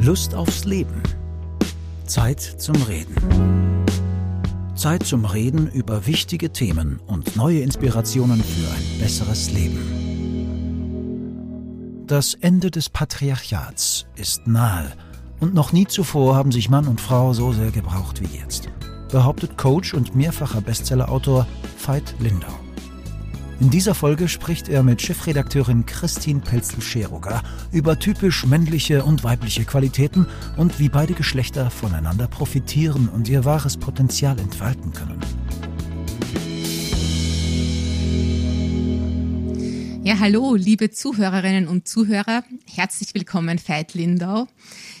Lust 0.00 0.34
aufs 0.34 0.64
Leben. 0.64 1.02
Zeit 2.06 2.40
zum 2.40 2.76
Reden. 2.82 3.14
Zeit 4.74 5.04
zum 5.04 5.24
Reden 5.24 5.70
über 5.70 6.06
wichtige 6.06 6.50
Themen 6.50 7.00
und 7.06 7.36
neue 7.36 7.60
Inspirationen 7.60 8.42
für 8.42 8.68
ein 8.68 9.00
besseres 9.00 9.52
Leben. 9.52 10.02
Das 12.06 12.34
Ende 12.34 12.70
des 12.70 12.90
Patriarchats 12.90 14.06
ist 14.16 14.46
nahe 14.46 14.92
und 15.40 15.54
noch 15.54 15.72
nie 15.72 15.86
zuvor 15.86 16.36
haben 16.36 16.52
sich 16.52 16.68
Mann 16.68 16.86
und 16.88 17.00
Frau 17.00 17.32
so 17.32 17.52
sehr 17.52 17.70
gebraucht 17.70 18.20
wie 18.20 18.38
jetzt, 18.38 18.68
behauptet 19.10 19.56
Coach 19.56 19.94
und 19.94 20.14
mehrfacher 20.14 20.60
Bestsellerautor 20.60 21.46
Veit 21.84 22.14
Lindau. 22.18 22.52
In 23.60 23.70
dieser 23.70 23.94
Folge 23.94 24.28
spricht 24.28 24.68
er 24.68 24.82
mit 24.82 25.00
Chefredakteurin 25.02 25.86
Christine 25.86 26.40
Pelzel-Scheruger 26.40 27.42
über 27.70 27.98
typisch 27.98 28.44
männliche 28.44 29.04
und 29.04 29.22
weibliche 29.22 29.64
Qualitäten 29.64 30.26
und 30.56 30.78
wie 30.78 30.88
beide 30.88 31.14
Geschlechter 31.14 31.70
voneinander 31.70 32.26
profitieren 32.26 33.08
und 33.08 33.28
ihr 33.28 33.44
wahres 33.44 33.76
Potenzial 33.76 34.38
entfalten 34.38 34.92
können. 34.92 35.20
Ja, 40.04 40.18
hallo, 40.18 40.56
liebe 40.56 40.90
Zuhörerinnen 40.90 41.68
und 41.68 41.86
Zuhörer. 41.86 42.42
Herzlich 42.66 43.14
willkommen, 43.14 43.60
Veit 43.64 43.94
Lindau. 43.94 44.48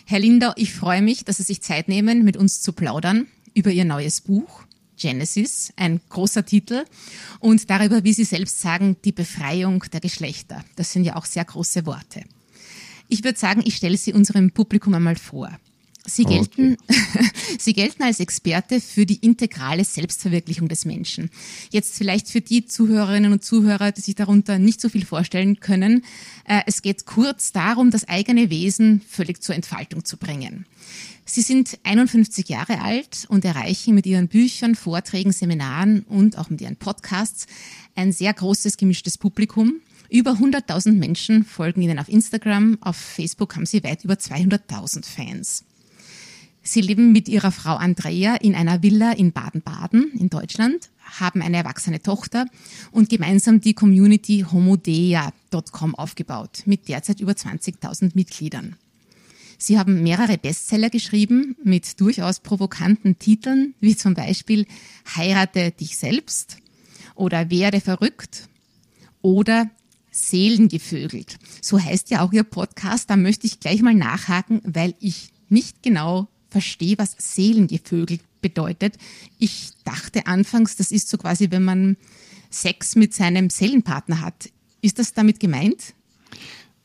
Herr 0.06 0.20
Lindau, 0.20 0.52
ich 0.54 0.72
freue 0.72 1.02
mich, 1.02 1.24
dass 1.24 1.38
Sie 1.38 1.42
sich 1.42 1.60
Zeit 1.60 1.88
nehmen, 1.88 2.24
mit 2.24 2.36
uns 2.36 2.60
zu 2.60 2.72
plaudern 2.72 3.26
über 3.52 3.72
Ihr 3.72 3.84
neues 3.84 4.20
Buch 4.20 4.62
Genesis, 4.96 5.72
ein 5.76 6.00
großer 6.08 6.44
Titel, 6.44 6.84
und 7.40 7.68
darüber, 7.70 8.04
wie 8.04 8.12
Sie 8.12 8.24
selbst 8.24 8.60
sagen, 8.60 8.96
die 9.04 9.12
Befreiung 9.12 9.84
der 9.92 10.00
Geschlechter. 10.00 10.64
Das 10.76 10.92
sind 10.92 11.04
ja 11.04 11.16
auch 11.16 11.24
sehr 11.24 11.44
große 11.44 11.86
Worte. 11.86 12.22
Ich 13.08 13.24
würde 13.24 13.38
sagen, 13.38 13.62
ich 13.64 13.76
stelle 13.76 13.98
sie 13.98 14.14
unserem 14.14 14.52
Publikum 14.52 14.94
einmal 14.94 15.16
vor. 15.16 15.50
Sie 16.04 16.24
gelten, 16.24 16.76
okay. 16.88 17.28
Sie 17.60 17.74
gelten 17.74 18.02
als 18.02 18.18
Experte 18.18 18.80
für 18.80 19.06
die 19.06 19.16
integrale 19.16 19.84
Selbstverwirklichung 19.84 20.68
des 20.68 20.84
Menschen. 20.84 21.30
Jetzt 21.70 21.96
vielleicht 21.96 22.28
für 22.28 22.40
die 22.40 22.66
Zuhörerinnen 22.66 23.32
und 23.32 23.44
Zuhörer, 23.44 23.92
die 23.92 24.00
sich 24.00 24.16
darunter 24.16 24.58
nicht 24.58 24.80
so 24.80 24.88
viel 24.88 25.04
vorstellen 25.04 25.60
können. 25.60 26.04
Äh, 26.44 26.62
es 26.66 26.82
geht 26.82 27.06
kurz 27.06 27.52
darum, 27.52 27.90
das 27.90 28.08
eigene 28.08 28.50
Wesen 28.50 29.00
völlig 29.08 29.42
zur 29.42 29.54
Entfaltung 29.54 30.04
zu 30.04 30.16
bringen. 30.16 30.66
Sie 31.34 31.40
sind 31.40 31.78
51 31.84 32.50
Jahre 32.50 32.82
alt 32.82 33.24
und 33.30 33.46
erreichen 33.46 33.94
mit 33.94 34.04
Ihren 34.04 34.28
Büchern, 34.28 34.74
Vorträgen, 34.74 35.32
Seminaren 35.32 36.00
und 36.00 36.36
auch 36.36 36.50
mit 36.50 36.60
Ihren 36.60 36.76
Podcasts 36.76 37.46
ein 37.94 38.12
sehr 38.12 38.34
großes 38.34 38.76
gemischtes 38.76 39.16
Publikum. 39.16 39.80
Über 40.10 40.32
100.000 40.32 40.92
Menschen 40.92 41.46
folgen 41.46 41.80
Ihnen 41.80 41.98
auf 41.98 42.10
Instagram, 42.10 42.76
auf 42.82 42.96
Facebook 42.96 43.56
haben 43.56 43.64
Sie 43.64 43.82
weit 43.82 44.04
über 44.04 44.12
200.000 44.12 45.06
Fans. 45.06 45.64
Sie 46.62 46.82
leben 46.82 47.12
mit 47.12 47.30
ihrer 47.30 47.50
Frau 47.50 47.76
Andrea 47.76 48.34
in 48.34 48.54
einer 48.54 48.82
Villa 48.82 49.12
in 49.12 49.32
Baden-Baden 49.32 50.12
in 50.18 50.28
Deutschland, 50.28 50.90
haben 51.18 51.40
eine 51.40 51.56
erwachsene 51.56 52.02
Tochter 52.02 52.44
und 52.90 53.08
gemeinsam 53.08 53.62
die 53.62 53.72
Community 53.72 54.44
homodea.com 54.52 55.94
aufgebaut 55.94 56.64
mit 56.66 56.88
derzeit 56.88 57.20
über 57.20 57.32
20.000 57.32 58.10
Mitgliedern. 58.12 58.76
Sie 59.62 59.78
haben 59.78 60.02
mehrere 60.02 60.38
Bestseller 60.38 60.90
geschrieben 60.90 61.54
mit 61.62 62.00
durchaus 62.00 62.40
provokanten 62.40 63.20
Titeln, 63.20 63.74
wie 63.78 63.94
zum 63.94 64.14
Beispiel 64.14 64.66
Heirate 65.16 65.70
dich 65.70 65.96
selbst 65.96 66.56
oder 67.14 67.48
Werde 67.48 67.80
verrückt 67.80 68.48
oder 69.20 69.70
Seelengevögelt. 70.10 71.38
So 71.60 71.80
heißt 71.80 72.10
ja 72.10 72.22
auch 72.22 72.32
Ihr 72.32 72.42
Podcast. 72.42 73.08
Da 73.08 73.16
möchte 73.16 73.46
ich 73.46 73.60
gleich 73.60 73.82
mal 73.82 73.94
nachhaken, 73.94 74.60
weil 74.64 74.96
ich 74.98 75.28
nicht 75.48 75.80
genau 75.84 76.26
verstehe, 76.50 76.98
was 76.98 77.14
Seelengevögel 77.16 78.18
bedeutet. 78.40 78.96
Ich 79.38 79.70
dachte 79.84 80.26
anfangs, 80.26 80.74
das 80.74 80.90
ist 80.90 81.08
so 81.08 81.18
quasi, 81.18 81.52
wenn 81.52 81.62
man 81.62 81.96
Sex 82.50 82.96
mit 82.96 83.14
seinem 83.14 83.48
Seelenpartner 83.48 84.22
hat. 84.22 84.50
Ist 84.80 84.98
das 84.98 85.12
damit 85.12 85.38
gemeint? 85.38 85.94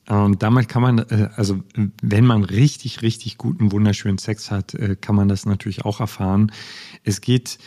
Und 0.09 0.41
damit 0.41 0.69
kann 0.69 0.81
man, 0.81 0.99
äh, 0.99 1.29
also 1.35 1.61
wenn 2.01 2.25
man 2.25 2.43
richtig, 2.43 3.01
richtig 3.01 3.37
guten, 3.37 3.71
wunderschönen 3.71 4.17
Sex 4.17 4.51
hat, 4.51 4.73
äh, 4.73 4.95
kann 4.99 5.15
man 5.15 5.27
das 5.27 5.45
natürlich 5.45 5.83
auch 5.83 5.99
erfahren. 5.99 6.51
Es 7.03 7.19
geht, 7.19 7.57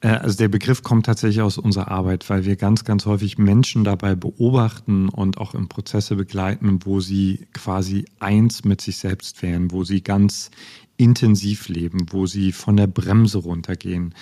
äh, 0.00 0.08
also 0.08 0.36
der 0.36 0.48
Begriff 0.48 0.82
kommt 0.82 1.06
tatsächlich 1.06 1.40
aus 1.40 1.56
unserer 1.56 1.92
Arbeit, 1.92 2.28
weil 2.28 2.44
wir 2.44 2.56
ganz, 2.56 2.84
ganz 2.84 3.06
häufig 3.06 3.38
Menschen 3.38 3.84
dabei 3.84 4.16
beobachten 4.16 5.08
und 5.08 5.38
auch 5.38 5.54
im 5.54 5.68
Prozesse 5.68 6.16
begleiten, 6.16 6.80
wo 6.84 6.98
sie 6.98 7.46
quasi 7.52 8.06
eins 8.18 8.64
mit 8.64 8.80
sich 8.80 8.96
selbst 8.96 9.40
wären, 9.42 9.70
wo 9.70 9.84
sie 9.84 10.02
ganz 10.02 10.50
intensiv 10.96 11.68
leben, 11.68 12.06
wo 12.10 12.26
sie 12.26 12.50
von 12.50 12.76
der 12.76 12.88
Bremse 12.88 13.38
runtergehen. 13.38 14.14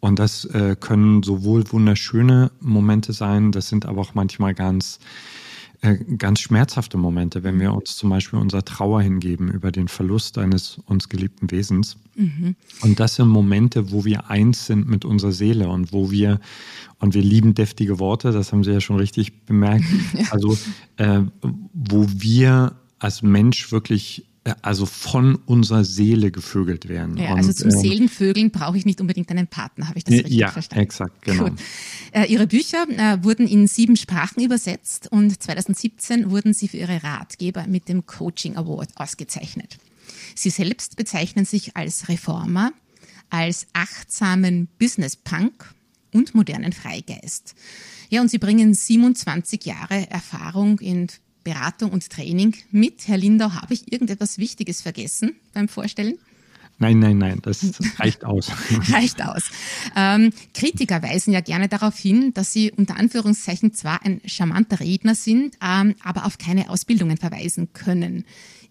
Und 0.00 0.18
das 0.18 0.48
können 0.80 1.22
sowohl 1.22 1.70
wunderschöne 1.72 2.52
Momente 2.60 3.12
sein, 3.12 3.50
das 3.50 3.68
sind 3.68 3.86
aber 3.86 4.02
auch 4.02 4.14
manchmal 4.14 4.54
ganz, 4.54 4.98
äh, 5.82 5.96
ganz 6.16 6.40
schmerzhafte 6.40 6.96
Momente, 6.96 7.42
wenn 7.42 7.60
wir 7.60 7.72
uns 7.72 7.96
zum 7.96 8.10
Beispiel 8.10 8.38
unserer 8.38 8.64
Trauer 8.64 9.02
hingeben 9.02 9.50
über 9.50 9.72
den 9.72 9.88
Verlust 9.88 10.38
eines 10.38 10.78
uns 10.86 11.08
geliebten 11.08 11.50
Wesens. 11.50 11.96
Mhm. 12.14 12.56
Und 12.82 13.00
das 13.00 13.16
sind 13.16 13.28
Momente, 13.28 13.90
wo 13.90 14.04
wir 14.04 14.30
eins 14.30 14.66
sind 14.66 14.88
mit 14.88 15.04
unserer 15.04 15.32
Seele 15.32 15.68
und 15.68 15.92
wo 15.92 16.10
wir, 16.10 16.40
und 16.98 17.14
wir 17.14 17.22
lieben 17.22 17.54
deftige 17.54 17.98
Worte, 17.98 18.32
das 18.32 18.52
haben 18.52 18.64
Sie 18.64 18.72
ja 18.72 18.80
schon 18.80 18.96
richtig 18.96 19.44
bemerkt, 19.44 19.84
ja. 20.14 20.26
also 20.30 20.56
äh, 20.96 21.20
wo 21.72 22.06
wir 22.08 22.76
als 22.98 23.22
Mensch 23.22 23.70
wirklich 23.72 24.26
also 24.62 24.86
von 24.86 25.36
unserer 25.46 25.84
Seele 25.84 26.30
gevögelt 26.30 26.88
werden. 26.88 27.16
Ja, 27.16 27.34
also 27.34 27.52
zum 27.52 27.70
ähm, 27.70 27.78
Seelenvögeln 27.78 28.50
brauche 28.50 28.76
ich 28.76 28.84
nicht 28.84 29.00
unbedingt 29.00 29.30
einen 29.30 29.46
Partner, 29.46 29.88
habe 29.88 29.98
ich 29.98 30.04
das 30.04 30.14
richtig 30.14 30.36
ja, 30.36 30.50
verstanden? 30.50 30.80
Ja, 30.80 30.84
exakt, 30.84 31.22
genau. 31.22 31.50
Äh, 32.12 32.26
ihre 32.32 32.46
Bücher 32.46 32.86
äh, 32.88 33.22
wurden 33.24 33.46
in 33.46 33.66
sieben 33.66 33.96
Sprachen 33.96 34.42
übersetzt 34.42 35.10
und 35.10 35.42
2017 35.42 36.30
wurden 36.30 36.54
sie 36.54 36.68
für 36.68 36.78
ihre 36.78 37.02
Ratgeber 37.02 37.66
mit 37.66 37.88
dem 37.88 38.06
Coaching 38.06 38.56
Award 38.56 38.90
ausgezeichnet. 38.96 39.78
Sie 40.34 40.50
selbst 40.50 40.96
bezeichnen 40.96 41.44
sich 41.44 41.76
als 41.76 42.08
Reformer, 42.08 42.72
als 43.30 43.66
achtsamen 43.72 44.68
Business 44.78 45.16
Punk 45.16 45.74
und 46.12 46.34
modernen 46.34 46.72
Freigeist. 46.72 47.54
Ja, 48.08 48.20
und 48.20 48.30
sie 48.30 48.38
bringen 48.38 48.72
27 48.72 49.64
Jahre 49.64 50.08
Erfahrung 50.10 50.78
in 50.78 51.08
Beratung 51.46 51.92
und 51.92 52.10
Training 52.10 52.56
mit. 52.72 53.06
Herr 53.06 53.18
Lindau, 53.18 53.52
habe 53.52 53.72
ich 53.72 53.92
irgendetwas 53.92 54.36
Wichtiges 54.38 54.82
vergessen 54.82 55.36
beim 55.54 55.68
Vorstellen? 55.68 56.18
Nein, 56.78 56.98
nein, 56.98 57.18
nein, 57.18 57.38
das 57.40 57.72
reicht 58.00 58.24
aus. 58.24 58.50
reicht 58.90 59.24
aus. 59.24 59.44
Ähm, 59.94 60.32
Kritiker 60.54 61.02
weisen 61.04 61.32
ja 61.32 61.40
gerne 61.40 61.68
darauf 61.68 61.96
hin, 61.96 62.34
dass 62.34 62.52
sie 62.52 62.72
unter 62.72 62.96
Anführungszeichen 62.96 63.72
zwar 63.72 64.04
ein 64.04 64.20
charmanter 64.26 64.80
Redner 64.80 65.14
sind, 65.14 65.56
ähm, 65.64 65.94
aber 66.02 66.26
auf 66.26 66.36
keine 66.36 66.68
Ausbildungen 66.68 67.16
verweisen 67.16 67.72
können. 67.72 68.24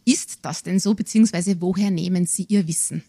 Ist 0.04 0.40
das 0.42 0.62
denn 0.62 0.80
so, 0.80 0.96
beziehungsweise 0.96 1.62
woher 1.62 1.92
nehmen 1.92 2.26
Sie 2.26 2.44
Ihr 2.50 2.68
Wissen? 2.68 3.04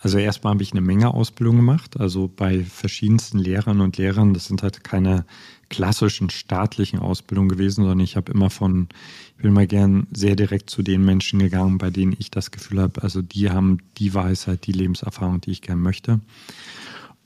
Also 0.00 0.18
erstmal 0.18 0.52
habe 0.54 0.62
ich 0.64 0.72
eine 0.72 0.80
Menge 0.80 1.14
Ausbildung 1.14 1.56
gemacht, 1.56 1.98
also 1.98 2.28
bei 2.28 2.64
verschiedensten 2.64 3.38
Lehrern 3.38 3.80
und 3.80 3.96
Lehrern. 3.96 4.34
Das 4.34 4.46
sind 4.46 4.62
halt 4.62 4.84
keine 4.84 5.24
klassischen 5.70 6.30
staatlichen 6.30 6.98
Ausbildungen 6.98 7.48
gewesen, 7.48 7.82
sondern 7.82 8.00
ich 8.00 8.16
habe 8.16 8.32
immer 8.32 8.50
von, 8.50 8.88
ich 9.36 9.42
bin 9.42 9.52
mal 9.52 9.66
gern 9.66 10.06
sehr 10.12 10.36
direkt 10.36 10.70
zu 10.70 10.82
den 10.82 11.04
Menschen 11.04 11.38
gegangen, 11.38 11.78
bei 11.78 11.90
denen 11.90 12.16
ich 12.18 12.30
das 12.30 12.50
Gefühl 12.50 12.80
habe, 12.80 13.02
also 13.02 13.22
die 13.22 13.50
haben 13.50 13.78
die 13.98 14.14
Weisheit, 14.14 14.66
die 14.66 14.72
Lebenserfahrung, 14.72 15.40
die 15.40 15.50
ich 15.50 15.62
gern 15.62 15.80
möchte. 15.80 16.20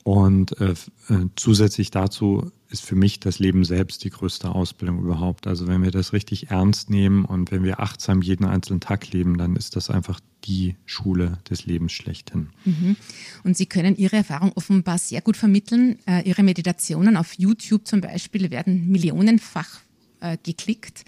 Und 0.03 0.59
äh, 0.59 0.71
äh, 0.71 1.27
zusätzlich 1.37 1.89
dazu 1.89 2.51
ist 2.69 2.83
für 2.83 2.95
mich 2.95 3.21
das 3.21 3.39
Leben 3.39 3.63
selbst 3.63 4.03
die 4.03 4.09
größte 4.09 4.49
Ausbildung 4.49 4.99
überhaupt. 4.99 5.47
Also 5.47 5.67
wenn 5.67 5.81
wir 5.81 5.91
das 5.91 6.11
richtig 6.11 6.49
ernst 6.49 6.89
nehmen 6.89 7.23
und 7.23 7.51
wenn 7.51 7.63
wir 7.63 7.79
achtsam 7.79 8.21
jeden 8.21 8.45
einzelnen 8.45 8.81
Tag 8.81 9.11
leben, 9.13 9.37
dann 9.37 9.55
ist 9.55 9.77
das 9.77 9.89
einfach 9.89 10.19
die 10.43 10.75
Schule 10.85 11.39
des 11.49 11.65
Lebens 11.65 11.93
schlechthin. 11.93 12.49
Mhm. 12.65 12.97
Und 13.45 13.55
Sie 13.55 13.65
können 13.65 13.95
Ihre 13.95 14.17
Erfahrung 14.17 14.51
offenbar 14.55 14.97
sehr 14.97 15.21
gut 15.21 15.37
vermitteln. 15.37 15.97
Äh, 16.05 16.27
Ihre 16.27 16.43
Meditationen 16.43 17.15
auf 17.15 17.33
YouTube 17.37 17.87
zum 17.87 18.01
Beispiel 18.01 18.51
werden 18.51 18.89
millionenfach 18.89 19.79
äh, 20.19 20.37
geklickt. 20.43 21.05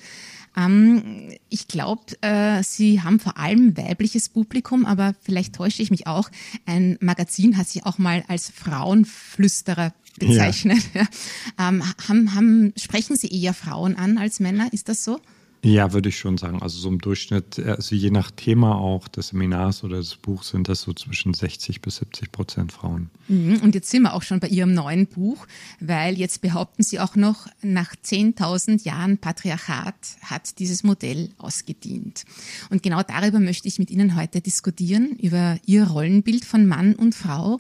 Ähm, 0.57 1.34
ich 1.50 1.68
glaube, 1.68 2.04
äh, 2.22 2.63
Sie 2.63 3.02
haben 3.02 3.19
vor 3.19 3.38
allem 3.38 3.78
weibliches 3.78 4.30
Publikum, 4.30 4.86
aber 4.86 5.16
vielleicht 5.22 5.56
täusche 5.56 5.81
ich 5.81 5.92
mich 5.92 6.07
auch. 6.07 6.30
Ein 6.66 6.98
Magazin 7.02 7.57
hat 7.57 7.68
sich 7.68 7.86
auch 7.86 7.98
mal 7.98 8.24
als 8.28 8.50
Frauenflüsterer 8.50 9.94
bezeichnet. 10.19 10.80
Ja. 10.94 11.07
Ähm, 11.57 11.84
haben, 12.07 12.36
haben, 12.36 12.74
sprechen 12.78 13.16
Sie 13.16 13.28
eher 13.28 13.54
Frauen 13.54 13.96
an 13.96 14.18
als 14.18 14.42
Männer? 14.42 14.74
Ist 14.74 14.90
das 14.90 15.06
so? 15.06 15.22
Ja, 15.66 15.94
würde 15.94 16.10
ich 16.10 16.20
schon 16.20 16.38
sagen. 16.38 16.62
Also 16.62 16.78
so 16.78 16.90
im 16.90 17.00
Durchschnitt, 17.00 17.58
also 17.58 17.96
je 17.96 18.12
nach 18.12 18.30
Thema 18.30 18.76
auch 18.76 19.08
des 19.08 19.30
Seminars 19.30 19.84
oder 19.84 19.98
des 19.98 20.16
Buchs 20.16 20.50
sind 20.50 20.70
das 20.70 20.82
so 20.82 20.94
zwischen 20.94 21.34
60 21.34 21.82
bis 21.82 21.98
70 21.98 22.32
Prozent 22.32 22.72
Frauen. 22.72 23.10
Mhm. 23.28 23.62
Und 23.64 23.74
jetzt 23.74 23.90
sind 23.90 24.04
wir 24.04 24.14
auch 24.14 24.22
schon 24.22 24.40
bei 24.40 24.48
Ihrem 24.48 24.76
neuen 24.76 25.08
Buch, 25.08 25.48
weil 25.80 26.20
jetzt 26.20 26.42
behaupten 26.42 26.84
Sie 26.84 27.00
auch 27.00 27.16
noch, 27.16 27.48
nach 27.64 27.96
10.000 27.96 28.86
Jahren 28.86 29.18
Patriarchat 29.18 29.96
hat 30.22 30.60
dieses 30.60 30.84
Modell 30.84 31.32
ausgedient. 31.40 32.26
Und 32.70 32.84
genau 32.84 33.02
darüber 33.02 33.40
möchte 33.40 33.68
ich 33.68 33.80
mit 33.80 33.90
Ihnen 33.90 34.16
heute 34.16 34.42
diskutieren, 34.42 35.18
über 35.20 35.58
Ihr 35.66 35.88
Rollenbild 35.88 36.46
von 36.46 36.68
Mann 36.68 36.94
und 36.94 37.16
Frau. 37.16 37.60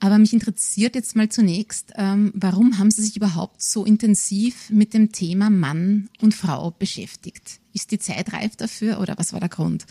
Aber 0.00 0.18
mich 0.18 0.32
interessiert 0.32 0.94
jetzt 0.94 1.16
mal 1.16 1.28
zunächst, 1.28 1.92
ähm, 1.96 2.32
warum 2.34 2.78
haben 2.78 2.90
Sie 2.90 3.02
sich 3.02 3.16
überhaupt 3.16 3.60
so 3.60 3.84
intensiv 3.84 4.70
mit 4.70 4.94
dem 4.94 5.12
Thema 5.12 5.50
Mann 5.50 6.08
und 6.20 6.34
Frau 6.34 6.70
beschäftigt? 6.70 7.60
Ist 7.72 7.90
die 7.90 7.98
Zeit 7.98 8.32
reif 8.32 8.56
dafür 8.56 9.00
oder 9.00 9.14
was 9.18 9.32
war 9.32 9.40
der 9.40 9.48
Grund? 9.48 9.86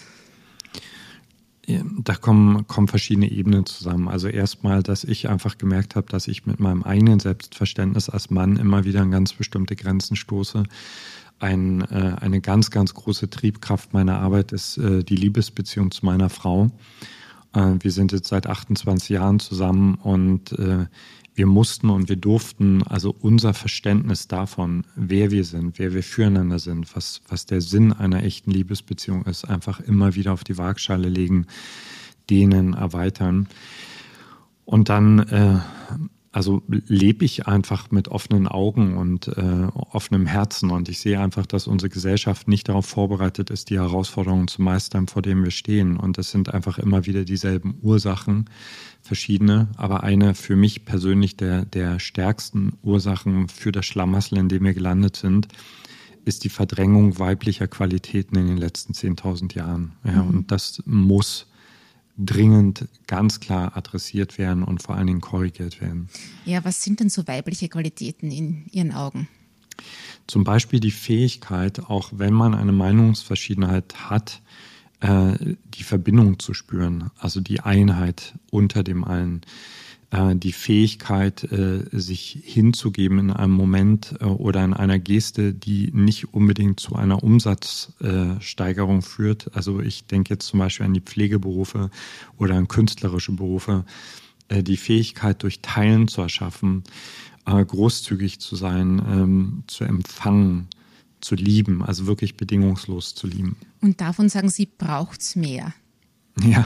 Da 1.68 2.16
kommen, 2.16 2.66
kommen 2.68 2.88
verschiedene 2.88 3.30
Ebenen 3.30 3.66
zusammen. 3.66 4.08
Also 4.08 4.30
erstmal, 4.30 4.82
dass 4.82 5.04
ich 5.04 5.28
einfach 5.28 5.58
gemerkt 5.58 5.98
habe, 5.98 6.08
dass 6.08 6.30
ich 6.30 6.46
mit 6.46 6.62
meinem 6.62 6.84
eigenen 6.84 7.20
Selbstverständnis 7.20 8.08
als 8.08 8.30
Mann 8.30 8.56
immer 8.56 8.86
wieder 8.86 9.02
an 9.02 9.12
ganz 9.12 9.34
bestimmte 9.34 9.76
Grenzen 9.76 10.16
stoße. 10.16 10.64
Ein, 11.40 11.82
äh, 11.82 12.16
eine 12.22 12.40
ganz, 12.40 12.72
ganz 12.72 12.94
große 12.94 13.30
Triebkraft 13.30 13.92
meiner 13.92 14.20
Arbeit 14.20 14.54
ist 14.54 14.78
äh, 14.78 15.04
die 15.04 15.18
Liebesbeziehung 15.18 15.92
zu 15.92 16.06
meiner 16.06 16.30
Frau. 16.30 16.72
Äh, 17.54 17.76
wir 17.80 17.92
sind 17.92 18.12
jetzt 18.12 18.28
seit 18.28 18.48
28 18.48 19.10
Jahren 19.10 19.40
zusammen 19.40 19.96
und 19.96 20.52
äh, 20.54 20.86
wir 21.36 21.46
mussten 21.46 21.92
und 21.92 22.10
wir 22.10 22.16
durften 22.16 22.82
also 22.82 23.16
unser 23.20 23.54
Verständnis 23.54 24.28
davon, 24.28 24.86
wer 24.96 25.30
wir 25.30 25.44
sind, 25.44 25.78
wer 25.78 25.94
wir 25.94 26.02
füreinander 26.02 26.58
sind, 26.58 26.96
was, 26.96 27.22
was 27.28 27.46
der 27.46 27.62
Sinn 27.62 27.94
einer 27.94 28.24
echten 28.24 28.50
Liebesbeziehung 28.50 29.24
ist, 29.26 29.46
einfach 29.46 29.80
immer 29.80 30.16
wieder 30.16 30.34
auf 30.34 30.44
die 30.44 30.58
Waagschale 30.58 31.10
legen, 31.10 31.46
denen 32.32 32.74
erweitern. 32.74 33.48
Und 34.66 34.90
dann 34.90 35.20
äh, 35.20 35.60
also 36.38 36.62
lebe 36.68 37.26
ich 37.26 37.48
einfach 37.48 37.90
mit 37.90 38.10
offenen 38.10 38.48
Augen 38.48 38.96
und 38.96 39.28
äh, 39.28 39.68
offenem 39.74 40.28
Herzen 40.28 40.70
und 40.70 40.88
ich 40.88 41.00
sehe 41.00 41.20
einfach, 41.20 41.48
dass 41.48 41.66
unsere 41.66 41.90
Gesellschaft 41.90 42.48
nicht 42.48 42.70
darauf 42.70 42.86
vorbereitet 42.86 43.50
ist, 43.50 43.72
die 43.72 43.80
Herausforderungen 43.80 44.48
zu 44.48 44.62
meistern, 44.62 45.08
vor 45.08 45.24
denen 45.24 45.44
wir 45.44 45.50
stehen. 45.50 45.98
Und 45.98 46.20
es 46.20 46.30
sind 46.30 46.54
einfach 46.54 46.78
immer 46.78 47.08
wieder 47.08 47.24
dieselben 47.24 47.80
Ursachen, 47.82 48.52
verschiedene, 49.02 49.70
aber 49.78 50.04
eine 50.04 50.36
für 50.36 50.56
mich 50.56 50.86
persönlich 50.86 51.38
der, 51.38 51.66
der 51.66 52.00
stärksten 52.00 52.74
Ursachen 52.84 53.48
für 53.50 53.72
das 53.72 53.88
Schlamassel, 53.88 54.38
in 54.38 54.48
dem 54.48 54.64
wir 54.64 54.76
gelandet 54.76 55.16
sind, 55.16 55.48
ist 56.24 56.44
die 56.44 56.50
Verdrängung 56.50 57.18
weiblicher 57.18 57.68
Qualitäten 57.68 58.36
in 58.36 58.46
den 58.46 58.58
letzten 58.58 58.94
10.000 58.94 59.56
Jahren. 59.56 59.94
Ja, 60.04 60.22
mhm. 60.22 60.30
Und 60.30 60.52
das 60.52 60.84
muss 60.86 61.48
dringend 62.18 62.88
ganz 63.06 63.40
klar 63.40 63.78
adressiert 63.78 64.38
werden 64.38 64.64
und 64.64 64.82
vor 64.82 64.96
allen 64.96 65.08
Dingen 65.08 65.22
korrigiert 65.22 65.82
werden. 65.82 66.10
Ja, 66.46 66.66
was 66.66 66.84
sind 66.84 67.00
denn 67.00 67.10
so 67.10 67.28
weibliche 67.28 67.70
Qualitäten 67.70 68.32
in 68.32 68.66
Ihren 68.72 68.92
Augen? 68.92 69.28
Zum 70.26 70.44
Beispiel 70.44 70.80
die 70.80 70.92
Fähigkeit, 70.92 71.80
auch 71.90 72.10
wenn 72.14 72.34
man 72.34 72.56
eine 72.56 72.72
Meinungsverschiedenheit 72.72 74.10
hat, 74.10 74.42
äh, 75.00 75.56
die 75.66 75.84
Verbindung 75.84 76.40
zu 76.40 76.54
spüren, 76.54 77.12
also 77.20 77.40
die 77.40 77.60
Einheit 77.60 78.34
unter 78.50 78.84
dem 78.84 79.04
allen. 79.04 79.42
Äh, 80.10 80.38
die 80.38 80.54
Fähigkeit, 80.54 81.44
äh, 81.52 81.84
sich 81.92 82.40
hinzugeben 82.44 83.20
in 83.20 83.32
einem 83.32 83.52
Moment 83.52 84.16
äh, 84.22 84.24
oder 84.24 84.64
in 84.64 84.74
einer 84.74 85.00
Geste, 85.00 85.54
die 85.54 85.92
nicht 85.92 86.34
unbedingt 86.34 86.80
zu 86.80 86.96
einer 86.96 87.24
Umsatzsteigerung 87.24 89.02
führt. 89.02 89.54
Also 89.54 89.82
ich 89.82 90.06
denke 90.06 90.34
jetzt 90.34 90.48
zum 90.48 90.60
Beispiel 90.60 90.86
an 90.86 90.94
die 90.94 91.02
Pflegeberufe 91.02 91.92
oder 92.38 92.56
an 92.56 92.68
künstlerische 92.70 93.34
Berufe. 93.34 93.86
Die 94.50 94.78
Fähigkeit, 94.78 95.44
durch 95.44 95.60
Teilen 95.62 96.08
zu 96.08 96.22
erschaffen, 96.22 96.86
großzügig 97.44 98.40
zu 98.40 98.56
sein, 98.56 99.02
ähm, 99.06 99.64
zu 99.68 99.84
empfangen, 99.84 100.70
zu 101.20 101.36
lieben, 101.36 101.84
also 101.84 102.08
wirklich 102.08 102.38
bedingungslos 102.38 103.14
zu 103.14 103.28
lieben. 103.28 103.58
Und 103.82 104.00
davon 104.00 104.30
sagen 104.30 104.48
Sie, 104.48 104.68
braucht 104.68 105.20
es 105.20 105.36
mehr? 105.36 105.74
Ja, 106.42 106.66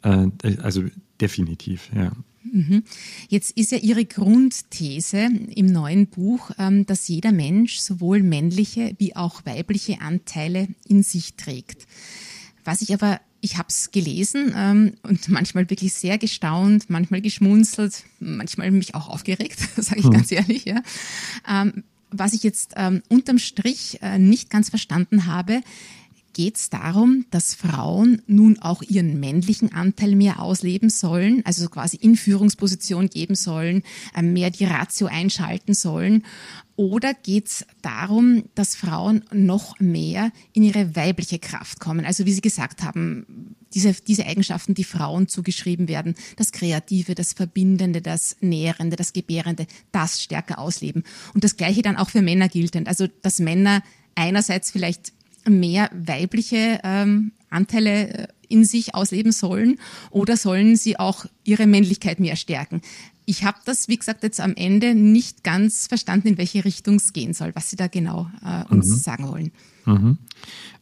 also 0.00 0.84
definitiv, 1.20 1.90
ja. 1.94 2.12
Mhm. 2.44 2.82
Jetzt 3.28 3.52
ist 3.52 3.72
ja 3.72 3.78
Ihre 3.78 4.04
Grundthese 4.04 5.28
im 5.54 5.66
neuen 5.66 6.06
Buch, 6.06 6.50
ähm, 6.58 6.86
dass 6.86 7.08
jeder 7.08 7.32
Mensch 7.32 7.78
sowohl 7.78 8.22
männliche 8.22 8.94
wie 8.98 9.14
auch 9.16 9.44
weibliche 9.46 10.00
Anteile 10.00 10.68
in 10.86 11.02
sich 11.02 11.34
trägt. 11.34 11.86
Was 12.64 12.82
ich 12.82 12.92
aber, 12.92 13.20
ich 13.40 13.58
habe 13.58 13.68
es 13.68 13.90
gelesen 13.90 14.52
ähm, 14.56 14.94
und 15.02 15.28
manchmal 15.28 15.68
wirklich 15.70 15.92
sehr 15.92 16.18
gestaunt, 16.18 16.90
manchmal 16.90 17.20
geschmunzelt, 17.20 18.04
manchmal 18.18 18.70
mich 18.70 18.94
auch 18.94 19.08
aufgeregt, 19.08 19.58
sage 19.76 20.00
ich 20.00 20.06
mhm. 20.06 20.12
ganz 20.12 20.32
ehrlich. 20.32 20.64
Ja. 20.64 20.82
Ähm, 21.48 21.84
was 22.14 22.34
ich 22.34 22.42
jetzt 22.42 22.74
unterm 23.08 23.38
Strich 23.38 23.98
äh, 24.02 24.18
nicht 24.18 24.50
ganz 24.50 24.68
verstanden 24.68 25.24
habe, 25.24 25.62
geht 26.32 26.56
es 26.56 26.70
darum, 26.70 27.26
dass 27.30 27.54
Frauen 27.54 28.22
nun 28.26 28.58
auch 28.58 28.82
ihren 28.82 29.20
männlichen 29.20 29.72
Anteil 29.72 30.16
mehr 30.16 30.40
ausleben 30.40 30.90
sollen, 30.90 31.42
also 31.44 31.68
quasi 31.68 31.96
in 31.96 32.16
Führungsposition 32.16 33.08
geben 33.08 33.34
sollen, 33.34 33.82
äh, 34.14 34.22
mehr 34.22 34.50
die 34.50 34.64
Ratio 34.64 35.06
einschalten 35.06 35.74
sollen? 35.74 36.24
Oder 36.76 37.14
geht 37.14 37.48
es 37.48 37.66
darum, 37.82 38.44
dass 38.54 38.74
Frauen 38.74 39.24
noch 39.32 39.78
mehr 39.78 40.32
in 40.52 40.62
ihre 40.62 40.96
weibliche 40.96 41.38
Kraft 41.38 41.80
kommen? 41.80 42.04
Also 42.04 42.24
wie 42.24 42.32
Sie 42.32 42.40
gesagt 42.40 42.82
haben, 42.82 43.56
diese, 43.74 43.92
diese 43.92 44.26
Eigenschaften, 44.26 44.74
die 44.74 44.84
Frauen 44.84 45.28
zugeschrieben 45.28 45.88
werden, 45.88 46.14
das 46.36 46.52
Kreative, 46.52 47.14
das 47.14 47.34
Verbindende, 47.34 48.00
das 48.00 48.36
Nährende, 48.40 48.96
das 48.96 49.12
Gebärende, 49.12 49.66
das 49.92 50.22
stärker 50.22 50.58
ausleben. 50.58 51.04
Und 51.34 51.44
das 51.44 51.56
Gleiche 51.56 51.82
dann 51.82 51.96
auch 51.96 52.10
für 52.10 52.22
Männer 52.22 52.48
gilt. 52.48 52.76
Also 52.88 53.06
dass 53.22 53.38
Männer 53.38 53.82
einerseits 54.14 54.70
vielleicht 54.70 55.12
mehr 55.48 55.90
weibliche 55.92 56.80
ähm, 56.84 57.32
Anteile 57.50 58.08
äh, 58.08 58.28
in 58.48 58.64
sich 58.64 58.94
ausleben 58.94 59.32
sollen 59.32 59.78
oder 60.10 60.36
sollen 60.36 60.76
sie 60.76 60.98
auch 60.98 61.24
ihre 61.44 61.66
Männlichkeit 61.66 62.20
mehr 62.20 62.36
stärken? 62.36 62.82
Ich 63.24 63.44
habe 63.44 63.58
das, 63.64 63.88
wie 63.88 63.96
gesagt, 63.96 64.24
jetzt 64.24 64.40
am 64.40 64.54
Ende 64.56 64.94
nicht 64.94 65.44
ganz 65.44 65.86
verstanden, 65.86 66.28
in 66.28 66.38
welche 66.38 66.64
Richtung 66.64 66.96
es 66.96 67.12
gehen 67.12 67.34
soll, 67.34 67.52
was 67.54 67.70
Sie 67.70 67.76
da 67.76 67.86
genau 67.86 68.28
äh, 68.44 68.64
uns 68.72 68.88
mhm. 68.88 68.96
sagen 68.96 69.28
wollen. 69.28 69.52
Mhm. 69.86 70.18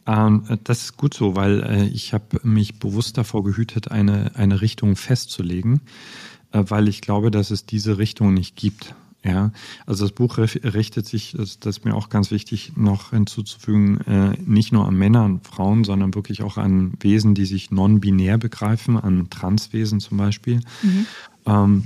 Ähm, 0.07 0.59
das 0.63 0.81
ist 0.81 0.97
gut 0.97 1.13
so, 1.13 1.35
weil 1.35 1.63
äh, 1.63 1.85
ich 1.85 2.13
habe 2.13 2.39
mich 2.43 2.79
bewusst 2.79 3.17
davor 3.17 3.43
gehütet, 3.43 3.91
eine, 3.91 4.35
eine 4.35 4.61
Richtung 4.61 4.95
festzulegen, 4.95 5.81
äh, 6.51 6.63
weil 6.67 6.87
ich 6.87 7.01
glaube, 7.01 7.29
dass 7.29 7.51
es 7.51 7.65
diese 7.65 7.99
Richtung 7.99 8.33
nicht 8.33 8.55
gibt. 8.55 8.95
Ja, 9.23 9.51
also 9.85 10.05
das 10.05 10.13
Buch 10.13 10.39
richtet 10.39 11.05
sich, 11.05 11.35
das, 11.37 11.59
das 11.59 11.77
ist 11.77 11.85
mir 11.85 11.93
auch 11.93 12.09
ganz 12.09 12.31
wichtig 12.31 12.73
noch 12.75 13.11
hinzuzufügen, 13.11 14.01
äh, 14.01 14.35
nicht 14.43 14.71
nur 14.71 14.87
an 14.87 14.95
Männer 14.95 15.25
und 15.25 15.45
Frauen, 15.45 15.83
sondern 15.83 16.15
wirklich 16.15 16.41
auch 16.41 16.57
an 16.57 16.93
Wesen, 17.01 17.35
die 17.35 17.45
sich 17.45 17.69
non-binär 17.69 18.39
begreifen, 18.39 18.97
an 18.97 19.29
Transwesen 19.29 19.99
zum 19.99 20.17
Beispiel. 20.17 20.61
Mhm. 20.81 21.05
Ähm, 21.45 21.83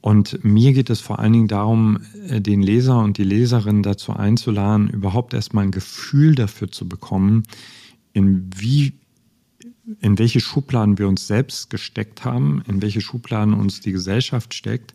und 0.00 0.44
mir 0.44 0.72
geht 0.72 0.88
es 0.90 1.00
vor 1.00 1.18
allen 1.18 1.32
Dingen 1.32 1.48
darum, 1.48 1.98
äh, 2.28 2.40
den 2.40 2.62
Leser 2.62 3.00
und 3.00 3.18
die 3.18 3.24
Leserin 3.24 3.82
dazu 3.82 4.12
einzuladen, 4.12 4.88
überhaupt 4.88 5.34
erstmal 5.34 5.64
ein 5.64 5.72
Gefühl 5.72 6.36
dafür 6.36 6.70
zu 6.70 6.88
bekommen, 6.88 7.42
in 8.12 8.50
wie 8.56 8.92
in 10.00 10.18
welche 10.18 10.40
Schubladen 10.40 10.98
wir 10.98 11.08
uns 11.08 11.26
selbst 11.26 11.70
gesteckt 11.70 12.24
haben, 12.24 12.62
in 12.68 12.82
welche 12.82 13.00
Schubladen 13.00 13.54
uns 13.54 13.80
die 13.80 13.92
Gesellschaft 13.92 14.52
steckt, 14.52 14.92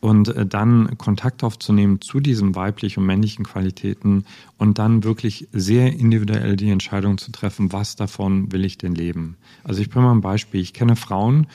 und 0.00 0.28
äh, 0.28 0.46
dann 0.46 0.96
Kontakt 0.98 1.44
aufzunehmen 1.44 2.00
zu 2.00 2.20
diesen 2.20 2.54
weiblichen 2.54 3.00
und 3.00 3.06
männlichen 3.06 3.44
Qualitäten 3.44 4.24
und 4.58 4.78
dann 4.78 5.04
wirklich 5.04 5.48
sehr 5.52 5.92
individuell 5.92 6.56
die 6.56 6.70
Entscheidung 6.70 7.18
zu 7.18 7.32
treffen, 7.32 7.72
was 7.72 7.96
davon 7.96 8.50
will 8.52 8.64
ich 8.64 8.78
denn 8.78 8.94
leben. 8.94 9.36
Also 9.62 9.82
ich 9.82 9.90
bringe 9.90 10.06
mal 10.06 10.12
ein 10.12 10.22
Beispiel. 10.22 10.60
Ich 10.60 10.72
kenne 10.72 10.96
Frauen, 10.96 11.46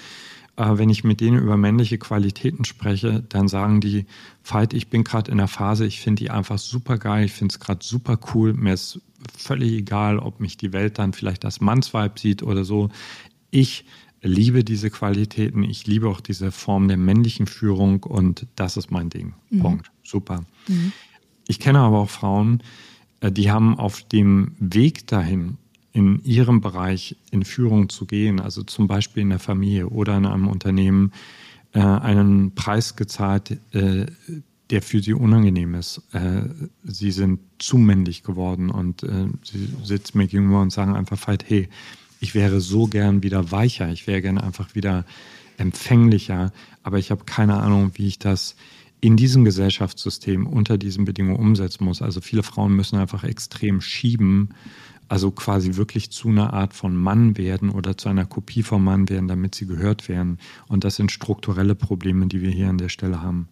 äh, 0.57 0.77
wenn 0.77 0.89
ich 0.89 1.03
mit 1.03 1.21
denen 1.21 1.39
über 1.39 1.57
männliche 1.57 1.97
Qualitäten 1.97 2.65
spreche, 2.65 3.23
dann 3.27 3.47
sagen 3.47 3.81
die, 3.81 4.05
Veit, 4.43 4.73
ich 4.73 4.89
bin 4.89 5.03
gerade 5.03 5.31
in 5.31 5.37
der 5.37 5.47
Phase, 5.47 5.85
ich 5.85 5.99
finde 5.99 6.23
die 6.23 6.29
einfach 6.29 6.59
super 6.59 6.97
geil, 6.97 7.25
ich 7.25 7.33
finde 7.33 7.53
es 7.53 7.59
gerade 7.59 7.83
super 7.83 8.19
cool, 8.33 8.53
mir 8.53 8.73
ist 8.73 9.01
völlig 9.35 9.73
egal, 9.73 10.19
ob 10.19 10.39
mich 10.39 10.55
die 10.55 10.71
Welt 10.71 10.99
dann 10.99 11.13
vielleicht 11.13 11.45
als 11.45 11.61
Mannsweib 11.61 12.19
sieht 12.19 12.43
oder 12.43 12.63
so. 12.63 12.89
Ich 13.49 13.85
liebe 14.25 14.63
diese 14.63 14.89
Qualitäten. 14.89 15.63
Ich 15.63 15.87
liebe 15.87 16.09
auch 16.09 16.19
diese 16.19 16.51
Form 16.51 16.87
der 16.87 16.97
männlichen 16.97 17.47
Führung 17.47 18.03
und 18.03 18.47
das 18.55 18.75
ist 18.75 18.91
mein 18.91 19.09
Ding. 19.09 19.33
Mhm. 19.49 19.59
Punkt. 19.59 19.91
Super. 20.03 20.43
Mhm. 20.67 20.91
Ich 21.47 21.59
kenne 21.59 21.79
aber 21.79 21.99
auch 21.99 22.09
Frauen, 22.09 22.61
äh, 23.21 23.31
die 23.31 23.51
haben 23.51 23.77
auf 23.77 24.01
dem 24.01 24.51
Weg 24.59 25.07
dahin, 25.07 25.57
in 25.93 26.21
ihrem 26.25 26.59
Bereich 26.59 27.15
in 27.31 27.45
Führung 27.45 27.87
zu 27.87 28.05
gehen, 28.05 28.41
also 28.41 28.63
zum 28.63 28.87
Beispiel 28.87 29.21
in 29.23 29.29
der 29.29 29.39
Familie 29.39 29.87
oder 29.87 30.17
in 30.17 30.25
einem 30.25 30.49
Unternehmen, 30.49 31.13
äh, 31.71 31.79
einen 31.79 32.53
Preis 32.53 32.97
gezahlt, 32.97 33.57
äh, 33.71 34.05
der 34.71 34.81
für 34.81 34.99
sie 34.99 35.13
unangenehm 35.13 35.75
ist. 35.75 36.01
Sie 36.83 37.11
sind 37.11 37.39
zu 37.59 37.77
männlich 37.77 38.23
geworden 38.23 38.71
und 38.71 39.05
sie 39.43 39.69
sitzen 39.83 40.17
mir 40.17 40.25
gegenüber 40.25 40.59
und 40.59 40.71
sagen 40.71 40.95
einfach, 40.95 41.19
hey, 41.45 41.69
ich 42.19 42.35
wäre 42.35 42.61
so 42.61 42.87
gern 42.87 43.23
wieder 43.23 43.51
weicher, 43.51 43.89
ich 43.89 44.07
wäre 44.07 44.21
gern 44.21 44.37
einfach 44.37 44.75
wieder 44.75 45.05
empfänglicher, 45.57 46.51
aber 46.83 46.99
ich 46.99 47.11
habe 47.11 47.25
keine 47.25 47.55
Ahnung, 47.55 47.91
wie 47.95 48.07
ich 48.07 48.19
das 48.19 48.55
in 49.01 49.17
diesem 49.17 49.45
Gesellschaftssystem 49.45 50.47
unter 50.47 50.77
diesen 50.77 51.05
Bedingungen 51.05 51.39
umsetzen 51.39 51.85
muss. 51.85 52.01
Also 52.01 52.21
viele 52.21 52.43
Frauen 52.43 52.75
müssen 52.75 52.97
einfach 52.97 53.23
extrem 53.23 53.81
schieben, 53.81 54.49
also 55.07 55.31
quasi 55.31 55.75
wirklich 55.75 56.09
zu 56.09 56.29
einer 56.29 56.53
Art 56.53 56.73
von 56.73 56.95
Mann 56.95 57.37
werden 57.37 57.69
oder 57.69 57.97
zu 57.97 58.09
einer 58.09 58.25
Kopie 58.25 58.63
vom 58.63 58.83
Mann 58.83 59.07
werden, 59.07 59.27
damit 59.27 59.53
sie 59.53 59.67
gehört 59.67 60.09
werden. 60.09 60.39
Und 60.67 60.83
das 60.83 60.95
sind 60.95 61.11
strukturelle 61.11 61.75
Probleme, 61.75 62.25
die 62.27 62.41
wir 62.41 62.49
hier 62.49 62.69
an 62.69 62.79
der 62.79 62.89
Stelle 62.89 63.21
haben. 63.21 63.47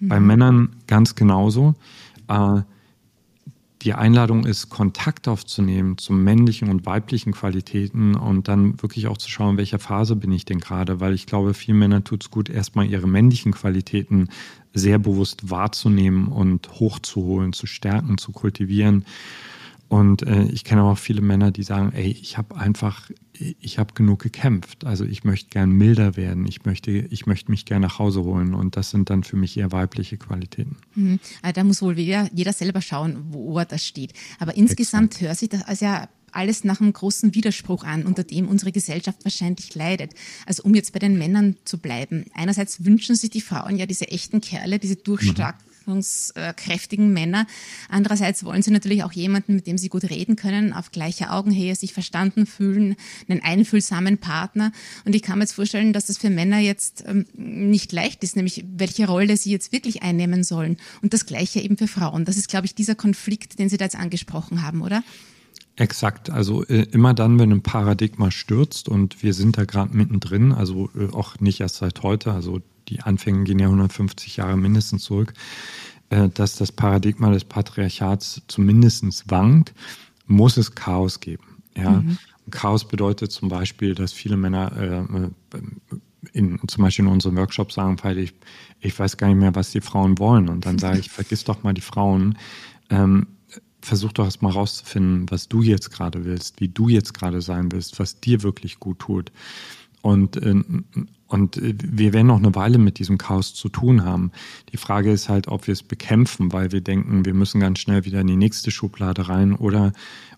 Mhm. 0.00 0.08
Bei 0.08 0.18
Männern 0.18 0.70
ganz 0.86 1.14
genauso. 1.14 1.76
Äh, 2.28 2.62
die 3.82 3.94
Einladung 3.94 4.44
ist, 4.44 4.68
Kontakt 4.68 5.26
aufzunehmen 5.26 5.96
zu 5.96 6.12
männlichen 6.12 6.68
und 6.68 6.84
weiblichen 6.84 7.32
Qualitäten 7.32 8.14
und 8.14 8.48
dann 8.48 8.80
wirklich 8.82 9.06
auch 9.06 9.16
zu 9.16 9.30
schauen, 9.30 9.52
in 9.52 9.56
welcher 9.56 9.78
Phase 9.78 10.16
bin 10.16 10.32
ich 10.32 10.44
denn 10.44 10.60
gerade, 10.60 11.00
weil 11.00 11.14
ich 11.14 11.26
glaube, 11.26 11.54
vielen 11.54 11.78
Männern 11.78 12.04
tut 12.04 12.24
es 12.24 12.30
gut, 12.30 12.50
erstmal 12.50 12.86
ihre 12.86 13.08
männlichen 13.08 13.52
Qualitäten 13.52 14.28
sehr 14.74 14.98
bewusst 14.98 15.50
wahrzunehmen 15.50 16.28
und 16.28 16.68
hochzuholen, 16.78 17.52
zu 17.52 17.66
stärken, 17.66 18.18
zu 18.18 18.32
kultivieren. 18.32 19.04
Und 19.88 20.22
äh, 20.22 20.44
ich 20.44 20.64
kenne 20.64 20.84
auch 20.84 20.98
viele 20.98 21.22
Männer, 21.22 21.50
die 21.50 21.62
sagen, 21.62 21.92
ey, 21.92 22.10
ich 22.10 22.38
habe 22.38 22.56
einfach, 22.56 23.10
ich 23.60 23.78
habe 23.78 23.94
genug 23.94 24.20
gekämpft. 24.20 24.84
Also 24.84 25.04
ich 25.04 25.24
möchte 25.24 25.48
gern 25.50 25.70
milder 25.70 26.16
werden. 26.16 26.46
Ich 26.46 26.64
möchte, 26.64 26.90
ich 26.90 27.26
möchte 27.26 27.50
mich 27.50 27.64
gern 27.64 27.82
nach 27.82 27.98
Hause 27.98 28.22
holen. 28.24 28.54
Und 28.54 28.76
das 28.76 28.90
sind 28.90 29.10
dann 29.10 29.24
für 29.24 29.36
mich 29.36 29.56
eher 29.56 29.72
weibliche 29.72 30.18
Qualitäten. 30.18 30.76
Mhm. 30.94 31.18
Also 31.42 31.54
da 31.54 31.64
muss 31.64 31.82
wohl 31.82 31.98
jeder, 31.98 32.28
jeder 32.34 32.52
selber 32.52 32.82
schauen, 32.82 33.24
wo 33.30 33.58
er 33.58 33.64
das 33.64 33.86
steht. 33.86 34.12
Aber 34.38 34.56
insgesamt 34.56 35.12
Exakt. 35.12 35.26
hört 35.26 35.38
sich 35.38 35.48
das 35.48 35.62
als 35.62 35.80
ja 35.80 36.08
alles 36.32 36.62
nach 36.62 36.80
einem 36.80 36.92
großen 36.92 37.34
Widerspruch 37.34 37.82
an, 37.82 38.04
unter 38.04 38.22
dem 38.22 38.46
unsere 38.46 38.70
Gesellschaft 38.70 39.24
wahrscheinlich 39.24 39.74
leidet. 39.74 40.12
Also 40.46 40.62
um 40.62 40.74
jetzt 40.74 40.92
bei 40.92 40.98
den 40.98 41.18
Männern 41.18 41.56
zu 41.64 41.78
bleiben. 41.78 42.26
Einerseits 42.34 42.84
wünschen 42.84 43.16
sich 43.16 43.30
die 43.30 43.40
Frauen 43.40 43.76
ja 43.76 43.86
diese 43.86 44.08
echten 44.08 44.40
Kerle, 44.40 44.78
diese 44.78 44.96
durchstarken 44.96 45.69
kräftigen 46.56 47.12
Männer. 47.12 47.46
Andererseits 47.88 48.44
wollen 48.44 48.62
sie 48.62 48.70
natürlich 48.70 49.04
auch 49.04 49.12
jemanden, 49.12 49.54
mit 49.54 49.66
dem 49.66 49.78
sie 49.78 49.88
gut 49.88 50.04
reden 50.04 50.36
können, 50.36 50.72
auf 50.72 50.90
gleicher 50.90 51.32
Augenhöhe 51.32 51.74
sich 51.74 51.92
verstanden 51.92 52.46
fühlen, 52.46 52.96
einen 53.28 53.40
einfühlsamen 53.42 54.18
Partner. 54.18 54.72
Und 55.04 55.14
ich 55.14 55.22
kann 55.22 55.38
mir 55.38 55.44
jetzt 55.44 55.54
vorstellen, 55.54 55.92
dass 55.92 56.06
das 56.06 56.18
für 56.18 56.30
Männer 56.30 56.58
jetzt 56.58 57.04
ähm, 57.06 57.26
nicht 57.34 57.92
leicht 57.92 58.22
ist, 58.22 58.36
nämlich 58.36 58.64
welche 58.76 59.06
Rolle 59.06 59.36
sie 59.36 59.50
jetzt 59.50 59.72
wirklich 59.72 60.02
einnehmen 60.02 60.44
sollen. 60.44 60.76
Und 61.02 61.12
das 61.12 61.26
Gleiche 61.26 61.60
eben 61.60 61.76
für 61.76 61.88
Frauen. 61.88 62.24
Das 62.24 62.36
ist, 62.36 62.48
glaube 62.48 62.66
ich, 62.66 62.74
dieser 62.74 62.94
Konflikt, 62.94 63.58
den 63.58 63.68
Sie 63.68 63.76
da 63.76 63.84
jetzt 63.84 63.96
angesprochen 63.96 64.62
haben, 64.62 64.82
oder? 64.82 65.02
Exakt, 65.76 66.28
also 66.28 66.64
äh, 66.66 66.82
immer 66.90 67.14
dann, 67.14 67.38
wenn 67.38 67.52
ein 67.52 67.62
Paradigma 67.62 68.30
stürzt 68.30 68.88
und 68.88 69.22
wir 69.22 69.32
sind 69.32 69.56
da 69.56 69.64
gerade 69.64 69.96
mittendrin, 69.96 70.52
also 70.52 70.90
äh, 70.94 71.10
auch 71.12 71.40
nicht 71.40 71.60
erst 71.60 71.76
seit 71.76 72.02
heute, 72.02 72.32
also 72.32 72.60
die 72.90 73.00
Anfänge 73.00 73.44
gehen 73.44 73.58
ja 73.58 73.66
150 73.66 74.36
Jahre 74.36 74.56
mindestens 74.56 75.04
zurück, 75.04 75.32
äh, 76.10 76.28
dass 76.28 76.56
das 76.56 76.72
Paradigma 76.72 77.30
des 77.30 77.44
Patriarchats 77.44 78.42
zumindest 78.48 79.30
wankt, 79.30 79.72
muss 80.26 80.56
es 80.56 80.74
Chaos 80.74 81.20
geben. 81.20 81.62
Ja? 81.76 82.02
Mhm. 82.02 82.18
Chaos 82.50 82.86
bedeutet 82.86 83.30
zum 83.30 83.48
Beispiel, 83.48 83.94
dass 83.94 84.12
viele 84.12 84.36
Männer 84.36 84.72
äh, 84.76 85.58
in, 86.32 86.60
zum 86.66 86.84
Beispiel 86.84 87.04
in 87.04 87.10
unseren 87.10 87.36
Workshops 87.36 87.74
sagen, 87.74 87.96
weil 88.02 88.18
ich, 88.18 88.34
ich 88.80 88.98
weiß 88.98 89.16
gar 89.16 89.28
nicht 89.28 89.38
mehr, 89.38 89.54
was 89.54 89.70
die 89.70 89.80
Frauen 89.80 90.18
wollen. 90.18 90.48
Und 90.48 90.66
dann 90.66 90.78
sage 90.78 90.98
ich, 90.98 91.10
vergiss 91.10 91.44
doch 91.44 91.62
mal 91.62 91.74
die 91.74 91.80
Frauen. 91.80 92.36
Ähm, 92.90 93.28
versuch 93.82 94.12
doch 94.12 94.24
erst 94.24 94.42
mal 94.42 94.50
rauszufinden, 94.50 95.30
was 95.30 95.48
du 95.48 95.62
jetzt 95.62 95.90
gerade 95.90 96.24
willst, 96.24 96.60
wie 96.60 96.68
du 96.68 96.88
jetzt 96.88 97.14
gerade 97.14 97.40
sein 97.40 97.72
willst, 97.72 97.98
was 97.98 98.20
dir 98.20 98.42
wirklich 98.42 98.78
gut 98.78 98.98
tut. 98.98 99.32
Und, 100.02 100.36
äh, 100.36 100.62
und 101.30 101.60
wir 101.62 102.12
werden 102.12 102.26
noch 102.26 102.38
eine 102.38 102.54
Weile 102.56 102.78
mit 102.78 102.98
diesem 102.98 103.16
Chaos 103.16 103.54
zu 103.54 103.68
tun 103.68 104.04
haben. 104.04 104.32
Die 104.72 104.76
Frage 104.76 105.12
ist 105.12 105.28
halt, 105.28 105.46
ob 105.46 105.68
wir 105.68 105.72
es 105.72 105.84
bekämpfen, 105.84 106.52
weil 106.52 106.72
wir 106.72 106.80
denken, 106.80 107.24
wir 107.24 107.34
müssen 107.34 107.60
ganz 107.60 107.78
schnell 107.78 108.04
wieder 108.04 108.20
in 108.20 108.26
die 108.26 108.36
nächste 108.36 108.72
Schublade 108.72 109.28
rein 109.28 109.54
oder 109.54 109.92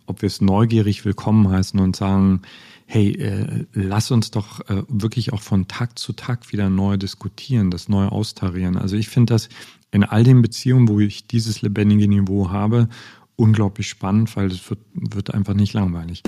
ob 0.06 0.20
wir 0.20 0.26
es 0.26 0.42
neugierig 0.42 1.04
willkommen 1.06 1.48
heißen 1.48 1.80
und 1.80 1.96
sagen, 1.96 2.42
hey, 2.84 3.12
äh, 3.12 3.64
lass 3.72 4.10
uns 4.10 4.30
doch 4.32 4.60
äh, 4.68 4.82
wirklich 4.88 5.32
auch 5.32 5.40
von 5.40 5.66
Tag 5.66 5.98
zu 5.98 6.12
Tag 6.12 6.52
wieder 6.52 6.68
neu 6.68 6.98
diskutieren, 6.98 7.70
das 7.70 7.88
neu 7.88 8.06
austarieren. 8.06 8.76
Also 8.76 8.96
ich 8.96 9.08
finde 9.08 9.32
das 9.32 9.48
in 9.92 10.04
all 10.04 10.24
den 10.24 10.42
Beziehungen, 10.42 10.88
wo 10.88 11.00
ich 11.00 11.26
dieses 11.26 11.62
lebendige 11.62 12.06
Niveau 12.06 12.50
habe, 12.50 12.88
unglaublich 13.36 13.88
spannend, 13.88 14.36
weil 14.36 14.48
es 14.48 14.68
wird, 14.68 14.80
wird 14.92 15.32
einfach 15.32 15.54
nicht 15.54 15.72
langweilig. 15.72 16.22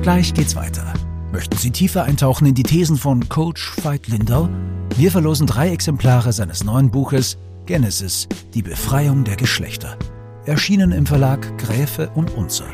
Gleich 0.00 0.32
geht's 0.32 0.56
weiter. 0.56 0.94
Möchten 1.32 1.56
Sie 1.56 1.70
tiefer 1.70 2.04
eintauchen 2.04 2.46
in 2.46 2.54
die 2.54 2.62
Thesen 2.62 2.96
von 2.96 3.28
Coach 3.28 3.72
Veit 3.82 4.06
Lindau? 4.06 4.48
Wir 4.96 5.10
verlosen 5.10 5.46
drei 5.46 5.70
Exemplare 5.70 6.32
seines 6.32 6.62
neuen 6.62 6.90
Buches 6.90 7.38
Genesis, 7.64 8.28
die 8.52 8.60
Befreiung 8.60 9.24
der 9.24 9.36
Geschlechter. 9.36 9.96
Erschienen 10.44 10.92
im 10.92 11.06
Verlag 11.06 11.56
Gräfe 11.56 12.10
und 12.14 12.36
Unzer. 12.36 12.66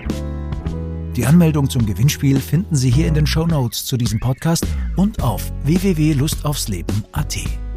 Die 1.14 1.24
Anmeldung 1.24 1.70
zum 1.70 1.86
Gewinnspiel 1.86 2.40
finden 2.40 2.74
Sie 2.74 2.90
hier 2.90 3.06
in 3.06 3.14
den 3.14 3.26
Show 3.26 3.46
Notes 3.46 3.84
zu 3.84 3.96
diesem 3.96 4.18
Podcast 4.18 4.66
und 4.96 5.22
auf 5.22 5.52
www.lustaufsleben.at. 5.64 7.67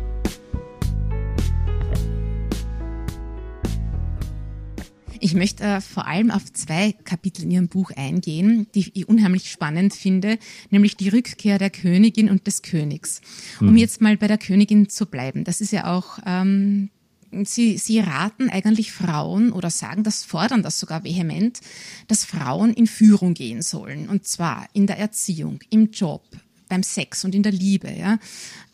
Ich 5.22 5.36
möchte 5.36 5.64
äh, 5.64 5.82
vor 5.82 6.08
allem 6.08 6.32
auf 6.32 6.52
zwei 6.52 6.94
Kapitel 7.04 7.44
in 7.44 7.52
Ihrem 7.52 7.68
Buch 7.68 7.92
eingehen, 7.92 8.68
die 8.74 8.92
ich 8.94 9.08
unheimlich 9.08 9.52
spannend 9.52 9.94
finde, 9.94 10.40
nämlich 10.72 10.98
die 10.98 11.10
Rückkehr 11.10 11.60
der 11.60 11.70
Königin 11.70 12.30
und 12.30 12.48
des 12.48 12.64
Königs. 12.64 13.22
Um 13.60 13.72
mhm. 13.72 13.78
jetzt 13.78 14.02
mal 14.02 14.18
bei 14.18 14.28
der 14.28 14.40
Königin 14.40 14.90
zu 14.90 15.06
bleiben, 15.06 15.44
das 15.44 15.62
ist 15.62 15.72
ja 15.72 15.96
auch 15.96 16.18
ähm, 16.26 16.90
Sie, 17.44 17.78
Sie 17.78 18.00
raten 18.00 18.50
eigentlich 18.50 18.92
Frauen 18.92 19.54
oder 19.54 19.70
sagen 19.70 20.04
das, 20.04 20.26
fordern 20.26 20.64
das 20.64 20.80
sogar 20.80 21.06
vehement, 21.06 21.62
dass 22.08 22.26
Frauen 22.26 22.74
in 22.74 22.88
Führung 22.88 23.34
gehen 23.34 23.62
sollen. 23.62 24.10
Und 24.10 24.26
zwar 24.26 24.68
in 24.74 24.86
der 24.86 24.98
Erziehung, 24.98 25.60
im 25.70 25.92
Job, 25.92 26.26
beim 26.68 26.84
Sex 26.84 27.24
und 27.24 27.34
in 27.34 27.44
der 27.44 27.54
Liebe. 27.54 27.90
Ja. 27.90 28.20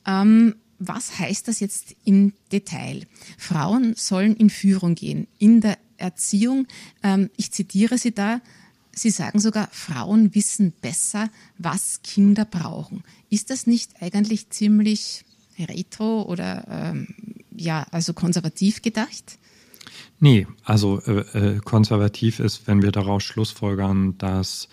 Ähm, 0.08 0.56
was 0.80 1.20
heißt 1.20 1.48
das 1.48 1.60
jetzt 1.60 1.96
im 2.04 2.34
Detail? 2.51 3.06
Frauen 3.38 3.94
sollen 3.96 4.36
in 4.36 4.50
Führung 4.50 4.96
gehen, 4.96 5.27
in 5.38 5.62
der 5.62 5.77
Erziehung. 5.98 6.68
Ähm, 7.04 7.30
ich 7.38 7.51
zitiere 7.51 7.98
Sie 7.98 8.13
da. 8.13 8.42
Sie 8.94 9.12
sagen 9.12 9.39
sogar, 9.39 9.70
Frauen 9.72 10.34
wissen 10.34 10.74
besser, 10.82 11.30
was 11.58 12.01
Kinder 12.04 12.46
brauchen. 12.46 13.04
Ist 13.30 13.51
das 13.51 13.68
nicht 13.68 14.01
eigentlich 14.01 14.50
ziemlich 14.50 15.24
retro 15.60 16.24
oder 16.24 16.66
ähm, 16.70 17.08
ja, 17.56 17.86
also 17.92 18.13
konservativ 18.13 18.82
gedacht? 18.82 19.38
Nee, 20.20 20.48
also 20.63 21.01
äh, 21.01 21.56
äh 21.56 21.60
konservativ 21.60 22.39
ist, 22.39 22.68
wenn 22.68 22.82
wir 22.82 22.92
daraus 22.92 23.24
schlussfolgern, 23.24 24.18
dass, 24.18 24.68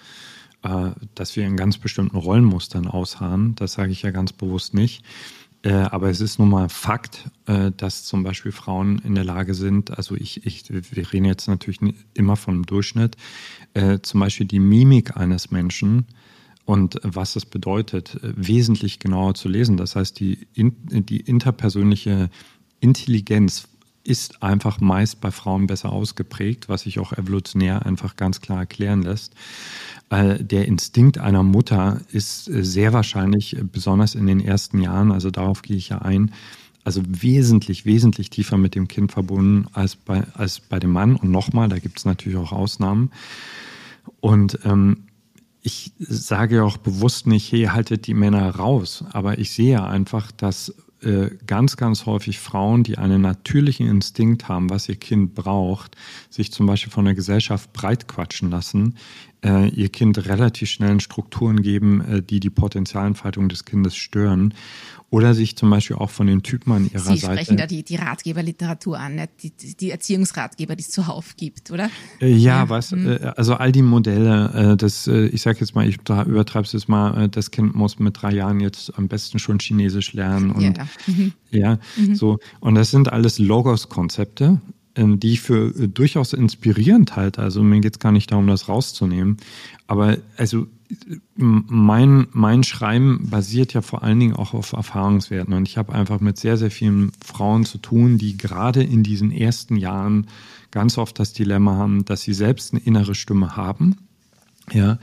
äh, 0.63 0.91
dass 1.15 1.37
wir 1.37 1.45
in 1.45 1.57
ganz 1.57 1.79
bestimmten 1.79 2.17
Rollenmustern 2.17 2.87
ausharren. 2.87 3.55
Das 3.57 3.75
sage 3.75 3.93
ich 3.93 4.03
ja 4.03 4.11
ganz 4.11 4.33
bewusst 4.33 4.75
nicht. 4.75 5.05
Äh, 5.65 5.73
aber 5.73 6.11
es 6.11 6.21
ist 6.21 6.39
nun 6.39 6.51
mal 6.51 6.69
Fakt, 6.69 7.31
äh, 7.47 7.73
dass 7.75 8.05
zum 8.05 8.23
Beispiel 8.23 8.53
Frauen 8.53 8.99
in 8.99 9.15
der 9.15 9.25
Lage 9.25 9.55
sind, 9.55 9.97
also 9.97 10.15
ich, 10.15 10.45
ich 10.47 10.65
wir 10.69 11.13
reden 11.13 11.25
jetzt 11.25 11.49
natürlich 11.49 11.81
immer 12.13 12.37
vom 12.37 12.67
Durchschnitt, 12.67 13.17
äh, 13.73 13.99
zum 14.01 14.21
Beispiel 14.21 14.47
die 14.47 14.61
Mimik 14.61 15.17
eines 15.17 15.51
Menschen 15.51 16.05
und 16.67 17.01
was 17.03 17.37
es 17.37 17.47
bedeutet, 17.47 18.19
wesentlich 18.23 18.99
genauer 18.99 19.35
zu 19.35 19.49
lesen. 19.49 19.77
Das 19.77 19.97
heißt, 19.97 20.19
die, 20.19 20.47
die 20.55 21.21
interpersönliche 21.21 22.31
Intelligenz 22.81 23.69
ist 24.05 24.43
einfach 24.43 24.81
meist 24.81 25.21
bei 25.21 25.31
Frauen 25.31 25.67
besser 25.67 25.91
ausgeprägt, 25.93 26.69
was 26.69 26.83
sich 26.83 26.99
auch 26.99 27.13
evolutionär 27.13 27.87
einfach 27.87 28.17
ganz 28.17 28.41
klar 28.41 28.61
erklären 28.61 29.03
lässt. 29.03 29.35
Äh, 30.11 30.45
der 30.45 30.67
Instinkt 30.67 31.19
einer 31.19 31.43
Mutter 31.43 32.01
ist 32.13 32.49
äh, 32.49 32.63
sehr 32.63 32.93
wahrscheinlich, 32.93 33.57
äh, 33.57 33.63
besonders 33.65 34.15
in 34.15 34.27
den 34.27 34.41
ersten 34.41 34.81
Jahren, 34.81 35.11
also 35.11 35.31
darauf 35.31 35.63
gehe 35.63 35.77
ich 35.77 35.89
ja 35.89 36.03
ein, 36.03 36.33
also 36.85 37.03
wesentlich, 37.07 37.87
wesentlich 37.87 38.29
tiefer 38.29 38.59
mit 38.59 38.75
dem 38.75 38.89
Kind 38.89 39.11
verbunden 39.11 39.67
als 39.73 39.97
bei, 39.97 40.25
als 40.35 40.61
bei 40.61 40.79
dem 40.79 40.93
Mann. 40.93 41.17
Und 41.17 41.31
nochmal, 41.31 41.69
da 41.71 41.79
gibt 41.79 41.99
es 41.99 42.05
natürlich 42.05 42.37
auch 42.39 42.53
Ausnahmen. 42.53 43.11
Und 44.21 44.59
ähm, 44.65 45.05
ich 45.63 45.93
sage 45.99 46.57
ja 46.57 46.63
auch 46.63 46.77
bewusst 46.77 47.27
nicht, 47.27 47.51
hey, 47.51 47.65
haltet 47.65 48.07
die 48.07 48.13
Männer 48.13 48.55
raus. 48.55 49.03
Aber 49.13 49.39
ich 49.39 49.51
sehe 49.51 49.83
einfach, 49.83 50.31
dass 50.31 50.75
äh, 51.05 51.31
ganz, 51.47 51.77
ganz 51.77 52.07
häufig 52.07 52.39
Frauen, 52.39 52.83
die 52.83 52.99
einen 52.99 53.21
natürlichen 53.21 53.87
Instinkt 53.87 54.49
haben, 54.49 54.71
was 54.71 54.89
ihr 54.89 54.97
Kind 54.97 55.35
braucht, 55.35 55.97
sich 56.31 56.53
zum 56.53 56.67
Beispiel 56.67 56.93
von 56.93 57.05
der 57.05 57.15
Gesellschaft 57.15 57.73
breitquatschen 57.73 58.51
lassen, 58.51 58.97
äh, 59.45 59.69
ihr 59.69 59.89
Kind 59.91 60.27
relativ 60.27 60.71
schnell 60.71 60.93
in 60.93 61.01
Strukturen 61.01 61.63
geben, 61.63 62.01
äh, 62.01 62.23
die 62.23 62.41
die 62.41 62.51
Potenzialentfaltung 62.51 63.49
des 63.49 63.65
Kindes 63.65 63.95
stören. 63.95 64.55
Oder 65.11 65.33
sich 65.35 65.57
zum 65.57 65.71
Beispiel 65.71 65.97
auch 65.97 66.11
von 66.11 66.27
den 66.27 66.43
Typen 66.43 66.73
an 66.73 66.91
ihrer 66.91 66.99
Sie 66.99 67.05
Seite. 67.05 67.19
Sie 67.19 67.27
sprechen 67.27 67.57
da 67.57 67.67
die, 67.67 67.85
die 67.85 67.95
Ratgeberliteratur 67.95 68.99
an, 68.99 69.29
die, 69.43 69.53
die 69.53 69.91
Erziehungsratgeber, 69.91 70.75
die 70.75 70.83
es 70.83 70.91
zuhauf 70.91 71.37
gibt, 71.37 71.71
oder? 71.71 71.89
Äh, 72.21 72.31
ja, 72.31 72.63
ja, 72.63 72.69
was, 72.69 72.91
hm. 72.91 73.07
äh, 73.07 73.33
also 73.37 73.55
all 73.55 73.71
die 73.71 73.83
Modelle, 73.83 74.73
äh, 74.73 74.77
das, 74.77 75.07
äh, 75.07 75.27
ich 75.27 75.43
sage 75.43 75.59
jetzt 75.61 75.77
mal, 75.77 75.89
ich 75.89 75.99
übertreibe 75.99 76.67
es 76.67 76.73
jetzt 76.73 76.89
mal, 76.89 77.29
das 77.29 77.53
Kind 77.53 77.77
muss 77.77 78.01
mit 78.01 78.21
drei 78.21 78.33
Jahren 78.33 78.59
jetzt 78.59 78.99
am 78.99 79.07
besten 79.07 79.39
schon 79.39 79.61
Chinesisch 79.61 80.15
lernen 80.15 80.51
und 80.51 80.77
ja, 80.77 80.89
mhm. 81.07 81.33
ja 81.51 81.79
mhm. 81.97 82.17
so. 82.17 82.39
Und 82.59 82.75
das 82.75 82.91
sind 82.91 83.13
alles 83.13 83.39
Logos-Konzepte, 83.39 84.61
die 84.97 85.33
ich 85.33 85.41
für 85.41 85.75
äh, 85.75 85.89
durchaus 85.89 86.33
inspirierend 86.33 87.17
halte. 87.17 87.43
Also 87.43 87.63
mir 87.63 87.81
geht 87.81 87.95
es 87.97 87.99
gar 87.99 88.13
nicht 88.13 88.31
darum, 88.31 88.47
das 88.47 88.69
rauszunehmen. 88.69 89.39
Aber 89.87 90.19
also 90.37 90.67
mein, 91.37 92.27
mein 92.33 92.63
Schreiben 92.63 93.29
basiert 93.31 93.73
ja 93.73 93.83
vor 93.83 94.03
allen 94.03 94.21
Dingen 94.21 94.37
auch 94.37 94.55
auf 94.55 94.73
Erfahrungswerten. 94.73 95.55
Und 95.55 95.69
ich 95.69 95.77
habe 95.77 95.93
einfach 95.93 96.21
mit 96.21 96.39
sehr, 96.39 96.57
sehr 96.57 96.71
vielen 96.71 97.13
Frauen 97.25 97.65
zu 97.65 97.79
tun, 97.79 98.19
die 98.19 98.37
gerade 98.37 98.83
in 98.83 99.03
diesen 99.03 99.31
ersten 99.31 99.77
Jahren 99.77 100.29
ganz 100.71 100.99
oft 100.99 101.19
das 101.19 101.33
Dilemma 101.33 101.77
haben, 101.77 102.05
dass 102.05 102.23
sie 102.23 102.35
selbst 102.35 102.73
eine 102.73 102.83
innere 102.83 103.15
Stimme 103.15 103.57
haben. 103.57 103.97
Ja. 104.73 104.99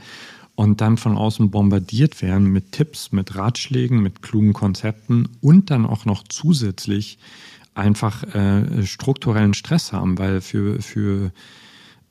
Und 0.54 0.80
dann 0.80 0.98
von 0.98 1.16
außen 1.16 1.50
bombardiert 1.50 2.20
werden 2.20 2.48
mit 2.48 2.72
Tipps, 2.72 3.10
mit 3.10 3.34
Ratschlägen, 3.34 4.02
mit 4.02 4.22
klugen 4.22 4.52
Konzepten 4.52 5.28
und 5.40 5.70
dann 5.70 5.86
auch 5.86 6.04
noch 6.04 6.24
zusätzlich 6.24 7.18
einfach 7.74 8.22
äh, 8.34 8.84
strukturellen 8.84 9.54
Stress 9.54 9.92
haben, 9.92 10.18
weil 10.18 10.40
für, 10.40 10.82
für 10.82 11.32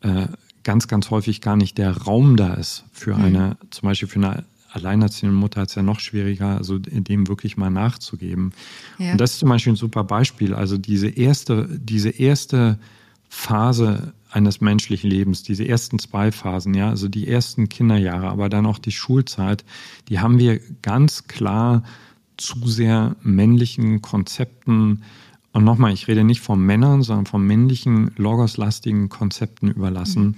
äh, 0.01 0.27
ganz, 0.63 0.88
ganz 0.88 1.10
häufig 1.10 1.41
gar 1.41 1.56
nicht 1.56 1.77
der 1.77 1.96
Raum 1.96 2.36
da 2.38 2.53
ist 2.53 2.86
für 2.91 3.15
mhm. 3.15 3.24
eine, 3.24 3.58
zum 3.70 3.88
Beispiel 3.88 4.08
für 4.08 4.20
eine 4.20 4.46
alleinerziehende 4.72 5.36
Mutter 5.36 5.63
es 5.63 5.75
ja 5.75 5.84
noch 5.84 6.00
schwieriger, 6.00 6.58
also 6.58 6.80
dem 6.80 7.27
wirklich 7.27 7.58
mal 7.58 7.70
nachzugeben. 7.70 8.53
Ja. 8.98 9.12
Und 9.12 9.22
das 9.22 9.34
ist 9.34 9.39
zum 9.39 9.50
Beispiel 9.50 9.74
ein 9.74 9.77
super 9.77 10.03
Beispiel. 10.03 10.53
Also 10.53 10.77
diese 10.77 11.10
erste, 11.10 11.68
diese 11.70 12.10
erste 12.10 12.80
Phase 13.27 14.13
eines 14.30 14.62
menschlichen 14.62 15.10
Lebens, 15.10 15.44
diese 15.44 15.68
ersten 15.68 16.00
zwei 16.00 16.32
Phasen, 16.32 16.74
ja, 16.74 16.89
also 16.89 17.10
die 17.10 17.27
ersten 17.27 17.68
Kinderjahre, 17.68 18.30
aber 18.30 18.48
dann 18.48 18.65
auch 18.65 18.80
die 18.80 18.94
Schulzeit, 18.94 19.65
die 20.08 20.20
haben 20.20 20.39
wir 20.39 20.62
ganz 20.82 21.27
klar 21.27 21.84
zu 22.38 22.68
sehr 22.68 23.18
männlichen 23.22 24.01
Konzepten 24.01 25.03
und 25.53 25.63
nochmal, 25.63 25.93
ich 25.93 26.08
rede 26.08 26.24
nicht 26.24 26.41
von 26.41 26.62
Männern, 26.62 27.03
sondern 27.03 27.25
von 27.25 27.46
männlichen, 27.46 28.12
logoslastigen 28.15 29.10
Konzepten 29.10 29.70
überlassen. 29.70 30.24
Mhm. 30.24 30.36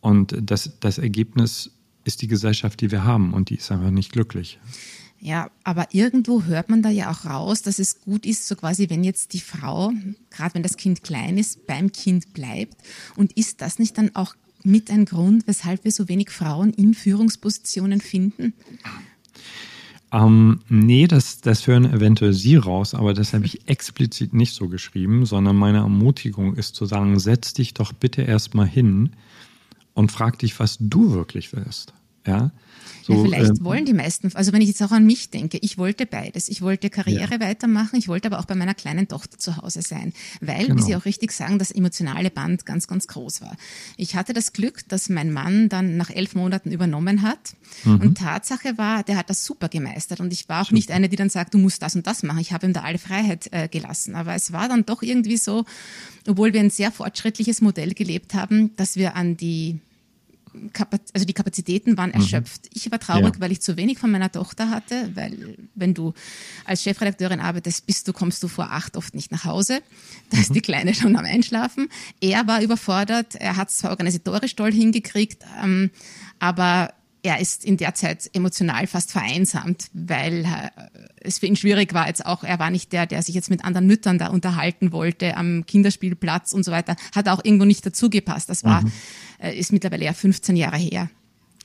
Und 0.00 0.36
das, 0.40 0.78
das 0.80 0.98
Ergebnis 0.98 1.70
ist 2.04 2.22
die 2.22 2.28
Gesellschaft, 2.28 2.80
die 2.80 2.90
wir 2.90 3.04
haben. 3.04 3.34
Und 3.34 3.50
die 3.50 3.56
ist 3.56 3.70
einfach 3.70 3.90
nicht 3.90 4.12
glücklich. 4.12 4.58
Ja, 5.20 5.50
aber 5.64 5.88
irgendwo 5.92 6.42
hört 6.44 6.68
man 6.68 6.82
da 6.82 6.90
ja 6.90 7.10
auch 7.10 7.24
raus, 7.24 7.62
dass 7.62 7.78
es 7.78 8.00
gut 8.00 8.26
ist, 8.26 8.46
so 8.46 8.56
quasi, 8.56 8.90
wenn 8.90 9.04
jetzt 9.04 9.32
die 9.32 9.40
Frau, 9.40 9.90
gerade 10.28 10.54
wenn 10.54 10.62
das 10.62 10.76
Kind 10.76 11.02
klein 11.02 11.38
ist, 11.38 11.66
beim 11.66 11.92
Kind 11.92 12.34
bleibt. 12.34 12.76
Und 13.16 13.32
ist 13.32 13.62
das 13.62 13.78
nicht 13.78 13.96
dann 13.96 14.14
auch 14.14 14.34
mit 14.62 14.90
ein 14.90 15.06
Grund, 15.06 15.46
weshalb 15.46 15.84
wir 15.84 15.92
so 15.92 16.08
wenig 16.08 16.30
Frauen 16.30 16.74
in 16.74 16.92
Führungspositionen 16.92 18.00
finden? 18.00 18.52
Ähm, 20.14 20.60
nee, 20.68 21.08
das, 21.08 21.40
das 21.40 21.66
hören 21.66 21.92
eventuell 21.92 22.34
Sie 22.34 22.54
raus, 22.54 22.94
aber 22.94 23.14
das 23.14 23.34
habe 23.34 23.46
ich 23.46 23.68
explizit 23.68 24.32
nicht 24.32 24.54
so 24.54 24.68
geschrieben, 24.68 25.26
sondern 25.26 25.56
meine 25.56 25.78
Ermutigung 25.78 26.54
ist 26.54 26.76
zu 26.76 26.86
sagen, 26.86 27.18
setz 27.18 27.52
dich 27.52 27.74
doch 27.74 27.92
bitte 27.92 28.22
erstmal 28.22 28.68
hin 28.68 29.10
und 29.92 30.12
frag 30.12 30.38
dich, 30.38 30.60
was 30.60 30.76
du 30.78 31.10
wirklich 31.10 31.52
willst. 31.52 31.94
Ja, 32.24 32.52
so, 33.06 33.12
ja, 33.12 33.22
vielleicht 33.22 33.58
ähm, 33.58 33.64
wollen 33.64 33.84
die 33.84 33.92
meisten, 33.92 34.34
also 34.34 34.54
wenn 34.54 34.62
ich 34.62 34.68
jetzt 34.68 34.82
auch 34.82 34.90
an 34.90 35.04
mich 35.04 35.28
denke, 35.28 35.58
ich 35.60 35.76
wollte 35.76 36.06
beides. 36.06 36.48
Ich 36.48 36.62
wollte 36.62 36.88
Karriere 36.88 37.34
ja. 37.34 37.40
weitermachen, 37.40 37.98
ich 37.98 38.08
wollte 38.08 38.28
aber 38.28 38.38
auch 38.38 38.46
bei 38.46 38.54
meiner 38.54 38.72
kleinen 38.72 39.08
Tochter 39.08 39.38
zu 39.38 39.58
Hause 39.58 39.82
sein, 39.82 40.14
weil, 40.40 40.68
genau. 40.68 40.78
wie 40.78 40.82
Sie 40.82 40.96
auch 40.96 41.04
richtig 41.04 41.32
sagen, 41.32 41.58
das 41.58 41.70
emotionale 41.70 42.30
Band 42.30 42.64
ganz, 42.64 42.86
ganz 42.86 43.06
groß 43.06 43.42
war. 43.42 43.58
Ich 43.98 44.16
hatte 44.16 44.32
das 44.32 44.54
Glück, 44.54 44.88
dass 44.88 45.10
mein 45.10 45.34
Mann 45.34 45.68
dann 45.68 45.98
nach 45.98 46.08
elf 46.08 46.34
Monaten 46.34 46.72
übernommen 46.72 47.20
hat 47.20 47.54
mhm. 47.84 48.00
und 48.00 48.18
Tatsache 48.18 48.78
war, 48.78 49.02
der 49.02 49.18
hat 49.18 49.28
das 49.28 49.44
super 49.44 49.68
gemeistert 49.68 50.20
und 50.20 50.32
ich 50.32 50.48
war 50.48 50.62
auch 50.62 50.66
super. 50.66 50.76
nicht 50.76 50.90
eine, 50.90 51.10
die 51.10 51.16
dann 51.16 51.28
sagt, 51.28 51.52
du 51.52 51.58
musst 51.58 51.82
das 51.82 51.94
und 51.94 52.06
das 52.06 52.22
machen. 52.22 52.38
Ich 52.38 52.54
habe 52.54 52.66
ihm 52.66 52.72
da 52.72 52.84
alle 52.84 52.98
Freiheit 52.98 53.48
äh, 53.52 53.68
gelassen, 53.68 54.14
aber 54.14 54.34
es 54.34 54.50
war 54.52 54.66
dann 54.70 54.86
doch 54.86 55.02
irgendwie 55.02 55.36
so, 55.36 55.66
obwohl 56.26 56.54
wir 56.54 56.60
ein 56.60 56.70
sehr 56.70 56.90
fortschrittliches 56.90 57.60
Modell 57.60 57.92
gelebt 57.92 58.32
haben, 58.32 58.74
dass 58.76 58.96
wir 58.96 59.14
an 59.14 59.36
die 59.36 59.78
also 61.12 61.26
die 61.26 61.32
Kapazitäten 61.32 61.96
waren 61.96 62.10
mhm. 62.10 62.20
erschöpft. 62.20 62.64
Mhm. 62.64 62.70
Ich 62.74 62.90
war 62.90 62.98
traurig, 62.98 63.34
ja. 63.34 63.40
weil 63.40 63.52
ich 63.52 63.60
zu 63.60 63.76
wenig 63.76 63.98
von 63.98 64.10
meiner 64.10 64.30
Tochter 64.30 64.70
hatte, 64.70 65.10
weil 65.14 65.56
wenn 65.74 65.94
du 65.94 66.14
als 66.64 66.82
Chefredakteurin 66.82 67.40
arbeitest, 67.40 67.86
bist 67.86 68.08
du, 68.08 68.12
kommst 68.12 68.42
du 68.42 68.48
vor 68.48 68.70
acht 68.70 68.96
oft 68.96 69.14
nicht 69.14 69.32
nach 69.32 69.44
Hause. 69.44 69.82
Da 70.30 70.36
mhm. 70.36 70.42
ist 70.42 70.54
die 70.54 70.60
Kleine 70.60 70.94
schon 70.94 71.16
am 71.16 71.24
Einschlafen. 71.24 71.88
Er 72.20 72.46
war 72.46 72.62
überfordert, 72.62 73.34
er 73.34 73.56
hat 73.56 73.68
es 73.70 73.78
zwar 73.78 73.90
organisatorisch 73.90 74.54
toll 74.56 74.72
hingekriegt, 74.72 75.42
ähm, 75.62 75.90
aber 76.38 76.92
er 77.24 77.40
ist 77.40 77.64
in 77.64 77.78
der 77.78 77.94
Zeit 77.94 78.28
emotional 78.34 78.86
fast 78.86 79.10
vereinsamt, 79.10 79.88
weil 79.94 80.44
äh, 80.44 80.70
es 81.20 81.38
für 81.38 81.46
ihn 81.46 81.56
schwierig 81.56 81.94
war 81.94 82.06
jetzt 82.06 82.24
auch, 82.24 82.44
er 82.44 82.58
war 82.58 82.70
nicht 82.70 82.92
der, 82.92 83.06
der 83.06 83.22
sich 83.22 83.34
jetzt 83.34 83.48
mit 83.48 83.64
anderen 83.64 83.86
Müttern 83.86 84.18
da 84.18 84.28
unterhalten 84.28 84.92
wollte 84.92 85.36
am 85.36 85.64
Kinderspielplatz 85.64 86.52
und 86.52 86.64
so 86.64 86.70
weiter, 86.70 86.96
hat 87.14 87.28
auch 87.28 87.42
irgendwo 87.42 87.64
nicht 87.64 87.84
dazugepasst. 87.84 88.50
Das 88.50 88.62
war, 88.62 88.82
mhm. 88.82 88.92
äh, 89.38 89.58
ist 89.58 89.72
mittlerweile 89.72 90.04
ja 90.04 90.12
15 90.12 90.54
Jahre 90.54 90.76
her. 90.76 91.08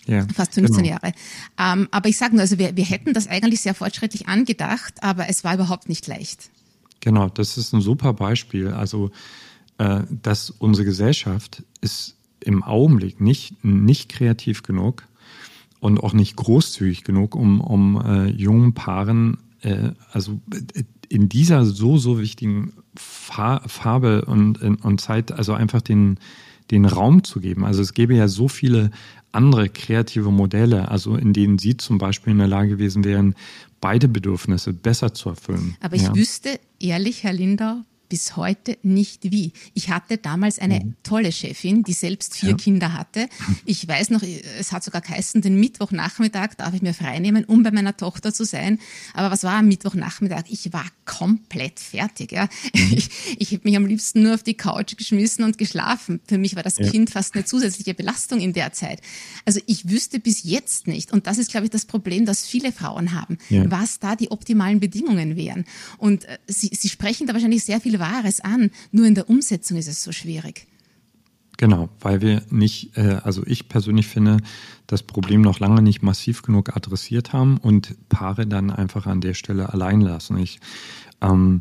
Ja, 0.06 0.26
Fast 0.34 0.54
15 0.54 0.84
genau. 0.84 0.96
Jahre. 0.96 1.14
Ähm, 1.60 1.90
aber 1.92 2.08
ich 2.08 2.18
sage 2.18 2.34
nur, 2.34 2.42
also 2.42 2.58
wir, 2.58 2.78
wir 2.78 2.86
hätten 2.86 3.14
das 3.14 3.28
eigentlich 3.28 3.60
sehr 3.60 3.76
fortschrittlich 3.76 4.30
angedacht, 4.30 5.04
aber 5.04 5.28
es 5.28 5.44
war 5.44 5.54
überhaupt 5.54 5.90
nicht 5.90 6.08
leicht. 6.08 6.50
Genau, 7.02 7.28
das 7.28 7.58
ist 7.58 7.74
ein 7.74 7.82
super 7.82 8.14
Beispiel. 8.14 8.70
Also, 8.70 9.12
äh, 9.78 10.02
dass 10.10 10.52
unsere 10.52 10.86
Gesellschaft 10.86 11.64
ist 11.82 12.16
im 12.40 12.64
Augenblick 12.64 13.20
nicht, 13.20 13.62
nicht 13.64 14.10
kreativ 14.10 14.64
genug, 14.64 15.04
und 15.80 16.00
auch 16.00 16.14
nicht 16.14 16.36
großzügig 16.36 17.04
genug, 17.04 17.36
um, 17.36 17.62
um 17.62 18.02
äh, 18.04 18.28
jungen 18.28 18.74
Paaren, 18.74 19.38
äh, 19.62 19.92
also 20.12 20.40
äh, 20.52 20.84
in 21.08 21.30
dieser 21.30 21.66
so, 21.66 21.98
so 21.98 22.20
wichtigen 22.20 22.74
Fa 22.96 23.62
Farbe 23.68 24.26
und, 24.26 24.62
und 24.62 25.02
Zeit, 25.02 25.32
also 25.32 25.54
einfach 25.54 25.82
den, 25.82 26.20
den 26.70 26.86
Raum 26.86 27.24
zu 27.24 27.40
geben. 27.40 27.66
Also 27.66 27.82
es 27.82 27.94
gäbe 27.94 28.14
ja 28.14 28.28
so 28.28 28.48
viele 28.48 28.92
andere 29.32 29.70
kreative 29.70 30.32
Modelle, 30.32 30.90
also 30.90 31.16
in 31.16 31.34
denen 31.34 31.58
Sie 31.58 31.78
zum 31.78 31.98
Beispiel 31.98 32.32
in 32.32 32.40
der 32.40 32.48
Lage 32.48 32.70
gewesen 32.70 33.04
wären, 33.04 33.36
beide 33.82 34.08
Bedürfnisse 34.08 34.74
besser 34.74 35.14
zu 35.14 35.30
erfüllen. 35.30 35.76
Aber 35.82 35.96
ich 35.96 36.04
ja. 36.04 36.16
wüsste 36.16 36.60
ehrlich, 36.80 37.24
Herr 37.24 37.34
Lindau, 37.34 37.82
bis 38.10 38.36
heute 38.36 38.78
nicht 38.82 39.32
wie. 39.32 39.54
Ich 39.76 39.90
hatte 39.90 40.18
damals 40.18 40.60
eine 40.60 40.80
mhm. 40.80 40.96
tolle 41.04 41.32
Chefin, 41.32 41.84
die 41.84 41.94
selbst 41.94 42.36
vier 42.36 42.50
ja. 42.50 42.58
Kinder 42.58 42.94
hatte. 42.94 43.30
Ich 43.66 43.88
weiß 43.88 44.10
noch, 44.10 44.24
es 44.60 44.72
hat 44.72 44.84
sogar 44.84 45.02
geheißen, 45.02 45.42
den 45.42 45.60
Mittwochnachmittag 45.60 46.56
darf 46.56 46.74
ich 46.74 46.82
mir 46.82 46.96
freinehmen, 46.96 47.46
um 47.46 47.62
bei 47.64 47.72
meiner 47.72 47.96
Tochter 47.96 48.34
zu 48.34 48.46
sein. 48.46 48.80
Aber 49.14 49.30
was 49.32 49.44
war 49.44 49.60
am 49.60 49.68
Mittwochnachmittag? 49.68 50.46
Ich 50.50 50.74
war 50.74 50.86
komplett 51.06 51.80
fertig. 51.80 52.32
Ja. 52.32 52.50
Mhm. 52.76 52.98
Ich, 52.98 53.10
ich 53.38 53.54
habe 53.54 53.62
mich 53.64 53.78
am 53.78 53.86
liebsten 53.86 54.24
nur 54.24 54.34
auf 54.34 54.44
die 54.44 54.56
Couch 54.56 54.98
geschmissen 54.98 55.44
und 55.46 55.58
geschlafen. 55.58 56.20
Für 56.28 56.38
mich 56.38 56.56
war 56.56 56.64
das 56.64 56.78
ja. 56.78 56.90
Kind 56.90 57.12
fast 57.12 57.36
eine 57.36 57.46
zusätzliche 57.46 57.94
Belastung 57.94 58.40
in 58.40 58.54
der 58.54 58.74
Zeit. 58.74 59.02
Also 59.46 59.60
ich 59.68 59.88
wüsste 59.90 60.20
bis 60.20 60.44
jetzt 60.44 60.88
nicht, 60.88 61.12
und 61.12 61.28
das 61.28 61.38
ist, 61.38 61.52
glaube 61.52 61.66
ich, 61.66 61.72
das 61.72 61.86
Problem, 61.86 62.26
das 62.26 62.48
viele 62.48 62.72
Frauen 62.72 63.14
haben, 63.14 63.38
ja. 63.50 63.70
was 63.70 64.00
da 64.00 64.16
die 64.16 64.32
optimalen 64.32 64.80
Bedingungen 64.80 65.36
wären. 65.36 65.66
Und 65.98 66.26
äh, 66.26 66.38
Sie, 66.48 66.72
Sie 66.74 66.90
sprechen 66.90 67.28
da 67.28 67.34
wahrscheinlich 67.34 67.64
sehr 67.64 67.80
viel 67.80 67.99
Wahres 68.00 68.40
an, 68.40 68.72
nur 68.92 69.06
in 69.06 69.16
der 69.16 69.30
Umsetzung 69.30 69.78
ist 69.78 69.88
es 69.88 70.04
so 70.04 70.12
schwierig. 70.12 70.68
Genau, 71.60 71.90
weil 72.00 72.22
wir 72.22 72.42
nicht, 72.50 72.96
äh, 72.96 73.20
also 73.22 73.44
ich 73.46 73.68
persönlich 73.68 74.08
finde, 74.08 74.38
das 74.88 75.04
Problem 75.04 75.42
noch 75.42 75.60
lange 75.60 75.82
nicht 75.82 76.02
massiv 76.02 76.42
genug 76.42 76.74
adressiert 76.74 77.34
haben 77.34 77.58
und 77.58 77.98
Paare 78.08 78.48
dann 78.48 78.72
einfach 78.72 79.08
an 79.08 79.20
der 79.20 79.34
Stelle 79.34 79.74
allein 79.74 80.00
lassen. 80.00 80.38
Ich, 80.38 80.62
ähm, 81.20 81.60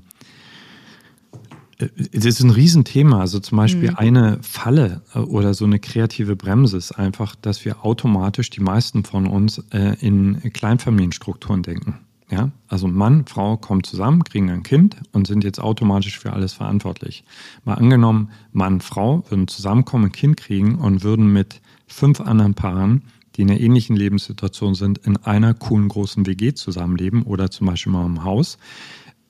äh, 1.79 1.88
es 2.12 2.24
ist 2.24 2.38
ein 2.38 2.51
Riesenthema. 2.51 3.18
Also 3.18 3.40
zum 3.40 3.59
Beispiel 3.59 3.90
mhm. 3.90 3.96
eine 3.96 4.38
Falle 4.40 5.03
äh, 5.14 5.18
oder 5.18 5.53
so 5.53 5.64
eine 5.64 5.81
kreative 5.81 6.37
Bremse 6.37 6.77
ist 6.77 6.92
einfach, 6.92 7.35
dass 7.35 7.64
wir 7.64 7.85
automatisch, 7.85 8.51
die 8.51 8.61
meisten 8.61 9.03
von 9.03 9.27
uns, 9.27 9.59
in 10.01 10.40
Kleinfamilienstrukturen 10.53 11.64
denken. 11.64 11.98
Ja, 12.31 12.51
also 12.67 12.88
Mann, 12.88 13.27
Frau 13.27 13.57
kommen 13.57 13.83
zusammen, 13.85 14.23
kriegen 14.23 14.51
ein 14.51 14.62
Kind 14.62 14.97
und 15.12 15.27
sind 15.27 15.45
jetzt 15.45 15.61
automatisch 15.61 16.19
für 16.19 16.35
alles 16.35 16.53
verantwortlich. 16.53 17.25
Mal 17.64 17.75
angenommen, 17.75 18.31
Mann, 18.53 18.83
Frau 18.83 19.25
würden 19.31 19.49
zusammenkommen, 19.49 20.07
ein 20.07 20.12
Kind 20.12 20.37
kriegen 20.37 20.75
und 20.77 21.03
würden 21.03 21.33
mit 21.33 21.62
fünf 21.87 22.21
anderen 22.21 22.55
Paaren, 22.55 23.05
die 23.35 23.43
in 23.43 23.51
einer 23.51 23.61
ähnlichen 23.61 23.97
Lebenssituation 23.97 24.75
sind, 24.75 24.99
in 24.99 25.17
einer 25.17 25.55
coolen 25.55 25.88
großen 25.88 26.27
WG 26.27 26.53
zusammenleben 26.53 27.23
oder 27.23 27.51
zum 27.51 27.67
Beispiel 27.67 27.93
mal 27.93 28.05
im 28.05 28.25
Haus, 28.25 28.59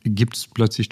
gibt 0.03 0.37
es 0.37 0.49
plötzlich 0.49 0.89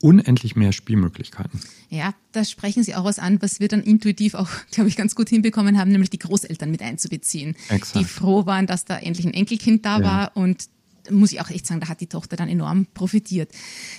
unendlich 0.00 0.56
mehr 0.56 0.72
Spielmöglichkeiten. 0.72 1.60
Ja, 1.88 2.14
da 2.32 2.44
sprechen 2.44 2.82
Sie 2.82 2.94
auch 2.94 3.04
was 3.04 3.18
an, 3.18 3.40
was 3.42 3.60
wir 3.60 3.68
dann 3.68 3.82
intuitiv 3.82 4.34
auch, 4.34 4.48
glaube 4.70 4.88
ich, 4.88 4.96
ganz 4.96 5.14
gut 5.14 5.28
hinbekommen 5.28 5.78
haben, 5.78 5.90
nämlich 5.90 6.10
die 6.10 6.18
Großeltern 6.18 6.70
mit 6.70 6.82
einzubeziehen, 6.82 7.56
Exakt. 7.70 7.98
die 7.98 8.04
froh 8.04 8.46
waren, 8.46 8.66
dass 8.66 8.84
da 8.84 8.98
endlich 8.98 9.26
ein 9.26 9.34
Enkelkind 9.34 9.84
da 9.84 9.98
ja. 9.98 10.04
war 10.04 10.36
und 10.36 10.68
muss 11.12 11.32
ich 11.32 11.40
auch 11.40 11.50
echt 11.50 11.66
sagen, 11.66 11.80
da 11.80 11.88
hat 11.88 12.00
die 12.00 12.06
Tochter 12.06 12.36
dann 12.36 12.48
enorm 12.48 12.86
profitiert. 12.94 13.50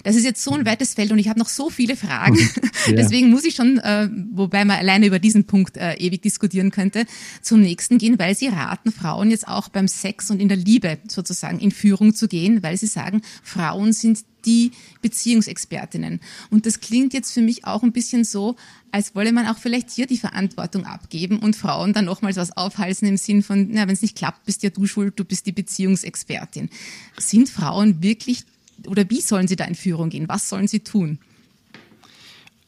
Das 0.04 0.15
ist 0.15 0.23
jetzt 0.23 0.43
so 0.43 0.52
ein 0.52 0.65
weites 0.65 0.93
Feld 0.93 1.12
und 1.12 1.19
ich 1.19 1.30
habe 1.30 1.39
noch 1.39 1.49
so 1.49 1.69
viele 1.69 1.95
Fragen. 1.95 2.38
Ja. 2.88 2.93
Deswegen 2.97 3.30
muss 3.30 3.45
ich 3.45 3.56
schon, 3.56 3.78
äh, 3.78 4.10
wobei 4.32 4.65
man 4.65 4.78
alleine 4.78 5.08
über 5.08 5.19
diesen 5.19 5.45
Punkt 5.45 5.78
äh, 5.78 5.93
ewig 5.93 6.21
diskutieren 6.21 6.69
könnte, 6.71 7.06
zum 7.41 7.62
nächsten 7.62 7.97
gehen, 7.97 8.19
weil 8.19 8.36
Sie 8.36 8.47
raten 8.47 8.91
Frauen 8.91 9.32
jetzt 9.32 9.47
auch 9.47 9.69
beim 9.69 9.88
Sex 9.88 10.30
und 10.30 10.41
in 10.41 10.49
der 10.49 10.58
Liebe 10.58 10.97
sozusagen 11.08 11.60
in 11.60 11.71
Führung 11.71 12.13
zu 12.13 12.28
gehen, 12.28 12.62
weil 12.62 12.76
Sie 12.78 12.88
sagen, 12.88 13.21
Frauen 13.41 13.93
sind 13.93 14.26
die 14.45 14.71
Beziehungsexpertinnen. 15.01 16.19
Und 16.49 16.65
das 16.65 16.79
klingt 16.79 17.13
jetzt 17.13 17.34
für 17.34 17.41
mich 17.41 17.65
auch 17.65 17.84
ein 17.84 17.91
bisschen 17.91 18.23
so, 18.23 18.56
als 18.91 19.15
wolle 19.15 19.32
man 19.32 19.47
auch 19.47 19.58
vielleicht 19.58 19.89
hier 19.91 20.06
die 20.06 20.17
Verantwortung 20.17 20.86
abgeben 20.86 21.39
und 21.39 21.56
Frauen 21.56 21.93
dann 21.93 22.06
nochmals 22.06 22.38
was 22.38 22.56
aufhalsen 22.56 23.08
im 23.08 23.17
Sinn 23.17 23.43
von, 23.43 23.69
na, 23.71 23.88
wenn 23.88 23.93
es 23.93 24.01
nicht 24.01 24.15
klappt, 24.15 24.45
bist 24.45 24.63
ja 24.63 24.69
du 24.69 24.86
schuld, 24.86 25.19
du 25.19 25.25
bist 25.25 25.45
die 25.45 25.51
Beziehungsexpertin. 25.51 26.69
Sind 27.17 27.49
Frauen 27.49 28.03
wirklich, 28.03 28.43
oder 28.88 29.10
wie 29.10 29.21
sollen 29.21 29.47
sie 29.47 29.56
da 29.56 29.65
in 29.65 29.75
Führung 29.75 30.10
gehen? 30.10 30.27
Was 30.29 30.49
sollen 30.49 30.67
sie 30.67 30.82
tun? 30.82 31.19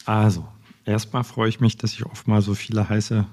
Also, 0.04 0.46
erstmal 0.84 1.24
freue 1.24 1.48
ich 1.48 1.60
mich, 1.60 1.76
dass 1.76 1.92
ich 1.92 2.04
oft 2.06 2.28
mal 2.28 2.42
so 2.42 2.54
viele 2.54 2.88
heiße 2.88 3.26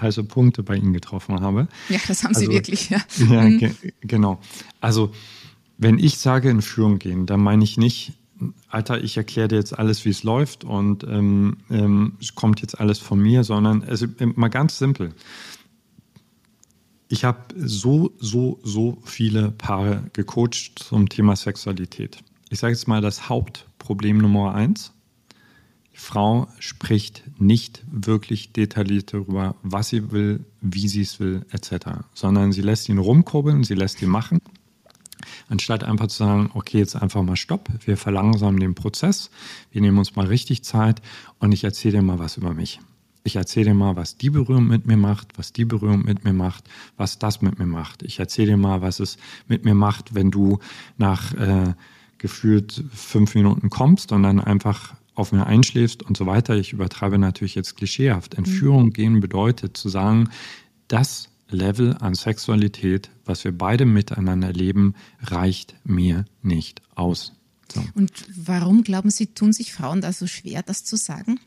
heiße 0.00 0.24
Punkte 0.24 0.62
bei 0.62 0.76
Ihnen 0.76 0.92
getroffen 0.92 1.40
habe. 1.40 1.68
Ja, 1.88 1.98
das 2.06 2.24
haben 2.24 2.34
Sie 2.34 2.46
also, 2.46 2.52
wirklich, 2.52 2.90
ja. 2.90 3.00
Ja, 3.18 3.42
mhm. 3.42 3.58
ge 3.58 3.74
genau. 4.00 4.40
Also 4.80 5.12
wenn 5.80 5.98
ich 5.98 6.18
sage 6.18 6.50
in 6.50 6.60
Führung 6.60 6.98
gehen, 6.98 7.24
dann 7.24 7.40
meine 7.40 7.64
ich 7.64 7.78
nicht, 7.78 8.12
Alter, 8.68 9.02
ich 9.02 9.16
erkläre 9.16 9.48
dir 9.48 9.56
jetzt 9.56 9.78
alles, 9.78 10.04
wie 10.04 10.10
es 10.10 10.22
läuft 10.22 10.62
und 10.62 11.04
ähm, 11.04 11.56
ähm, 11.70 12.12
es 12.20 12.34
kommt 12.34 12.60
jetzt 12.60 12.78
alles 12.78 12.98
von 12.98 13.18
mir, 13.18 13.44
sondern 13.44 13.82
also, 13.84 14.06
mal 14.34 14.48
ganz 14.48 14.78
simpel. 14.78 15.14
Ich 17.08 17.24
habe 17.24 17.38
so, 17.56 18.12
so, 18.18 18.60
so 18.62 18.98
viele 19.04 19.52
Paare 19.52 20.04
gecoacht 20.12 20.78
zum 20.78 21.08
Thema 21.08 21.34
Sexualität. 21.34 22.22
Ich 22.50 22.58
sage 22.58 22.74
jetzt 22.74 22.86
mal 22.86 23.00
das 23.00 23.30
Hauptproblem 23.30 24.18
Nummer 24.18 24.54
eins. 24.54 24.92
Die 25.94 25.98
Frau 25.98 26.46
spricht 26.58 27.24
nicht 27.40 27.82
wirklich 27.90 28.52
detailliert 28.52 29.14
darüber, 29.14 29.56
was 29.62 29.88
sie 29.88 30.12
will, 30.12 30.44
wie 30.60 30.88
sie 30.88 31.02
es 31.02 31.20
will, 31.20 31.46
etc., 31.52 32.02
sondern 32.12 32.52
sie 32.52 32.62
lässt 32.62 32.88
ihn 32.90 32.98
rumkurbeln, 32.98 33.64
sie 33.64 33.74
lässt 33.74 34.02
ihn 34.02 34.10
machen 34.10 34.40
anstatt 35.50 35.84
einfach 35.84 36.06
zu 36.06 36.18
sagen, 36.18 36.50
okay, 36.54 36.78
jetzt 36.78 36.96
einfach 36.96 37.22
mal 37.22 37.36
Stopp, 37.36 37.68
wir 37.84 37.96
verlangsamen 37.96 38.60
den 38.60 38.74
Prozess, 38.74 39.30
wir 39.70 39.80
nehmen 39.80 39.98
uns 39.98 40.16
mal 40.16 40.26
richtig 40.26 40.64
Zeit 40.64 41.02
und 41.38 41.52
ich 41.52 41.64
erzähle 41.64 41.98
dir 41.98 42.02
mal 42.02 42.18
was 42.18 42.36
über 42.36 42.54
mich. 42.54 42.80
Ich 43.22 43.36
erzähle 43.36 43.66
dir 43.66 43.74
mal, 43.74 43.96
was 43.96 44.16
die 44.16 44.30
Berührung 44.30 44.66
mit 44.66 44.86
mir 44.86 44.96
macht, 44.96 45.36
was 45.36 45.52
die 45.52 45.66
Berührung 45.66 46.04
mit 46.04 46.24
mir 46.24 46.32
macht, 46.32 46.64
was 46.96 47.18
das 47.18 47.42
mit 47.42 47.58
mir 47.58 47.66
macht. 47.66 48.02
Ich 48.02 48.18
erzähle 48.18 48.52
dir 48.52 48.56
mal, 48.56 48.80
was 48.80 48.98
es 48.98 49.18
mit 49.46 49.64
mir 49.64 49.74
macht, 49.74 50.14
wenn 50.14 50.30
du 50.30 50.58
nach 50.96 51.34
äh, 51.34 51.74
gefühlt 52.16 52.82
fünf 52.92 53.34
Minuten 53.34 53.68
kommst 53.68 54.12
und 54.12 54.22
dann 54.22 54.40
einfach 54.40 54.94
auf 55.14 55.32
mir 55.32 55.46
einschläfst 55.46 56.02
und 56.02 56.16
so 56.16 56.26
weiter. 56.26 56.56
Ich 56.56 56.72
übertreibe 56.72 57.18
natürlich 57.18 57.54
jetzt 57.54 57.76
klischeehaft. 57.76 58.34
Entführung 58.34 58.86
mhm. 58.86 58.92
gehen 58.92 59.20
bedeutet 59.20 59.76
zu 59.76 59.90
sagen, 59.90 60.30
das 60.88 61.28
Level 61.52 61.96
an 62.00 62.14
Sexualität, 62.14 63.10
was 63.24 63.44
wir 63.44 63.56
beide 63.56 63.86
miteinander 63.86 64.48
erleben, 64.48 64.94
reicht 65.20 65.74
mir 65.84 66.24
nicht 66.42 66.82
aus. 66.94 67.32
So. 67.72 67.82
Und 67.94 68.12
warum 68.36 68.82
glauben 68.82 69.10
Sie, 69.10 69.28
tun 69.28 69.52
sich 69.52 69.72
Frauen 69.72 70.00
da 70.00 70.12
so 70.12 70.26
schwer, 70.26 70.62
das 70.62 70.84
zu 70.84 70.96
sagen? 70.96 71.38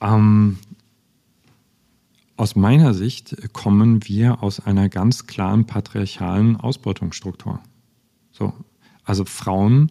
Ähm, 0.00 0.58
aus 2.36 2.54
meiner 2.54 2.92
Sicht 2.92 3.52
kommen 3.54 4.06
wir 4.06 4.42
aus 4.42 4.60
einer 4.60 4.88
ganz 4.90 5.26
klaren 5.26 5.66
patriarchalen 5.66 6.56
Ausbeutungsstruktur. 6.56 7.60
So, 8.30 8.52
also 9.04 9.24
Frauen, 9.24 9.90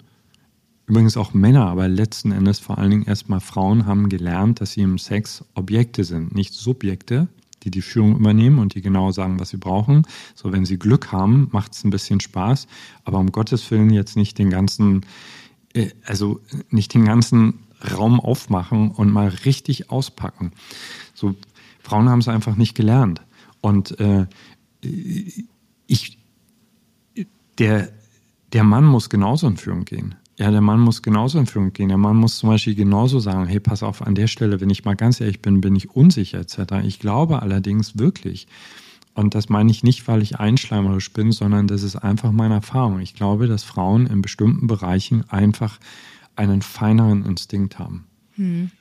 übrigens 0.85 1.17
auch 1.17 1.33
Männer, 1.33 1.65
aber 1.65 1.87
letzten 1.87 2.31
Endes 2.31 2.59
vor 2.59 2.77
allen 2.77 2.91
Dingen 2.91 3.05
erstmal 3.05 3.39
Frauen 3.39 3.87
haben 3.87 4.09
gelernt, 4.09 4.61
dass 4.61 4.73
sie 4.73 4.81
im 4.81 4.99
Sex 4.99 5.43
Objekte 5.55 6.03
sind, 6.03 6.35
nicht 6.35 6.53
Subjekte, 6.53 7.27
die 7.65 7.71
die 7.71 7.81
Führung 7.81 8.15
übernehmen 8.15 8.59
und 8.59 8.75
die 8.75 8.81
genau 8.81 9.11
sagen, 9.11 9.39
was 9.39 9.49
sie 9.49 9.57
brauchen. 9.57 10.03
So, 10.35 10.53
wenn 10.53 10.65
sie 10.65 10.77
Glück 10.77 11.11
haben, 11.11 11.49
macht 11.51 11.73
es 11.73 11.83
ein 11.83 11.89
bisschen 11.89 12.19
Spaß, 12.19 12.67
aber 13.03 13.19
um 13.19 13.31
Gottes 13.31 13.69
Willen 13.71 13.89
jetzt 13.89 14.15
nicht 14.15 14.37
den 14.37 14.51
ganzen, 14.51 15.05
äh, 15.73 15.89
also 16.05 16.39
nicht 16.69 16.93
den 16.93 17.05
ganzen 17.05 17.59
Raum 17.91 18.19
aufmachen 18.19 18.91
und 18.91 19.11
mal 19.11 19.27
richtig 19.27 19.89
auspacken. 19.89 20.51
So, 21.13 21.35
Frauen 21.81 22.09
haben 22.09 22.19
es 22.19 22.27
einfach 22.27 22.55
nicht 22.55 22.75
gelernt. 22.75 23.21
Und 23.61 23.99
äh, 23.99 24.27
ich, 25.87 26.19
der, 27.57 27.91
der 28.53 28.63
Mann 28.63 28.85
muss 28.85 29.09
genauso 29.09 29.47
in 29.47 29.57
Führung 29.57 29.85
gehen. 29.85 30.15
Ja, 30.37 30.51
der 30.51 30.61
Mann 30.61 30.81
muss 30.81 31.01
genauso 31.01 31.39
in 31.39 31.45
Führung 31.45 31.71
gehen. 31.71 31.87
Der 31.87 31.97
Mann 31.97 32.17
muss 32.17 32.37
zum 32.37 32.49
Beispiel 32.49 32.75
genauso 32.75 33.19
sagen, 33.19 33.47
hey, 33.47 33.59
pass 33.59 33.83
auf, 33.83 34.01
an 34.01 34.15
der 34.15 34.27
Stelle, 34.27 34.59
wenn 34.59 34.69
ich 34.69 34.83
mal 34.83 34.95
ganz 34.95 35.21
ehrlich 35.21 35.41
bin, 35.41 35.61
bin 35.61 35.75
ich 35.75 35.91
unsicher 35.91 36.39
etc. 36.39 36.83
Ich 36.83 36.99
glaube 36.99 37.41
allerdings 37.41 37.97
wirklich, 37.97 38.47
und 39.13 39.33
das 39.33 39.47
meine 39.47 39.71
ich 39.71 39.81
nicht, 39.83 40.07
weil 40.09 40.21
ich 40.21 40.37
einschleimerisch 40.39 41.13
bin, 41.13 41.31
sondern 41.31 41.67
das 41.67 41.83
ist 41.83 41.95
einfach 41.95 42.33
meine 42.33 42.55
Erfahrung. 42.55 42.99
Ich 42.99 43.15
glaube, 43.15 43.47
dass 43.47 43.63
Frauen 43.63 44.07
in 44.07 44.21
bestimmten 44.21 44.67
Bereichen 44.67 45.23
einfach 45.29 45.79
einen 46.35 46.61
feineren 46.61 47.25
Instinkt 47.25 47.79
haben. 47.79 48.05
Hm. 48.35 48.71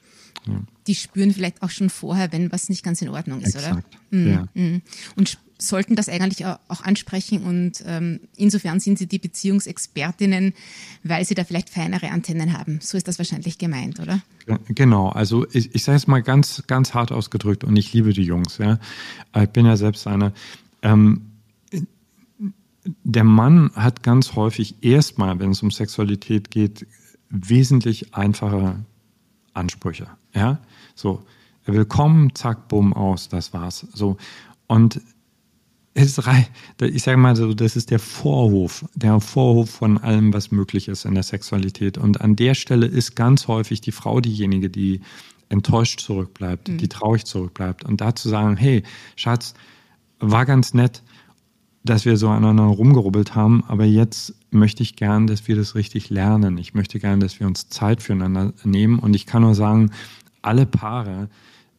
Ja. 0.47 0.61
Die 0.89 0.95
spüren 0.97 1.33
vielleicht 1.33 1.63
auch 1.63 1.71
schon 1.71 1.89
vorher, 1.89 2.33
wenn 2.33 2.51
was 2.51 2.69
nicht 2.69 2.83
ganz 2.83 3.01
in 3.01 3.09
Ordnung 3.09 3.41
ist, 3.41 3.55
Exakt. 3.55 3.87
oder? 4.11 4.19
Mhm. 4.19 4.29
Ja. 4.29 4.49
Hm. 4.55 4.83
Und 5.15 5.39
sollten 5.59 5.95
das 5.97 6.09
eigentlich 6.09 6.45
auch 6.47 6.83
ansprechen 6.83 7.43
und 7.43 7.85
ähm, 7.87 8.21
insofern 8.37 8.81
sind 8.81 8.99
sie 8.99 9.07
die 9.07 9.19
Beziehungsexpertinnen, 9.19 10.53
weil 11.03 11.25
sie 11.25 11.35
da 11.35 11.45
vielleicht 11.45 11.71
feinere 11.71 12.11
Antennen 12.11 12.59
haben. 12.59 12.81
So 12.83 12.97
ist 12.97 13.07
das 13.07 13.19
wahrscheinlich 13.19 13.59
gemeint, 13.59 14.01
oder? 14.01 14.21
Genau, 14.69 15.09
also 15.09 15.47
ich, 15.53 15.75
ich 15.75 15.85
sage 15.85 15.97
es 15.97 16.07
mal 16.07 16.23
ganz, 16.23 16.65
ganz 16.67 16.95
hart 16.95 17.13
ausgedrückt 17.13 17.65
und 17.65 17.77
ich 17.77 17.93
liebe 17.93 18.13
die 18.13 18.25
Jungs. 18.25 18.59
Ja. 18.59 18.79
Ich 19.37 19.51
bin 19.51 19.67
ja 19.67 19.77
selbst 19.77 20.07
einer. 20.07 20.33
Ähm, 20.83 21.23
der 23.05 23.25
Mann 23.25 23.71
hat 23.75 24.03
ganz 24.03 24.35
häufig 24.35 24.83
erstmal, 24.83 25.39
wenn 25.39 25.53
es 25.53 25.63
um 25.63 25.71
Sexualität 25.71 26.51
geht, 26.51 26.87
wesentlich 27.31 28.15
einfache 28.15 28.85
Ansprüche. 29.55 30.09
Ja, 30.35 30.59
so 30.95 31.25
willkommen, 31.65 32.35
zack, 32.35 32.69
bumm, 32.69 32.93
aus, 32.93 33.29
das 33.29 33.53
war's. 33.53 33.87
So 33.95 34.19
und 34.67 35.01
ist, 35.95 36.21
ich 36.81 37.03
sage 37.03 37.17
mal 37.17 37.37
so, 37.37 37.55
das 37.55 37.77
ist 37.77 37.91
der 37.91 38.01
Vorhof, 38.01 38.85
der 38.95 39.21
Vorhof 39.21 39.71
von 39.71 39.99
allem, 39.99 40.33
was 40.33 40.51
möglich 40.51 40.89
ist 40.89 41.05
in 41.05 41.15
der 41.15 41.23
Sexualität. 41.23 41.99
Und 41.99 42.21
an 42.21 42.35
der 42.35 42.55
Stelle 42.55 42.87
ist 42.87 43.15
ganz 43.15 43.47
häufig 43.47 43.81
die 43.81 43.93
Frau 43.93 44.21
diejenige, 44.21 44.69
die 44.69 45.01
enttäuscht 45.49 46.01
zurückbleibt, 46.01 46.69
mhm. 46.69 46.79
die 46.79 46.89
traurig 46.89 47.25
zurückbleibt. 47.25 47.85
Und 47.85 48.01
da 48.01 48.15
zu 48.15 48.29
sagen, 48.29 48.57
hey, 48.57 48.83
Schatz, 49.15 49.55
war 50.19 50.47
ganz 50.47 50.75
nett, 50.75 51.03
dass 51.85 52.05
wir 52.05 52.17
so 52.17 52.29
aneinander 52.29 52.65
rumgerubbelt 52.65 53.35
haben, 53.35 53.63
aber 53.69 53.85
jetzt 53.85 54.35
möchte 54.51 54.83
ich 54.83 54.97
gern, 54.97 55.27
dass 55.27 55.47
wir 55.49 55.55
das 55.55 55.75
richtig 55.75 56.09
lernen. 56.11 56.57
Ich 56.57 56.75
möchte 56.75 56.99
gern, 56.99 57.21
dass 57.21 57.39
wir 57.39 57.47
uns 57.47 57.69
Zeit 57.69 58.03
füreinander 58.03 58.53
nehmen. 58.65 58.99
Und 58.99 59.15
ich 59.15 59.27
kann 59.27 59.43
nur 59.43 59.55
sagen, 59.55 59.91
alle 60.41 60.65
Paare, 60.65 61.29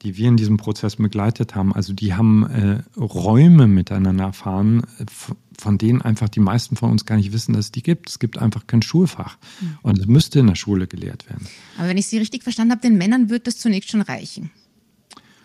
die 0.06 0.18
wir 0.18 0.28
in 0.28 0.38
diesem 0.38 0.58
Prozess 0.58 0.96
begleitet 0.96 1.56
haben, 1.56 1.74
also 1.74 1.92
die 1.92 2.14
haben 2.14 2.46
äh, 2.46 2.84
Räume 2.98 3.68
miteinander 3.68 4.26
erfahren, 4.26 4.84
von 5.58 5.78
denen 5.78 6.02
einfach 6.02 6.30
die 6.30 6.40
meisten 6.40 6.76
von 6.76 6.92
uns 6.92 7.06
gar 7.06 7.18
nicht 7.18 7.34
wissen, 7.34 7.54
dass 7.54 7.66
es 7.66 7.72
die 7.72 7.84
gibt. 7.84 8.10
Es 8.10 8.20
gibt 8.20 8.38
einfach 8.38 8.68
kein 8.68 8.82
Schulfach. 8.82 9.38
Mhm. 9.60 9.78
Und 9.82 10.00
es 10.00 10.06
müsste 10.06 10.40
in 10.40 10.48
der 10.48 10.56
Schule 10.56 10.88
gelehrt 10.88 11.28
werden. 11.28 11.48
Aber 11.78 11.90
wenn 11.90 11.98
ich 11.98 12.08
Sie 12.08 12.18
richtig 12.18 12.44
verstanden 12.44 12.72
habe, 12.72 12.82
den 12.82 12.98
Männern 12.98 13.30
wird 13.30 13.48
das 13.48 13.58
zunächst 13.58 13.90
schon 13.90 14.02
reichen. 14.02 14.52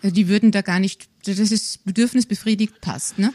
Also 0.03 0.13
die 0.13 0.27
würden 0.27 0.51
da 0.51 0.61
gar 0.61 0.79
nicht, 0.79 1.09
das 1.25 1.37
ist 1.39 1.83
Bedürfnis 1.83 2.25
befriedigt, 2.25 2.81
passt, 2.81 3.19
ne? 3.19 3.33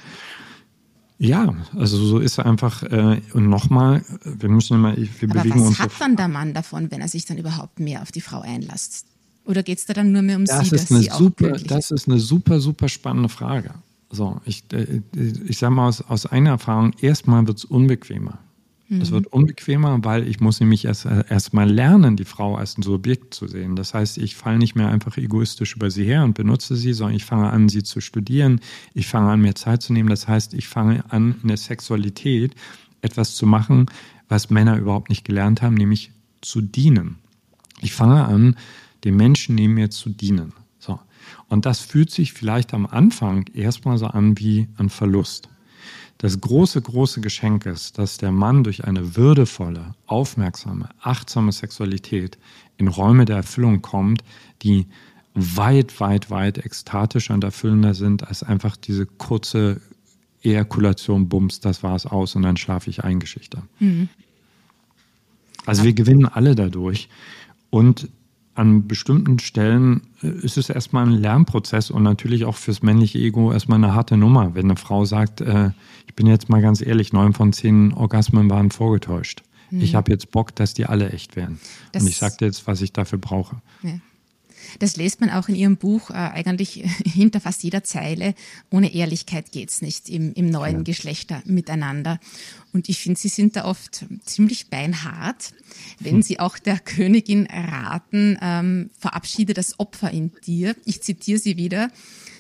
Ja, 1.19 1.55
also 1.75 1.97
so 1.97 2.19
ist 2.19 2.39
er 2.39 2.47
einfach. 2.47 2.83
Äh, 2.83 3.21
und 3.33 3.49
nochmal, 3.49 4.05
wir 4.23 4.49
müssen 4.49 4.75
immer, 4.75 4.97
wir 4.97 5.09
Aber 5.31 5.41
bewegen 5.41 5.61
was 5.61 5.69
uns. 5.69 5.79
Was 5.79 5.85
hat 5.87 6.01
dann 6.01 6.17
der 6.17 6.29
Mann 6.29 6.53
davon, 6.53 6.91
wenn 6.91 7.01
er 7.01 7.09
sich 7.09 7.25
dann 7.25 7.39
überhaupt 7.39 7.81
mehr 7.81 8.03
auf 8.03 8.13
die 8.13 8.21
Frau 8.21 8.41
einlässt? 8.41 9.07
Oder 9.47 9.63
geht 9.63 9.79
es 9.79 9.87
da 9.87 9.95
dann 9.95 10.13
nur 10.13 10.23
mehr 10.23 10.37
um 10.37 10.45
das 10.45 10.69
sie, 10.69 10.75
ist 10.75 10.91
eine 10.91 11.03
super, 11.03 11.53
Das 11.53 11.91
ist 11.91 12.09
eine 12.09 12.19
super, 12.19 12.61
super 12.61 12.89
spannende 12.89 13.29
Frage. 13.29 13.71
So, 14.11 14.41
ich, 14.45 14.65
äh, 14.73 15.03
ich 15.47 15.59
sage 15.59 15.75
mal 15.75 15.89
aus, 15.89 16.01
aus 16.03 16.27
einer 16.27 16.51
Erfahrung, 16.51 16.93
erstmal 17.01 17.47
wird 17.47 17.59
es 17.59 17.65
unbequemer. 17.65 18.39
Mhm. 18.89 19.01
Es 19.01 19.11
wird 19.11 19.27
unbequemer, 19.29 19.99
weil 20.05 20.29
ich 20.29 20.41
muss 20.41 20.61
nämlich 20.61 20.85
erst, 20.85 21.07
äh, 21.07 21.25
erst 21.29 21.55
mal 21.55 21.69
lernen, 21.69 22.17
die 22.17 22.25
Frau 22.25 22.57
als 22.57 22.79
ein 22.79 22.83
Subjekt 22.83 23.35
zu 23.35 23.49
sehen. 23.49 23.77
Das 23.77 23.95
heißt, 23.95 24.19
ich 24.19 24.37
falle 24.37 24.59
nicht 24.59 24.77
mehr 24.77 24.89
einfach 24.89 25.17
egoistisch 25.17 25.75
über 25.75 25.91
sie 25.91 26.05
her 26.05 26.25
und 26.25 26.35
benutze 26.35 26.77
sie, 26.77 26.93
sondern 26.93 27.17
ich 27.17 27.25
fange 27.25 27.51
an, 27.51 27.69
sie 27.69 27.83
zu 27.83 28.01
studieren. 28.01 28.61
Ich 28.95 29.09
fange 29.09 29.31
an, 29.31 29.41
mir 29.41 29.55
Zeit 29.55 29.83
zu 29.83 29.93
nehmen. 29.93 30.09
Das 30.09 30.29
heißt, 30.29 30.55
ich 30.55 30.69
fange 30.69 31.05
an, 31.11 31.37
in 31.43 31.49
der 31.49 31.57
Sexualität 31.57 32.55
etwas 33.01 33.35
zu 33.35 33.47
machen, 33.47 33.87
was 34.29 34.51
Männer 34.51 34.79
überhaupt 34.79 35.09
nicht 35.09 35.25
gelernt 35.25 35.63
haben, 35.63 35.75
nämlich 35.75 36.11
zu 36.41 36.61
dienen. 36.61 37.17
Ich 37.81 37.93
fange 37.93 38.25
an, 38.25 38.57
dem 39.07 39.17
Menschen 39.17 39.55
neben 39.55 39.75
mir 39.75 39.89
zu 39.89 40.11
dienen. 40.11 40.53
So. 40.79 40.99
Und 41.49 41.65
das 41.65 41.81
fühlt 41.81 42.11
sich 42.11 42.33
vielleicht 42.33 42.75
am 42.75 42.87
Anfang 42.87 43.47
erstmal 43.55 43.97
so 43.97 44.07
an 44.07 44.37
wie 44.39 44.69
ein 44.77 44.91
Verlust. 44.91 45.49
Das 46.19 46.41
große, 46.41 46.83
große 46.83 47.21
Geschenk 47.21 47.67
ist, 47.67 47.99
dass 47.99 48.19
der 48.19 48.33
Mann 48.33 48.65
durch 48.65 48.85
eine 48.85 49.17
würdevolle, 49.17 49.95
aufmerksame, 50.07 50.89
achtsame 51.01 51.53
Sexualität 51.53 52.37
in 52.79 52.89
Räume 52.89 53.27
der 53.27 53.37
Erfüllung 53.37 53.81
kommt, 53.81 54.25
die 54.63 54.87
weit, 55.35 56.01
weit, 56.01 56.31
weit 56.31 56.59
ekstatischer 56.59 57.35
und 57.35 57.45
erfüllender 57.45 57.95
sind 57.95 58.27
als 58.27 58.43
einfach 58.43 58.77
diese 58.77 59.07
kurze 59.07 59.81
Ejakulation, 60.43 61.29
Bums, 61.29 61.61
das 61.61 61.83
war's 61.83 62.07
aus 62.07 62.35
und 62.35 62.43
dann 62.43 62.57
schlafe 62.57 62.91
ich 62.91 63.05
ein 63.05 63.21
Geschichte. 63.21 63.63
Mhm. 63.79 64.09
Also 65.67 65.85
wir 65.85 65.93
gewinnen 65.93 66.27
alle 66.27 66.55
dadurch 66.55 67.09
und 67.71 68.09
an 68.57 68.89
bestimmten 68.89 69.39
Stellen 69.39 70.03
äh, 70.23 70.29
ist 70.29 70.57
es 70.57 70.71
erstmal 70.71 71.07
ein 71.07 71.13
Lernprozess 71.13 71.91
und 71.91 72.03
natürlich 72.03 72.45
auch 72.45 72.57
fürs 72.57 72.83
männliche 72.83 73.19
Ego 73.19 73.53
erstmal 73.53 73.79
eine 73.79 73.95
harte 73.95 74.17
Nummer, 74.17 74.55
wenn 74.55 74.67
eine 74.67 74.77
Frau 74.77 75.05
sagt, 75.05 75.41
äh, 75.41 75.71
ich 76.07 76.15
bin 76.15 76.27
jetzt 76.27 76.49
mal 76.49 76.63
ganz 76.63 76.81
ehrlich, 76.81 77.13
neun 77.13 77.33
von 77.33 77.53
zehn 77.53 77.93
Orgasmen 77.93 78.51
waren 78.51 78.71
vorgetäuscht. 78.71 79.43
Mhm. 79.71 79.81
Ich 79.81 79.95
habe 79.95 80.11
jetzt 80.11 80.31
Bock, 80.31 80.55
dass 80.55 80.75
die 80.75 80.87
alle 80.87 81.11
echt 81.11 81.37
werden. 81.37 81.61
Das 81.93 82.03
und 82.03 82.09
ich 82.09 82.17
sage 82.17 82.37
dir 82.41 82.47
jetzt, 82.47 82.67
was 82.67 82.81
ich 82.81 82.93
dafür 82.93 83.19
brauche. 83.19 83.57
Ja. 83.83 83.99
Das 84.79 84.97
lässt 84.97 85.21
man 85.21 85.31
auch 85.31 85.49
in 85.49 85.55
Ihrem 85.55 85.77
Buch 85.77 86.11
äh, 86.11 86.15
eigentlich 86.15 86.85
hinter 87.05 87.41
fast 87.41 87.63
jeder 87.63 87.85
Zeile. 87.85 88.35
Ohne 88.71 88.95
Ehrlichkeit 88.95 89.53
geht's 89.53 89.83
nicht 89.83 90.09
im, 90.09 90.33
im 90.35 90.51
neuen 90.51 90.79
ja. 90.79 90.83
Geschlechter 90.83 91.43
miteinander. 91.45 92.19
Und 92.73 92.89
ich 92.89 92.99
finde, 92.99 93.19
Sie 93.19 93.29
sind 93.29 93.57
da 93.57 93.65
oft 93.65 94.05
ziemlich 94.25 94.69
beinhart, 94.69 95.53
wenn 95.99 96.17
hm. 96.17 96.23
Sie 96.23 96.41
auch 96.41 96.59
der 96.59 96.79
Königin 96.79 97.47
raten, 97.47 98.39
ähm, 98.43 98.91
verabschiede 98.99 99.55
das 99.55 99.79
Opfer 99.81 100.11
in 100.11 100.33
dir. 100.47 100.77
Ich 100.85 101.03
zitiere 101.03 101.39
Sie 101.39 101.57
wieder. 101.57 101.91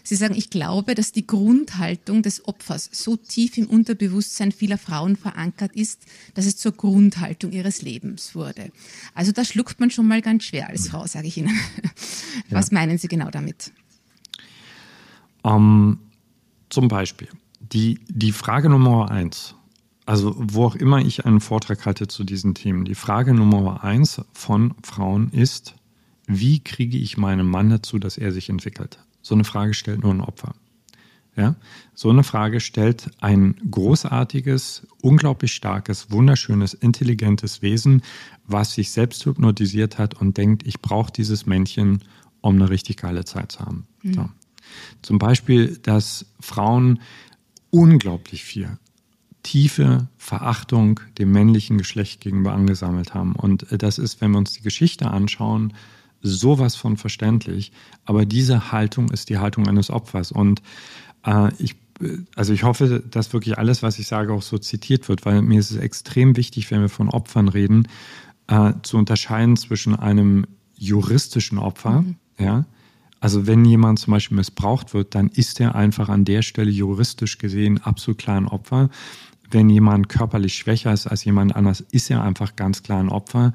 Sie 0.07 0.15
sagen, 0.15 0.37
ich 0.37 0.51
glaube, 0.51 0.95
dass 0.95 1.11
die 1.11 1.27
Grundhaltung 1.27 2.23
des 2.23 2.47
Opfers 2.47 2.89
so 2.93 3.17
tief 3.17 3.59
im 3.59 3.67
Unterbewusstsein 3.67 4.53
vieler 4.53 4.79
Frauen 4.79 5.17
verankert 5.17 5.75
ist, 5.75 6.03
dass 6.35 6.47
es 6.47 6.57
zur 6.57 6.71
Grundhaltung 6.71 7.51
ihres 7.51 7.83
Lebens 7.83 8.37
wurde. 8.37 8.71
Also 9.15 9.33
da 9.33 9.45
schluckt 9.45 9.81
man 9.81 9.91
schon 9.91 10.07
mal 10.07 10.23
ganz 10.23 10.45
schwer 10.45 10.69
als 10.69 10.89
Frau, 10.91 11.09
sage 11.09 11.27
ich 11.27 11.39
Ihnen. 11.39 11.59
Was 12.51 12.71
ja. 12.71 12.75
meinen 12.75 12.99
Sie 12.99 13.09
genau 13.09 13.31
damit? 13.31 13.73
Um, 15.43 15.53
ähm, 15.53 15.99
zum 16.69 16.87
Beispiel 16.87 17.29
die, 17.59 17.99
die 18.07 18.31
Frage 18.31 18.69
Nummer 18.69 19.11
eins. 19.11 19.57
Also 20.05 20.37
wo 20.39 20.67
auch 20.67 20.77
immer 20.77 21.01
ich 21.01 21.25
einen 21.25 21.41
Vortrag 21.41 21.85
halte 21.85 22.07
zu 22.07 22.23
diesen 22.23 22.55
Themen, 22.55 22.85
die 22.85 22.95
Frage 22.95 23.35
Nummer 23.35 23.83
eins 23.83 24.23
von 24.33 24.75
Frauen 24.85 25.31
ist, 25.31 25.75
wie 26.29 26.61
kriege 26.61 26.97
ich 26.97 27.17
meinen 27.17 27.49
Mann 27.49 27.71
dazu, 27.71 27.99
dass 27.99 28.19
er 28.19 28.31
sich 28.31 28.49
entwickelt? 28.49 29.01
So 29.27 29.35
eine 29.35 29.43
Frage 29.43 29.75
stellt 29.75 30.05
nur 30.05 30.15
ein 30.15 30.21
Opfer. 30.21 30.55
Ja? 31.35 31.57
So 31.95 32.11
eine 32.11 32.23
Frage 32.23 32.61
stellt 32.61 33.11
ein 33.21 33.57
großartiges, 33.69 34.87
unglaublich 35.03 35.53
starkes, 35.53 36.13
wunderschönes, 36.13 36.75
intelligentes 36.75 37.61
Wesen, 37.61 38.03
was 38.47 38.75
sich 38.75 38.93
selbst 38.93 39.27
hypnotisiert 39.27 39.99
hat 39.99 40.15
und 40.15 40.37
denkt, 40.37 40.65
ich 40.65 40.81
brauche 40.81 41.11
dieses 41.11 41.45
Männchen, 41.45 42.05
um 42.41 42.55
eine 42.55 42.71
richtig 42.71 42.99
geile 42.99 43.25
Zeit 43.25 43.51
zu 43.51 43.61
haben. 43.61 43.89
Mhm. 44.05 44.15
So. 44.15 44.29
Zum 45.03 45.19
Beispiel, 45.19 45.77
dass 45.79 46.27
Frauen 46.39 47.01
unglaublich 47.71 48.45
viel 48.45 48.79
tiefe 49.43 50.07
Verachtung 50.19 51.01
dem 51.19 51.33
männlichen 51.33 51.79
Geschlecht 51.79 52.21
gegenüber 52.21 52.53
angesammelt 52.53 53.13
haben. 53.13 53.35
Und 53.35 53.67
das 53.71 53.99
ist, 53.99 54.21
wenn 54.21 54.31
wir 54.31 54.39
uns 54.39 54.53
die 54.53 54.63
Geschichte 54.63 55.11
anschauen, 55.11 55.73
sowas 56.23 56.77
von 56.77 56.97
verständlich. 56.97 57.73
Aber 58.05 58.27
diese 58.27 58.73
Haltung 58.73 59.11
ist 59.11 59.29
die 59.29 59.39
Haltung 59.39 59.69
eines 59.69 59.91
Opfers. 59.91 60.33
Und 60.33 60.63
äh, 61.25 61.51
ich, 61.59 61.77
also 62.35 62.53
ich 62.53 62.65
hoffe, 62.65 63.03
dass 63.11 63.33
wirklich 63.33 63.59
alles, 63.59 63.83
was 63.83 63.99
ich 63.99 64.07
sage, 64.07 64.33
auch 64.33 64.43
so 64.43 64.59
zitiert 64.59 65.09
wird, 65.09 65.25
weil 65.25 65.43
mir 65.43 65.61
ist 65.61 65.71
es 65.71 65.77
extrem 65.77 66.37
wichtig, 66.37 66.71
wenn 66.71 66.81
wir 66.81 66.89
von 66.89 67.09
Opfern 67.09 67.49
reden, 67.49 67.89
äh, 68.49 68.73
zu 68.83 68.97
unterscheiden 68.97 69.57
zwischen 69.57 69.97
einem 69.97 70.47
juristischen 70.77 71.59
Opfer, 71.59 72.03
mhm. 72.03 72.17
ja, 72.39 72.67
also 73.19 73.47
wenn 73.47 73.65
jemand 73.65 73.99
zum 73.99 74.13
Beispiel 74.13 74.37
missbraucht 74.37 74.93
wird, 74.95 75.15
dann 75.15 75.29
ist 75.29 75.59
er 75.59 75.75
einfach 75.75 76.09
an 76.09 76.25
der 76.25 76.43
Stelle 76.43 76.71
juristisch 76.71 77.39
gesehen 77.39 77.83
absolut 77.83 78.19
klar 78.19 78.37
ein 78.37 78.47
Opfer 78.47 78.91
wenn 79.51 79.69
jemand 79.69 80.09
körperlich 80.09 80.55
schwächer 80.55 80.93
ist 80.93 81.07
als 81.07 81.25
jemand 81.25 81.55
anders, 81.55 81.81
ist 81.93 82.11
er 82.11 82.23
einfach 82.23 82.57
ganz 82.57 82.83
klar 82.83 83.01
ein 83.01 83.09
Opfer. 83.09 83.53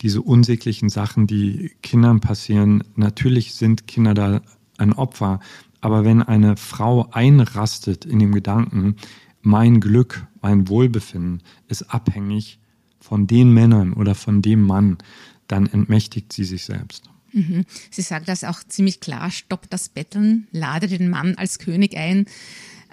Diese 0.00 0.22
unsäglichen 0.22 0.88
Sachen, 0.88 1.26
die 1.26 1.72
Kindern 1.82 2.20
passieren, 2.20 2.84
natürlich 2.96 3.54
sind 3.54 3.86
Kinder 3.86 4.14
da 4.14 4.40
ein 4.78 4.92
Opfer. 4.92 5.40
Aber 5.80 6.04
wenn 6.04 6.22
eine 6.22 6.56
Frau 6.56 7.08
einrastet 7.10 8.04
in 8.04 8.18
dem 8.18 8.32
Gedanken, 8.32 8.96
mein 9.42 9.80
Glück, 9.80 10.26
mein 10.40 10.68
Wohlbefinden 10.68 11.42
ist 11.68 11.82
abhängig 11.82 12.58
von 12.98 13.26
den 13.26 13.52
Männern 13.52 13.92
oder 13.92 14.14
von 14.14 14.40
dem 14.40 14.62
Mann, 14.62 14.96
dann 15.46 15.66
entmächtigt 15.66 16.32
sie 16.32 16.44
sich 16.44 16.64
selbst. 16.64 17.10
Mhm. 17.32 17.64
Sie 17.90 18.02
sagt 18.02 18.28
das 18.28 18.44
auch 18.44 18.62
ziemlich 18.62 19.00
klar, 19.00 19.30
stopp 19.30 19.68
das 19.68 19.88
Betteln, 19.88 20.46
lade 20.52 20.88
den 20.88 21.10
Mann 21.10 21.34
als 21.34 21.58
König 21.58 21.96
ein. 21.96 22.26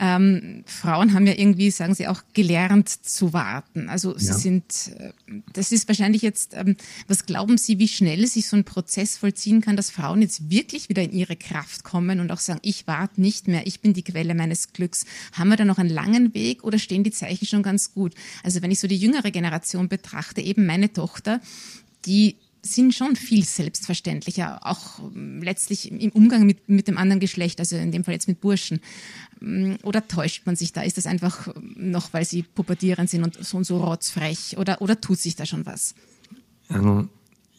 Ähm, 0.03 0.63
Frauen 0.65 1.13
haben 1.13 1.27
ja 1.27 1.33
irgendwie, 1.37 1.69
sagen 1.69 1.93
sie 1.93 2.07
auch, 2.07 2.23
gelernt 2.33 2.89
zu 2.89 3.33
warten. 3.33 3.87
Also 3.87 4.17
sie 4.17 4.29
ja. 4.29 4.33
sind, 4.33 4.63
äh, 4.97 5.11
das 5.53 5.71
ist 5.71 5.87
wahrscheinlich 5.87 6.23
jetzt, 6.23 6.55
ähm, 6.55 6.75
was 7.07 7.27
glauben 7.27 7.59
Sie, 7.59 7.77
wie 7.77 7.87
schnell 7.87 8.25
sich 8.25 8.47
so 8.47 8.57
ein 8.57 8.63
Prozess 8.63 9.17
vollziehen 9.17 9.61
kann, 9.61 9.77
dass 9.77 9.91
Frauen 9.91 10.23
jetzt 10.23 10.49
wirklich 10.49 10.89
wieder 10.89 11.03
in 11.03 11.11
ihre 11.11 11.35
Kraft 11.35 11.83
kommen 11.83 12.19
und 12.19 12.31
auch 12.31 12.39
sagen, 12.39 12.59
ich 12.63 12.87
warte 12.87 13.21
nicht 13.21 13.47
mehr, 13.47 13.67
ich 13.67 13.81
bin 13.81 13.93
die 13.93 14.01
Quelle 14.01 14.33
meines 14.33 14.73
Glücks. 14.73 15.05
Haben 15.33 15.49
wir 15.49 15.57
da 15.57 15.65
noch 15.65 15.77
einen 15.77 15.91
langen 15.91 16.33
Weg 16.33 16.63
oder 16.63 16.79
stehen 16.79 17.03
die 17.03 17.11
Zeichen 17.11 17.45
schon 17.45 17.61
ganz 17.61 17.93
gut? 17.93 18.15
Also 18.43 18.63
wenn 18.63 18.71
ich 18.71 18.79
so 18.79 18.87
die 18.87 18.97
jüngere 18.97 19.29
Generation 19.29 19.87
betrachte, 19.87 20.41
eben 20.41 20.65
meine 20.65 20.91
Tochter, 20.91 21.41
die 22.07 22.37
sind 22.61 22.93
schon 22.93 23.15
viel 23.15 23.43
selbstverständlicher, 23.43 24.65
auch 24.65 24.99
ähm, 24.99 25.41
letztlich 25.41 25.91
im 25.91 26.11
Umgang 26.11 26.45
mit, 26.45 26.69
mit 26.69 26.87
dem 26.87 26.97
anderen 26.97 27.19
Geschlecht, 27.19 27.59
also 27.59 27.75
in 27.75 27.91
dem 27.91 28.03
Fall 28.03 28.13
jetzt 28.13 28.27
mit 28.27 28.41
Burschen. 28.41 28.81
Mm, 29.39 29.73
oder 29.83 30.07
täuscht 30.07 30.45
man 30.45 30.55
sich 30.55 30.73
da? 30.73 30.81
Ist 30.81 30.97
das 30.97 31.07
einfach 31.07 31.53
noch, 31.75 32.13
weil 32.13 32.25
sie 32.25 32.43
pubertierend 32.43 33.09
sind 33.09 33.23
und 33.23 33.43
so 33.43 33.57
und 33.57 33.63
so 33.63 33.83
rotzfrech? 33.83 34.57
Oder, 34.57 34.81
oder 34.81 34.99
tut 34.99 35.19
sich 35.19 35.35
da 35.35 35.45
schon 35.45 35.65
was? 35.65 35.95
Also 36.69 37.07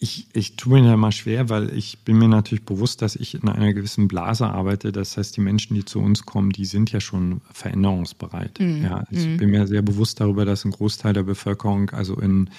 ich, 0.03 0.27
ich 0.33 0.57
tue 0.57 0.81
mir 0.81 0.89
da 0.89 0.97
mal 0.97 1.13
schwer, 1.13 1.49
weil 1.49 1.77
ich 1.77 2.01
bin 2.01 2.19
mir 2.19 2.27
natürlich 2.27 2.65
bewusst, 2.65 3.03
dass 3.03 3.15
ich 3.15 3.35
in 3.35 3.49
einer 3.49 3.73
gewissen 3.73 4.09
Blase 4.09 4.49
arbeite. 4.49 4.91
Das 4.91 5.17
heißt, 5.17 5.37
die 5.37 5.41
Menschen, 5.41 5.75
die 5.75 5.85
zu 5.85 6.01
uns 6.01 6.27
kommen, 6.27 6.51
die 6.51 6.65
sind 6.65 6.91
ja 6.91 7.01
schon 7.01 7.41
veränderungsbereit. 7.53 8.59
Mhm. 8.59 8.83
Ja, 8.83 9.05
ich 9.11 9.27
mhm. 9.27 9.37
bin 9.37 9.51
mir 9.51 9.67
sehr 9.69 9.83
bewusst 9.83 10.21
darüber, 10.21 10.45
dass 10.45 10.65
ein 10.65 10.73
Großteil 10.73 11.13
der 11.13 11.23
Bevölkerung 11.23 11.91
also 11.91 12.17
in 12.17 12.51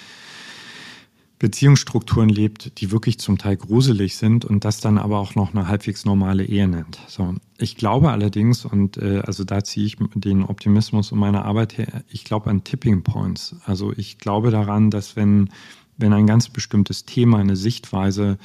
Beziehungsstrukturen 1.38 2.28
lebt, 2.28 2.80
die 2.80 2.90
wirklich 2.90 3.18
zum 3.18 3.38
Teil 3.38 3.56
gruselig 3.56 4.16
sind 4.16 4.44
und 4.44 4.64
das 4.64 4.80
dann 4.80 4.98
aber 4.98 5.18
auch 5.18 5.34
noch 5.34 5.52
eine 5.52 5.66
halbwegs 5.66 6.04
normale 6.04 6.44
Ehe 6.44 6.68
nennt. 6.68 7.00
So, 7.08 7.34
ich 7.58 7.76
glaube 7.76 8.10
allerdings, 8.10 8.64
und 8.64 8.96
äh, 8.98 9.20
also 9.26 9.44
da 9.44 9.64
ziehe 9.64 9.86
ich 9.86 9.96
den 10.14 10.44
Optimismus 10.44 11.12
und 11.12 11.18
meine 11.18 11.44
Arbeit 11.44 11.76
her, 11.76 12.04
ich 12.08 12.24
glaube 12.24 12.50
an 12.50 12.62
Tipping 12.62 13.02
Points. 13.02 13.56
Also 13.64 13.92
ich 13.96 14.18
glaube 14.18 14.50
daran, 14.50 14.90
dass 14.90 15.16
wenn, 15.16 15.50
wenn 15.96 16.12
ein 16.12 16.26
ganz 16.26 16.48
bestimmtes 16.48 17.04
Thema, 17.04 17.38
eine 17.38 17.56
Sichtweise 17.56 18.38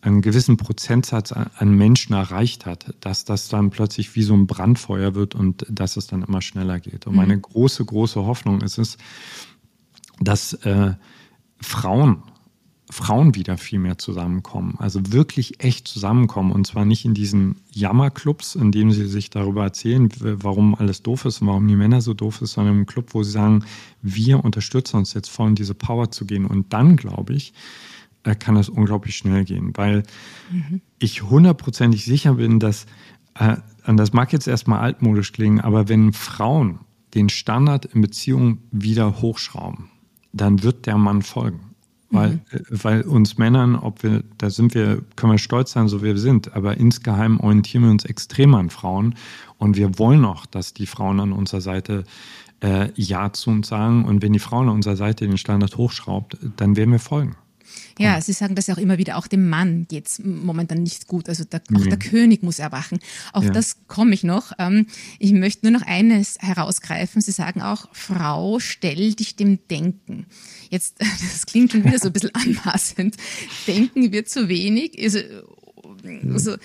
einen 0.00 0.20
gewissen 0.20 0.56
Prozentsatz 0.56 1.30
an 1.30 1.76
Menschen 1.76 2.14
erreicht 2.14 2.66
hat, 2.66 2.94
dass 3.00 3.24
das 3.24 3.48
dann 3.48 3.70
plötzlich 3.70 4.16
wie 4.16 4.22
so 4.22 4.34
ein 4.34 4.48
Brandfeuer 4.48 5.14
wird 5.14 5.36
und 5.36 5.64
dass 5.70 5.96
es 5.96 6.08
dann 6.08 6.22
immer 6.22 6.42
schneller 6.42 6.80
geht. 6.80 7.06
Und 7.06 7.14
meine 7.14 7.36
mhm. 7.36 7.42
große, 7.42 7.84
große 7.84 8.24
Hoffnung 8.24 8.62
ist 8.62 8.78
es, 8.78 8.98
dass 10.18 10.54
äh, 10.64 10.94
Frauen, 11.62 12.22
Frauen 12.90 13.34
wieder 13.34 13.56
viel 13.56 13.78
mehr 13.78 13.96
zusammenkommen. 13.96 14.74
Also 14.78 15.00
wirklich 15.12 15.64
echt 15.64 15.88
zusammenkommen. 15.88 16.52
Und 16.52 16.66
zwar 16.66 16.84
nicht 16.84 17.06
in 17.06 17.14
diesen 17.14 17.56
Jammerclubs, 17.70 18.54
in 18.54 18.70
denen 18.70 18.92
sie 18.92 19.06
sich 19.06 19.30
darüber 19.30 19.62
erzählen, 19.64 20.10
warum 20.20 20.74
alles 20.74 21.02
doof 21.02 21.24
ist 21.24 21.40
und 21.40 21.48
warum 21.48 21.66
die 21.66 21.76
Männer 21.76 22.02
so 22.02 22.12
doof 22.12 22.42
ist, 22.42 22.52
sondern 22.52 22.80
im 22.80 22.86
Club, 22.86 23.14
wo 23.14 23.22
sie 23.22 23.30
sagen, 23.30 23.64
wir 24.02 24.44
unterstützen 24.44 24.98
uns 24.98 25.14
jetzt 25.14 25.30
voll 25.30 25.48
in 25.48 25.54
diese 25.54 25.74
Power 25.74 26.10
zu 26.10 26.26
gehen. 26.26 26.44
Und 26.44 26.72
dann, 26.74 26.96
glaube 26.96 27.32
ich, 27.32 27.54
äh, 28.24 28.34
kann 28.34 28.54
das 28.54 28.68
unglaublich 28.68 29.16
schnell 29.16 29.44
gehen, 29.44 29.72
weil 29.74 30.04
mhm. 30.50 30.80
ich 30.98 31.22
hundertprozentig 31.22 32.04
sicher 32.04 32.34
bin, 32.34 32.60
dass, 32.60 32.86
äh, 33.34 33.56
das 33.86 34.12
mag 34.12 34.32
jetzt 34.32 34.46
erstmal 34.46 34.80
altmodisch 34.80 35.32
klingen, 35.32 35.60
aber 35.60 35.88
wenn 35.88 36.12
Frauen 36.12 36.80
den 37.14 37.28
Standard 37.28 37.84
in 37.84 38.00
Beziehungen 38.00 38.62
wieder 38.70 39.20
hochschrauben, 39.20 39.90
dann 40.32 40.62
wird 40.62 40.86
der 40.86 40.98
Mann 40.98 41.22
folgen. 41.22 41.60
Weil, 42.10 42.30
mhm. 42.30 42.40
Äh, 42.50 42.60
weil 42.70 43.02
uns 43.02 43.38
Männern, 43.38 43.74
ob 43.74 44.02
wir, 44.02 44.22
da 44.38 44.50
sind 44.50 44.74
wir, 44.74 45.02
können 45.16 45.32
wir 45.32 45.38
stolz 45.38 45.72
sein, 45.72 45.88
so 45.88 46.02
wie 46.02 46.06
wir 46.06 46.18
sind, 46.18 46.54
aber 46.54 46.76
insgeheim 46.76 47.40
orientieren 47.40 47.84
wir 47.84 47.90
uns 47.90 48.04
extrem 48.04 48.54
an 48.54 48.70
Frauen 48.70 49.14
und 49.58 49.76
wir 49.76 49.98
wollen 49.98 50.24
auch, 50.24 50.46
dass 50.46 50.74
die 50.74 50.86
Frauen 50.86 51.20
an 51.20 51.32
unserer 51.32 51.62
Seite 51.62 52.04
äh, 52.62 52.88
Ja 52.94 53.32
zu 53.32 53.50
uns 53.50 53.68
sagen 53.68 54.04
und 54.04 54.22
wenn 54.22 54.32
die 54.32 54.38
Frauen 54.38 54.68
an 54.68 54.76
unserer 54.76 54.96
Seite 54.96 55.26
den 55.26 55.38
Standard 55.38 55.76
hochschraubt, 55.76 56.36
dann 56.56 56.76
werden 56.76 56.92
wir 56.92 56.98
folgen. 56.98 57.36
Ja, 57.98 58.20
Sie 58.20 58.32
sagen 58.32 58.54
das 58.54 58.66
ja 58.66 58.74
auch 58.74 58.78
immer 58.78 58.98
wieder, 58.98 59.16
auch 59.16 59.26
dem 59.26 59.48
Mann 59.48 59.86
geht 59.88 60.08
es 60.08 60.18
momentan 60.18 60.82
nicht 60.82 61.06
gut. 61.06 61.28
Also 61.28 61.44
der, 61.44 61.62
auch 61.74 61.86
der 61.86 61.98
König 61.98 62.42
muss 62.42 62.58
erwachen. 62.58 62.98
Auf 63.32 63.44
ja. 63.44 63.50
das 63.50 63.86
komme 63.86 64.14
ich 64.14 64.24
noch. 64.24 64.52
Ähm, 64.58 64.86
ich 65.18 65.32
möchte 65.32 65.66
nur 65.66 65.78
noch 65.78 65.86
eines 65.86 66.38
herausgreifen. 66.40 67.20
Sie 67.20 67.32
sagen 67.32 67.62
auch, 67.62 67.88
Frau, 67.92 68.58
stell 68.58 69.14
dich 69.14 69.36
dem 69.36 69.66
Denken. 69.68 70.26
Jetzt, 70.70 70.96
das 71.00 71.46
klingt 71.46 71.72
schon 71.72 71.84
wieder 71.84 71.98
so 71.98 72.08
ein 72.08 72.12
bisschen 72.12 72.34
anmaßend. 72.34 73.16
Denken 73.66 74.12
wird 74.12 74.28
zu 74.28 74.48
wenig. 74.48 75.00
Also, 75.02 75.18
also 76.32 76.56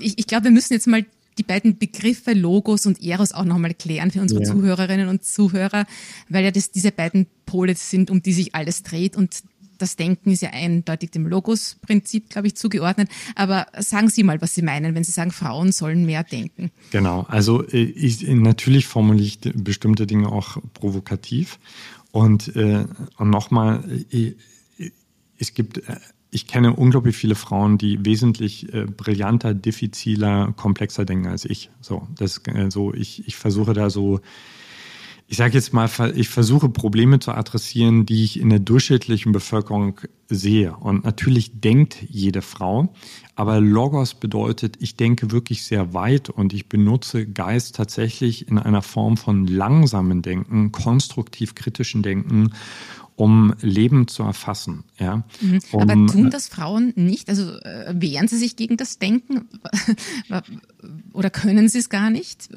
ich, 0.00 0.18
ich 0.18 0.26
glaube, 0.26 0.44
wir 0.44 0.50
müssen 0.50 0.72
jetzt 0.72 0.86
mal 0.86 1.04
die 1.38 1.42
beiden 1.42 1.78
Begriffe 1.78 2.32
Logos 2.32 2.86
und 2.86 3.02
Eros 3.02 3.32
auch 3.32 3.44
nochmal 3.44 3.74
klären 3.74 4.10
für 4.10 4.20
unsere 4.20 4.42
ja. 4.42 4.50
Zuhörerinnen 4.50 5.08
und 5.08 5.24
Zuhörer, 5.24 5.86
weil 6.28 6.44
ja 6.44 6.50
das 6.50 6.70
diese 6.70 6.92
beiden 6.92 7.26
Pole 7.44 7.74
sind, 7.74 8.10
um 8.10 8.22
die 8.22 8.32
sich 8.32 8.54
alles 8.54 8.82
dreht 8.82 9.16
und 9.16 9.42
das 9.78 9.96
Denken 9.96 10.30
ist 10.30 10.42
ja 10.42 10.50
eindeutig 10.50 11.10
dem 11.10 11.26
Logos-Prinzip, 11.26 12.30
glaube 12.30 12.48
ich, 12.48 12.56
zugeordnet. 12.56 13.08
Aber 13.34 13.66
sagen 13.78 14.08
Sie 14.08 14.22
mal, 14.22 14.40
was 14.40 14.54
Sie 14.54 14.62
meinen, 14.62 14.94
wenn 14.94 15.04
Sie 15.04 15.12
sagen, 15.12 15.30
Frauen 15.30 15.72
sollen 15.72 16.06
mehr 16.06 16.24
denken. 16.24 16.70
Genau, 16.90 17.26
also 17.28 17.62
äh, 17.66 17.82
ich, 17.82 18.26
natürlich 18.26 18.86
formuliere 18.86 19.26
ich 19.26 19.40
bestimmte 19.54 20.06
Dinge 20.06 20.30
auch 20.30 20.58
provokativ. 20.74 21.58
Und, 22.12 22.54
äh, 22.56 22.86
und 23.18 23.30
nochmal, 23.30 23.84
äh, 24.10 24.32
es 25.38 25.54
gibt 25.54 25.78
äh, 25.78 25.96
ich 26.30 26.46
kenne 26.46 26.74
unglaublich 26.74 27.16
viele 27.16 27.34
Frauen, 27.34 27.78
die 27.78 28.04
wesentlich 28.04 28.72
äh, 28.74 28.84
brillanter, 28.84 29.54
diffiziler, 29.54 30.52
komplexer 30.56 31.06
denken 31.06 31.28
als 31.28 31.44
ich. 31.44 31.70
So, 31.80 32.06
das, 32.14 32.42
äh, 32.48 32.70
so 32.70 32.92
ich, 32.92 33.26
ich 33.26 33.36
versuche 33.36 33.72
da 33.72 33.88
so, 33.88 34.20
ich 35.28 35.38
sage 35.38 35.54
jetzt 35.54 35.72
mal, 35.72 35.90
ich 36.14 36.28
versuche 36.28 36.68
Probleme 36.68 37.18
zu 37.18 37.32
adressieren, 37.32 38.06
die 38.06 38.22
ich 38.22 38.38
in 38.38 38.48
der 38.48 38.60
durchschnittlichen 38.60 39.32
Bevölkerung 39.32 40.00
sehe. 40.28 40.76
Und 40.76 41.04
natürlich 41.04 41.60
denkt 41.60 41.96
jede 42.08 42.42
Frau, 42.42 42.94
aber 43.34 43.60
Logos 43.60 44.14
bedeutet, 44.14 44.76
ich 44.80 44.96
denke 44.96 45.32
wirklich 45.32 45.64
sehr 45.64 45.94
weit 45.94 46.30
und 46.30 46.52
ich 46.52 46.68
benutze 46.68 47.26
Geist 47.26 47.74
tatsächlich 47.74 48.48
in 48.48 48.58
einer 48.58 48.82
Form 48.82 49.16
von 49.16 49.48
langsamen 49.48 50.22
Denken, 50.22 50.70
konstruktiv 50.70 51.54
kritischen 51.54 52.02
Denken 52.02 52.52
um 53.16 53.54
Leben 53.62 54.08
zu 54.08 54.22
erfassen. 54.22 54.84
Ja? 54.98 55.24
Mhm. 55.40 55.60
Um, 55.72 55.80
Aber 55.80 55.94
tun 56.12 56.30
das 56.30 56.48
Frauen 56.48 56.92
nicht? 56.96 57.30
Also 57.30 57.58
äh, 57.60 57.94
wehren 57.96 58.28
sie 58.28 58.36
sich 58.36 58.56
gegen 58.56 58.76
das 58.76 58.98
Denken? 58.98 59.48
Oder 61.14 61.30
können 61.30 61.68
sie 61.70 61.78
es 61.78 61.88
gar 61.88 62.10
nicht? 62.10 62.50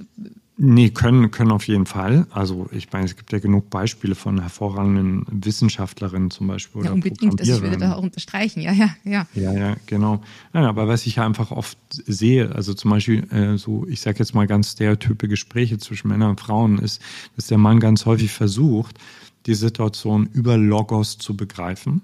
Nee, 0.61 0.89
können, 0.89 1.31
können 1.31 1.53
auf 1.53 1.69
jeden 1.69 1.85
Fall. 1.85 2.27
Also 2.31 2.67
ich 2.73 2.91
meine, 2.91 3.05
es 3.05 3.15
gibt 3.15 3.31
ja 3.31 3.39
genug 3.39 3.69
Beispiele 3.69 4.13
von 4.13 4.41
hervorragenden 4.41 5.25
Wissenschaftlerinnen 5.31 6.31
zum 6.31 6.47
Beispiel. 6.47 6.83
Ja, 6.83 6.91
unbedingt, 6.91 7.39
also 7.39 7.53
ich 7.53 7.61
würde 7.61 7.77
da 7.77 7.93
auch 7.93 8.03
unterstreichen, 8.03 8.59
ja, 8.59 8.73
ja, 8.73 8.89
ja. 9.05 9.25
Ja, 9.35 9.53
ja, 9.53 9.77
genau. 9.85 10.21
Ja, 10.53 10.67
aber 10.67 10.89
was 10.89 11.05
ich 11.05 11.17
einfach 11.21 11.51
oft 11.51 11.77
sehe, 11.89 12.53
also 12.53 12.73
zum 12.73 12.91
Beispiel 12.91 13.23
äh, 13.31 13.57
so, 13.57 13.87
ich 13.87 14.01
sage 14.01 14.19
jetzt 14.19 14.35
mal 14.35 14.47
ganz 14.47 14.73
stereotype 14.73 15.29
Gespräche 15.29 15.77
zwischen 15.77 16.09
Männern 16.09 16.31
und 16.31 16.41
Frauen, 16.41 16.79
ist, 16.79 17.01
dass 17.37 17.47
der 17.47 17.57
Mann 17.57 17.79
ganz 17.79 18.05
häufig 18.05 18.33
versucht, 18.33 18.97
die 19.45 19.55
Situation 19.55 20.27
über 20.33 20.57
Logos 20.57 21.19
zu 21.19 21.37
begreifen 21.37 22.01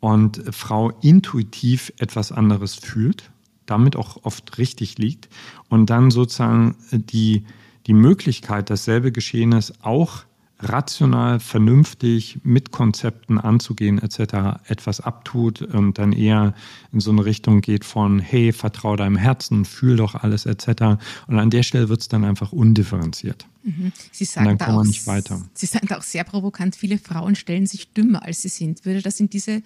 und 0.00 0.42
Frau 0.52 0.88
intuitiv 1.02 1.92
etwas 1.98 2.32
anderes 2.32 2.76
fühlt, 2.76 3.30
damit 3.72 3.96
auch 3.96 4.24
oft 4.24 4.58
richtig 4.58 4.98
liegt 4.98 5.28
und 5.68 5.88
dann 5.88 6.10
sozusagen 6.10 6.76
die, 6.92 7.44
die 7.86 7.94
Möglichkeit, 7.94 8.68
dasselbe 8.68 9.12
Geschehenes 9.12 9.72
auch 9.82 10.24
rational, 10.62 11.40
vernünftig 11.40 12.38
mit 12.44 12.70
Konzepten 12.70 13.38
anzugehen 13.38 13.98
etc. 13.98 14.60
etwas 14.68 15.00
abtut 15.00 15.60
und 15.62 15.98
dann 15.98 16.12
eher 16.12 16.54
in 16.92 17.00
so 17.00 17.10
eine 17.10 17.24
Richtung 17.24 17.60
geht 17.60 17.84
von 17.84 18.20
hey, 18.20 18.52
vertrau 18.52 18.96
deinem 18.96 19.16
Herzen, 19.16 19.64
fühl 19.64 19.96
doch 19.96 20.14
alles 20.14 20.46
etc. 20.46 21.02
Und 21.26 21.38
an 21.38 21.50
der 21.50 21.62
Stelle 21.64 21.88
wird 21.88 22.02
es 22.02 22.08
dann 22.08 22.24
einfach 22.24 22.52
undifferenziert. 22.52 23.46
Mhm. 23.64 23.92
Sie 24.12 24.24
sagen 24.24 24.50
und 24.50 24.60
dann 24.60 24.66
kommt 24.66 24.78
man 24.78 24.86
nicht 24.86 25.06
weiter. 25.06 25.42
Sie 25.54 25.66
sagen 25.66 25.92
auch 25.94 26.02
sehr 26.02 26.24
provokant, 26.24 26.76
viele 26.76 26.98
Frauen 26.98 27.34
stellen 27.34 27.66
sich 27.66 27.92
dümmer, 27.92 28.22
als 28.22 28.42
sie 28.42 28.48
sind. 28.48 28.84
Würde 28.84 29.02
das 29.02 29.18
in 29.18 29.30
diese 29.30 29.62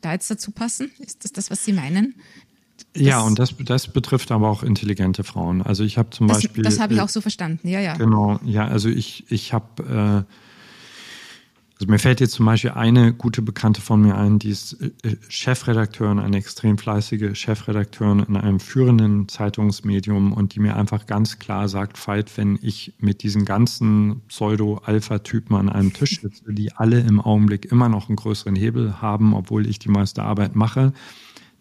da 0.00 0.12
jetzt 0.12 0.30
dazu 0.30 0.52
passen? 0.52 0.90
Ist 0.98 1.24
das 1.24 1.32
das, 1.32 1.50
was 1.50 1.64
Sie 1.64 1.72
meinen? 1.72 2.14
Ja, 2.98 3.20
und 3.20 3.38
das, 3.38 3.54
das 3.58 3.88
betrifft 3.88 4.30
aber 4.30 4.48
auch 4.48 4.62
intelligente 4.62 5.24
Frauen. 5.24 5.62
Also 5.62 5.84
ich 5.84 5.98
habe 5.98 6.10
zum 6.10 6.28
das, 6.28 6.42
Beispiel. 6.42 6.64
Das 6.64 6.80
habe 6.80 6.94
ich 6.94 7.00
auch 7.00 7.08
so 7.08 7.20
verstanden, 7.20 7.68
ja, 7.68 7.80
ja. 7.80 7.94
Genau, 7.94 8.38
ja, 8.44 8.66
also 8.66 8.88
ich, 8.88 9.30
ich 9.30 9.52
habe. 9.52 10.26
Äh, 10.26 10.32
also 11.80 11.92
mir 11.92 12.00
fällt 12.00 12.18
jetzt 12.18 12.32
zum 12.32 12.44
Beispiel 12.44 12.72
eine 12.72 13.12
gute 13.12 13.40
Bekannte 13.40 13.80
von 13.80 14.02
mir 14.02 14.16
ein, 14.16 14.40
die 14.40 14.50
ist 14.50 14.82
äh, 14.82 15.16
Chefredakteurin, 15.28 16.18
eine 16.18 16.36
extrem 16.36 16.76
fleißige 16.76 17.38
Chefredakteurin 17.38 18.18
in 18.18 18.36
einem 18.36 18.58
führenden 18.58 19.28
Zeitungsmedium 19.28 20.32
und 20.32 20.56
die 20.56 20.60
mir 20.60 20.74
einfach 20.74 21.06
ganz 21.06 21.38
klar 21.38 21.68
sagt, 21.68 21.96
Veit, 22.04 22.36
wenn 22.36 22.58
ich 22.62 22.94
mit 22.98 23.22
diesen 23.22 23.44
ganzen 23.44 24.22
Pseudo-Alpha-Typen 24.26 25.54
an 25.54 25.68
einem 25.68 25.92
Tisch 25.92 26.20
sitze, 26.20 26.52
die 26.52 26.72
alle 26.72 26.98
im 26.98 27.20
Augenblick 27.20 27.70
immer 27.70 27.88
noch 27.88 28.08
einen 28.08 28.16
größeren 28.16 28.56
Hebel 28.56 29.00
haben, 29.00 29.32
obwohl 29.32 29.64
ich 29.64 29.78
die 29.78 29.88
meiste 29.88 30.24
Arbeit 30.24 30.56
mache, 30.56 30.92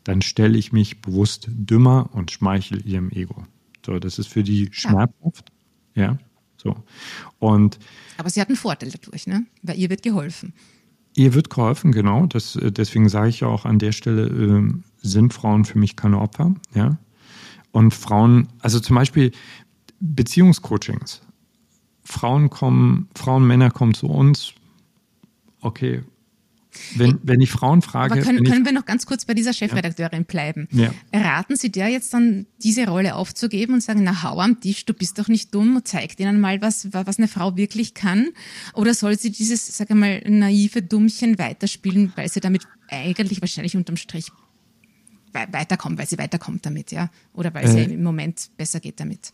dann 0.08 0.22
stelle 0.22 0.58
ich 0.58 0.72
mich 0.72 1.02
bewusst 1.02 1.50
dümmer 1.50 2.10
und 2.13 2.32
schmeichel 2.32 2.88
ihrem 2.88 3.12
Ego. 3.12 3.43
So, 3.86 4.00
das 4.00 4.20
ist 4.20 4.28
für 4.28 4.41
die 4.41 4.70
schmerzhaft. 4.72 5.52
Ja. 5.96 6.04
ja. 6.04 6.17
So. 6.56 6.78
Und 7.39 7.78
Aber 8.17 8.30
sie 8.30 8.39
hat 8.39 8.48
einen 8.48 8.56
Vorteil 8.56 8.89
dadurch, 8.89 9.28
ne? 9.28 9.46
Weil 9.63 9.78
ihr 9.78 9.89
wird 9.89 10.04
geholfen. 10.04 10.54
Ihr 11.13 11.34
wird 11.34 11.50
geholfen, 11.50 11.91
genau. 11.91 12.26
Das, 12.26 12.56
äh, 12.56 12.72
deswegen 12.72 13.10
sage 13.10 13.28
ich 13.28 13.41
ja 13.41 13.48
auch 13.48 13.65
an 13.65 13.80
der 13.80 13.91
Stelle, 13.91 14.28
äh, 14.28 14.74
sind 15.06 15.34
Frauen 15.34 15.65
für 15.65 15.78
mich 15.78 15.98
keine 15.98 16.22
Opfer. 16.22 16.56
Ja? 16.74 16.98
Und 17.72 17.93
Frauen, 17.93 18.48
also 18.60 18.80
zum 18.80 18.96
Beispiel 18.96 19.32
Beziehungscoachings. 20.00 21.22
Frauen 22.06 22.50
kommen, 22.50 23.10
Frauen, 23.13 23.46
Männer 23.46 23.72
kommen 23.72 23.93
zu 23.93 24.08
uns. 24.08 24.54
Okay, 25.60 26.04
wenn, 26.96 27.20
wenn 27.24 27.42
ich 27.42 27.50
Frauen 27.50 27.82
frage. 27.82 28.13
Aber 28.13 28.22
können, 28.22 28.44
können 28.44 28.66
wir 28.66 28.72
noch 28.72 28.86
ganz 28.86 29.06
kurz 29.06 29.26
bei 29.26 29.34
dieser 29.34 29.54
Chefredakteurin 29.54 30.26
bleiben? 30.26 30.68
Ja. 30.72 30.92
Raten 31.13 31.56
Sie 31.56 31.72
der 31.72 31.88
jetzt 31.88 32.13
dann, 32.13 32.46
diese 32.63 32.88
Rolle 32.88 33.16
aufzugeben 33.16 33.74
und 33.76 33.82
sagen, 33.82 34.04
na 34.04 34.24
hau 34.24 34.40
am 34.40 34.60
Tisch, 34.60 34.86
du 34.86 34.94
bist 34.94 35.20
doch 35.20 35.28
nicht 35.28 35.54
dumm, 35.54 35.82
zeig 35.84 36.20
ihnen 36.20 36.40
mal, 36.40 36.62
was, 36.62 36.94
was 36.94 37.18
eine 37.18 37.28
Frau 37.28 37.58
wirklich 37.58 37.94
kann? 37.94 38.30
Oder 38.74 38.94
soll 38.94 39.18
sie 39.18 39.32
dieses, 39.32 39.78
sag 39.78 39.90
mal, 39.92 40.22
naive 40.28 40.82
Dummchen 40.82 41.38
weiterspielen, 41.38 42.13
weil 42.16 42.30
sie 42.30 42.40
damit 42.40 42.63
eigentlich 42.90 43.42
wahrscheinlich 43.42 43.76
unterm 43.76 43.98
Strich 43.98 44.32
weiterkommt, 45.34 46.00
weil 46.00 46.08
sie 46.08 46.18
weiterkommt 46.18 46.66
damit, 46.66 46.92
ja? 46.92 47.10
Oder 47.34 47.54
weil 47.54 47.66
es 47.66 47.76
äh, 47.76 47.84
im 47.84 48.02
Moment 48.02 48.50
besser 48.58 48.80
geht 48.80 49.00
damit? 49.00 49.34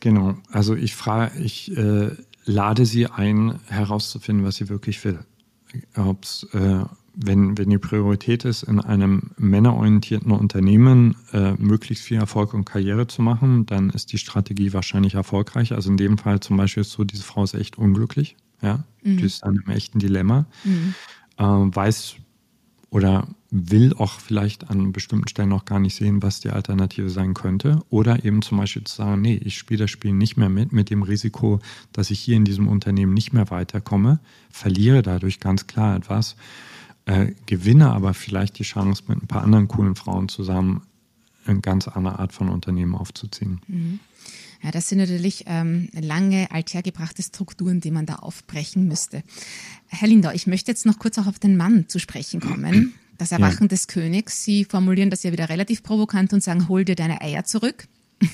Genau, 0.00 0.36
also 0.50 0.76
ich 0.76 0.94
frage, 0.94 1.38
ich 1.40 1.76
äh, 1.76 2.10
lade 2.44 2.86
sie 2.86 3.06
ein, 3.06 3.58
herauszufinden, 3.66 4.44
was 4.44 4.56
sie 4.56 4.68
wirklich 4.68 5.04
will 5.04 5.20
ob 5.96 6.24
es, 6.24 6.46
äh, 6.52 6.84
wenn, 7.14 7.58
wenn 7.58 7.70
die 7.70 7.78
Priorität 7.78 8.44
ist, 8.44 8.62
in 8.62 8.80
einem 8.80 9.32
männerorientierten 9.36 10.30
Unternehmen 10.32 11.16
äh, 11.32 11.52
möglichst 11.54 12.04
viel 12.04 12.18
Erfolg 12.18 12.54
und 12.54 12.64
Karriere 12.64 13.06
zu 13.06 13.22
machen, 13.22 13.66
dann 13.66 13.90
ist 13.90 14.12
die 14.12 14.18
Strategie 14.18 14.72
wahrscheinlich 14.72 15.14
erfolgreich. 15.14 15.72
Also 15.72 15.90
in 15.90 15.96
dem 15.96 16.18
Fall 16.18 16.40
zum 16.40 16.56
Beispiel 16.56 16.82
ist 16.82 16.92
so, 16.92 17.04
diese 17.04 17.24
Frau 17.24 17.42
ist 17.44 17.54
echt 17.54 17.78
unglücklich. 17.78 18.36
Ja? 18.62 18.84
Mhm. 19.02 19.16
Die 19.18 19.24
ist 19.24 19.42
in 19.42 19.48
einem 19.48 19.70
echten 19.70 19.98
Dilemma. 19.98 20.46
Mhm. 20.64 20.94
Äh, 21.36 21.44
weiß 21.44 22.16
oder 22.90 23.26
will 23.50 23.94
auch 23.94 24.20
vielleicht 24.20 24.70
an 24.70 24.92
bestimmten 24.92 25.28
Stellen 25.28 25.48
noch 25.48 25.64
gar 25.64 25.80
nicht 25.80 25.96
sehen, 25.96 26.22
was 26.22 26.40
die 26.40 26.50
Alternative 26.50 27.10
sein 27.10 27.34
könnte. 27.34 27.82
Oder 27.90 28.24
eben 28.24 28.42
zum 28.42 28.58
Beispiel 28.58 28.84
zu 28.84 28.94
sagen, 28.96 29.20
nee, 29.20 29.40
ich 29.44 29.58
spiele 29.58 29.80
das 29.80 29.90
Spiel 29.90 30.12
nicht 30.12 30.36
mehr 30.36 30.48
mit, 30.48 30.72
mit 30.72 30.88
dem 30.88 31.02
Risiko, 31.02 31.58
dass 31.92 32.10
ich 32.10 32.20
hier 32.20 32.36
in 32.36 32.44
diesem 32.44 32.68
Unternehmen 32.68 33.12
nicht 33.12 33.32
mehr 33.32 33.50
weiterkomme, 33.50 34.20
verliere 34.50 35.02
dadurch 35.02 35.40
ganz 35.40 35.66
klar 35.66 35.96
etwas, 35.96 36.36
äh, 37.06 37.32
gewinne 37.46 37.90
aber 37.90 38.14
vielleicht 38.14 38.58
die 38.58 38.64
Chance, 38.64 39.04
mit 39.08 39.20
ein 39.20 39.26
paar 39.26 39.42
anderen 39.42 39.66
coolen 39.66 39.96
Frauen 39.96 40.28
zusammen 40.28 40.82
eine 41.44 41.60
ganz 41.60 41.88
andere 41.88 42.18
Art 42.18 42.32
von 42.32 42.48
Unternehmen 42.48 42.94
aufzuziehen. 42.94 43.60
Mhm. 43.66 43.98
Ja, 44.62 44.70
das 44.70 44.90
sind 44.90 44.98
natürlich 44.98 45.44
ähm, 45.46 45.88
lange 45.98 46.50
althergebrachte 46.50 47.22
Strukturen, 47.22 47.80
die 47.80 47.90
man 47.90 48.04
da 48.04 48.16
aufbrechen 48.16 48.86
müsste. 48.86 49.22
Herr 49.88 50.06
Lindau, 50.06 50.30
ich 50.32 50.46
möchte 50.46 50.70
jetzt 50.70 50.84
noch 50.84 50.98
kurz 50.98 51.16
auch 51.18 51.26
auf 51.26 51.38
den 51.38 51.56
Mann 51.56 51.88
zu 51.88 51.98
sprechen 51.98 52.40
kommen. 52.40 52.94
Das 53.20 53.32
Erwachen 53.32 53.64
ja. 53.64 53.68
des 53.68 53.86
Königs. 53.86 54.44
Sie 54.44 54.64
formulieren 54.64 55.10
das 55.10 55.24
ja 55.24 55.30
wieder 55.30 55.50
relativ 55.50 55.82
provokant 55.82 56.32
und 56.32 56.42
sagen, 56.42 56.68
hol 56.68 56.86
dir 56.86 56.94
deine 56.94 57.20
Eier 57.20 57.44
zurück. 57.44 57.86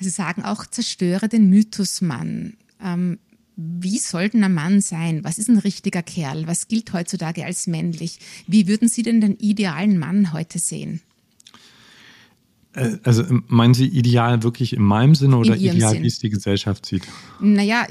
Sie 0.00 0.10
sagen 0.10 0.44
auch, 0.44 0.64
zerstöre 0.64 1.28
den 1.28 1.50
Mythos 1.50 2.00
Mann. 2.00 2.54
Ähm, 2.80 3.18
wie 3.56 3.98
soll 3.98 4.28
denn 4.28 4.44
ein 4.44 4.54
Mann 4.54 4.80
sein? 4.80 5.24
Was 5.24 5.38
ist 5.38 5.48
ein 5.48 5.58
richtiger 5.58 6.04
Kerl? 6.04 6.46
Was 6.46 6.68
gilt 6.68 6.92
heutzutage 6.92 7.44
als 7.44 7.66
männlich? 7.66 8.20
Wie 8.46 8.68
würden 8.68 8.88
Sie 8.88 9.02
denn 9.02 9.20
den 9.20 9.36
idealen 9.38 9.98
Mann 9.98 10.32
heute 10.32 10.60
sehen? 10.60 11.00
Äh, 12.74 12.98
also 13.02 13.24
meinen 13.48 13.74
Sie 13.74 13.86
ideal 13.86 14.44
wirklich 14.44 14.72
in 14.72 14.82
meinem 14.82 15.16
Sinne 15.16 15.36
oder 15.36 15.56
ideal, 15.56 15.94
Sinn. 15.94 16.04
wie 16.04 16.06
es 16.06 16.20
die 16.20 16.30
Gesellschaft 16.30 16.86
sieht? 16.86 17.02
Naja, 17.40 17.88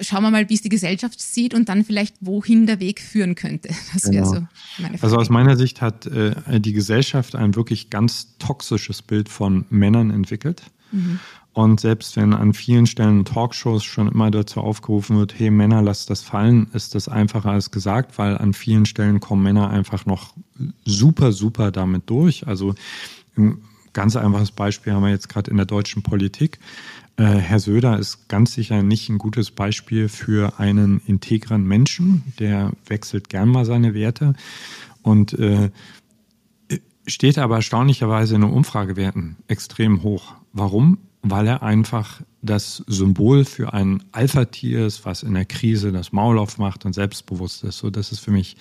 schauen 0.00 0.22
wir 0.22 0.30
mal, 0.30 0.48
wie 0.48 0.54
es 0.54 0.62
die 0.62 0.68
Gesellschaft 0.68 1.20
sieht 1.20 1.54
und 1.54 1.68
dann 1.68 1.84
vielleicht, 1.84 2.16
wohin 2.20 2.66
der 2.66 2.80
Weg 2.80 3.00
führen 3.00 3.34
könnte. 3.34 3.70
Das 3.92 4.04
wäre 4.04 4.22
genau. 4.22 4.34
so 4.34 4.46
meine 4.78 4.98
Frage. 4.98 5.02
Also 5.02 5.16
aus 5.16 5.30
meiner 5.30 5.56
Sicht 5.56 5.80
hat 5.80 6.06
äh, 6.06 6.60
die 6.60 6.72
Gesellschaft 6.72 7.34
ein 7.34 7.56
wirklich 7.56 7.90
ganz 7.90 8.36
toxisches 8.38 9.02
Bild 9.02 9.28
von 9.28 9.64
Männern 9.68 10.10
entwickelt. 10.10 10.62
Mhm. 10.92 11.18
Und 11.52 11.80
selbst 11.80 12.16
wenn 12.16 12.32
an 12.32 12.54
vielen 12.54 12.86
Stellen 12.86 13.24
Talkshows 13.24 13.82
schon 13.82 14.08
immer 14.08 14.30
dazu 14.30 14.60
aufgerufen 14.60 15.18
wird, 15.18 15.36
hey 15.36 15.50
Männer, 15.50 15.82
lasst 15.82 16.08
das 16.08 16.22
fallen, 16.22 16.68
ist 16.72 16.94
das 16.94 17.08
einfacher 17.08 17.50
als 17.50 17.72
gesagt, 17.72 18.18
weil 18.18 18.38
an 18.38 18.54
vielen 18.54 18.86
Stellen 18.86 19.18
kommen 19.18 19.42
Männer 19.42 19.68
einfach 19.70 20.06
noch 20.06 20.34
super, 20.84 21.32
super 21.32 21.72
damit 21.72 22.08
durch. 22.08 22.46
Also 22.46 22.74
ein 23.36 23.58
ganz 23.92 24.14
einfaches 24.14 24.52
Beispiel 24.52 24.92
haben 24.92 25.02
wir 25.02 25.10
jetzt 25.10 25.28
gerade 25.28 25.50
in 25.50 25.56
der 25.56 25.66
deutschen 25.66 26.02
Politik. 26.02 26.60
Äh, 27.20 27.36
Herr 27.36 27.60
Söder 27.60 27.98
ist 27.98 28.30
ganz 28.30 28.54
sicher 28.54 28.82
nicht 28.82 29.10
ein 29.10 29.18
gutes 29.18 29.50
Beispiel 29.50 30.08
für 30.08 30.58
einen 30.58 31.02
integren 31.06 31.64
Menschen. 31.64 32.24
Der 32.38 32.72
wechselt 32.86 33.28
gern 33.28 33.50
mal 33.50 33.66
seine 33.66 33.92
Werte 33.92 34.32
und 35.02 35.34
äh, 35.34 35.70
steht 37.06 37.36
aber 37.36 37.56
erstaunlicherweise 37.56 38.36
in 38.36 38.40
den 38.40 38.50
Umfragewerten 38.50 39.36
extrem 39.48 40.02
hoch. 40.02 40.34
Warum? 40.54 40.96
weil 41.22 41.46
er 41.46 41.62
einfach 41.62 42.22
das 42.42 42.82
Symbol 42.86 43.44
für 43.44 43.74
ein 43.74 44.02
Alpha-Tier 44.12 44.86
ist, 44.86 45.04
was 45.04 45.22
in 45.22 45.34
der 45.34 45.44
Krise 45.44 45.92
das 45.92 46.12
Maul 46.12 46.38
aufmacht 46.38 46.86
und 46.86 46.94
selbstbewusst 46.94 47.62
ist. 47.64 47.78
So, 47.78 47.90
das 47.90 48.12
ist 48.12 48.20
für 48.20 48.30
mich 48.30 48.56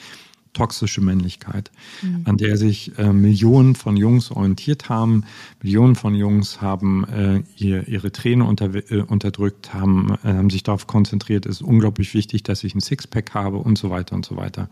toxische 0.54 1.02
Männlichkeit, 1.02 1.72
mhm. 2.02 2.22
an 2.26 2.38
der 2.38 2.58
sich 2.58 2.98
äh, 2.98 3.14
Millionen 3.14 3.76
von 3.76 3.98
Jungs 3.98 4.32
orientiert 4.32 4.90
haben. 4.90 5.24
Millionen 5.62 5.96
von 5.96 6.16
Jungs 6.16 6.62
haben 6.62 7.06
äh, 7.06 7.44
ihr, 7.58 7.88
ihre 7.88 8.12
Tränen 8.12 8.48
unter, 8.48 8.74
äh, 8.92 9.02
unterdrückt, 9.02 9.74
haben, 9.74 10.16
äh, 10.24 10.34
haben 10.34 10.50
sich 10.50 10.64
darauf 10.64 10.88
konzentriert, 10.88 11.46
es 11.46 11.58
ist 11.58 11.62
unglaublich 11.62 12.14
wichtig, 12.14 12.44
dass 12.44 12.64
ich 12.64 12.76
ein 12.76 12.82
Sixpack 12.82 13.34
habe 13.34 13.58
und 13.58 13.78
so 13.78 13.90
weiter 13.90 14.16
und 14.16 14.26
so 14.26 14.38
weiter. 14.38 14.70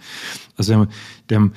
Also 0.57 0.73
der, 0.73 0.87
der 1.29 1.51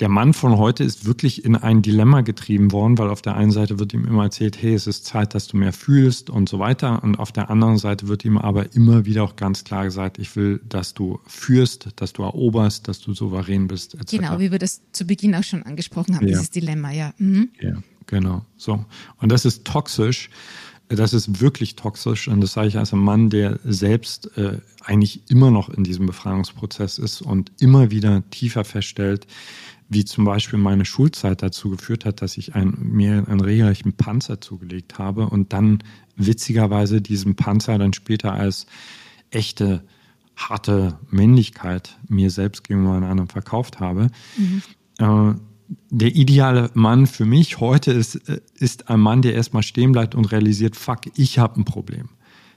der 0.00 0.08
Mann 0.08 0.32
von 0.32 0.56
heute 0.56 0.82
ist 0.82 1.04
wirklich 1.04 1.44
in 1.44 1.56
ein 1.56 1.82
Dilemma 1.82 2.22
getrieben 2.22 2.72
worden, 2.72 2.96
weil 2.96 3.10
auf 3.10 3.20
der 3.20 3.36
einen 3.36 3.50
Seite 3.50 3.78
wird 3.78 3.92
ihm 3.92 4.06
immer 4.06 4.24
erzählt, 4.24 4.60
hey, 4.60 4.72
es 4.72 4.86
ist 4.86 5.04
Zeit, 5.04 5.34
dass 5.34 5.46
du 5.46 5.58
mehr 5.58 5.74
fühlst 5.74 6.30
und 6.30 6.48
so 6.48 6.58
weiter. 6.58 7.02
Und 7.02 7.18
auf 7.18 7.32
der 7.32 7.50
anderen 7.50 7.76
Seite 7.76 8.08
wird 8.08 8.24
ihm 8.24 8.38
aber 8.38 8.74
immer 8.74 9.04
wieder 9.04 9.22
auch 9.24 9.36
ganz 9.36 9.62
klar 9.62 9.84
gesagt, 9.84 10.18
ich 10.18 10.34
will, 10.36 10.60
dass 10.66 10.94
du 10.94 11.20
führst, 11.26 11.88
dass 11.96 12.14
du 12.14 12.22
eroberst, 12.22 12.88
dass 12.88 13.00
du 13.00 13.12
souverän 13.12 13.68
bist, 13.68 13.94
etc. 13.94 14.10
Genau, 14.10 14.38
wie 14.38 14.50
wir 14.50 14.58
das 14.58 14.80
zu 14.92 15.04
Beginn 15.04 15.34
auch 15.34 15.44
schon 15.44 15.62
angesprochen 15.64 16.16
haben, 16.16 16.26
ja. 16.26 16.32
dieses 16.32 16.50
Dilemma, 16.50 16.92
ja. 16.92 17.12
Mhm. 17.18 17.50
Ja, 17.60 17.74
genau. 18.06 18.46
So. 18.56 18.82
Und 19.18 19.30
das 19.30 19.44
ist 19.44 19.66
toxisch. 19.66 20.30
Das 20.88 21.12
ist 21.12 21.40
wirklich 21.40 21.76
toxisch 21.76 22.26
und 22.26 22.40
das 22.40 22.54
sage 22.54 22.66
ich 22.66 22.76
als 22.76 22.92
ein 22.92 22.98
Mann, 22.98 23.30
der 23.30 23.60
selbst 23.62 24.36
äh, 24.36 24.58
eigentlich 24.82 25.30
immer 25.30 25.52
noch 25.52 25.68
in 25.68 25.84
diesem 25.84 26.06
Befreiungsprozess 26.06 26.98
ist 26.98 27.22
und 27.22 27.52
immer 27.60 27.92
wieder 27.92 28.28
tiefer 28.30 28.64
feststellt, 28.64 29.28
wie 29.90 30.04
zum 30.04 30.24
Beispiel 30.24 30.58
meine 30.58 30.84
Schulzeit 30.84 31.42
dazu 31.42 31.68
geführt 31.68 32.04
hat, 32.04 32.22
dass 32.22 32.38
ich 32.38 32.54
ein, 32.54 32.74
mir 32.80 33.24
einen 33.28 33.40
regelrechten 33.40 33.92
Panzer 33.92 34.40
zugelegt 34.40 34.98
habe 34.98 35.26
und 35.26 35.52
dann 35.52 35.82
witzigerweise 36.16 37.02
diesen 37.02 37.34
Panzer 37.34 37.76
dann 37.76 37.92
später 37.92 38.32
als 38.32 38.66
echte 39.30 39.82
harte 40.36 40.96
Männlichkeit 41.10 41.98
mir 42.08 42.30
selbst 42.30 42.62
gegenüber 42.64 42.94
einem 42.94 43.10
anderen 43.10 43.28
verkauft 43.28 43.80
habe. 43.80 44.10
Mhm. 44.36 44.62
Äh, 44.98 45.34
der 45.90 46.14
ideale 46.14 46.70
Mann 46.74 47.06
für 47.08 47.24
mich 47.24 47.58
heute 47.58 47.90
ist, 47.90 48.28
äh, 48.28 48.40
ist 48.54 48.88
ein 48.88 49.00
Mann, 49.00 49.22
der 49.22 49.34
erstmal 49.34 49.64
stehen 49.64 49.90
bleibt 49.90 50.14
und 50.14 50.30
realisiert, 50.30 50.76
fuck, 50.76 51.00
ich 51.16 51.40
habe 51.40 51.60
ein 51.60 51.64
Problem. 51.64 52.10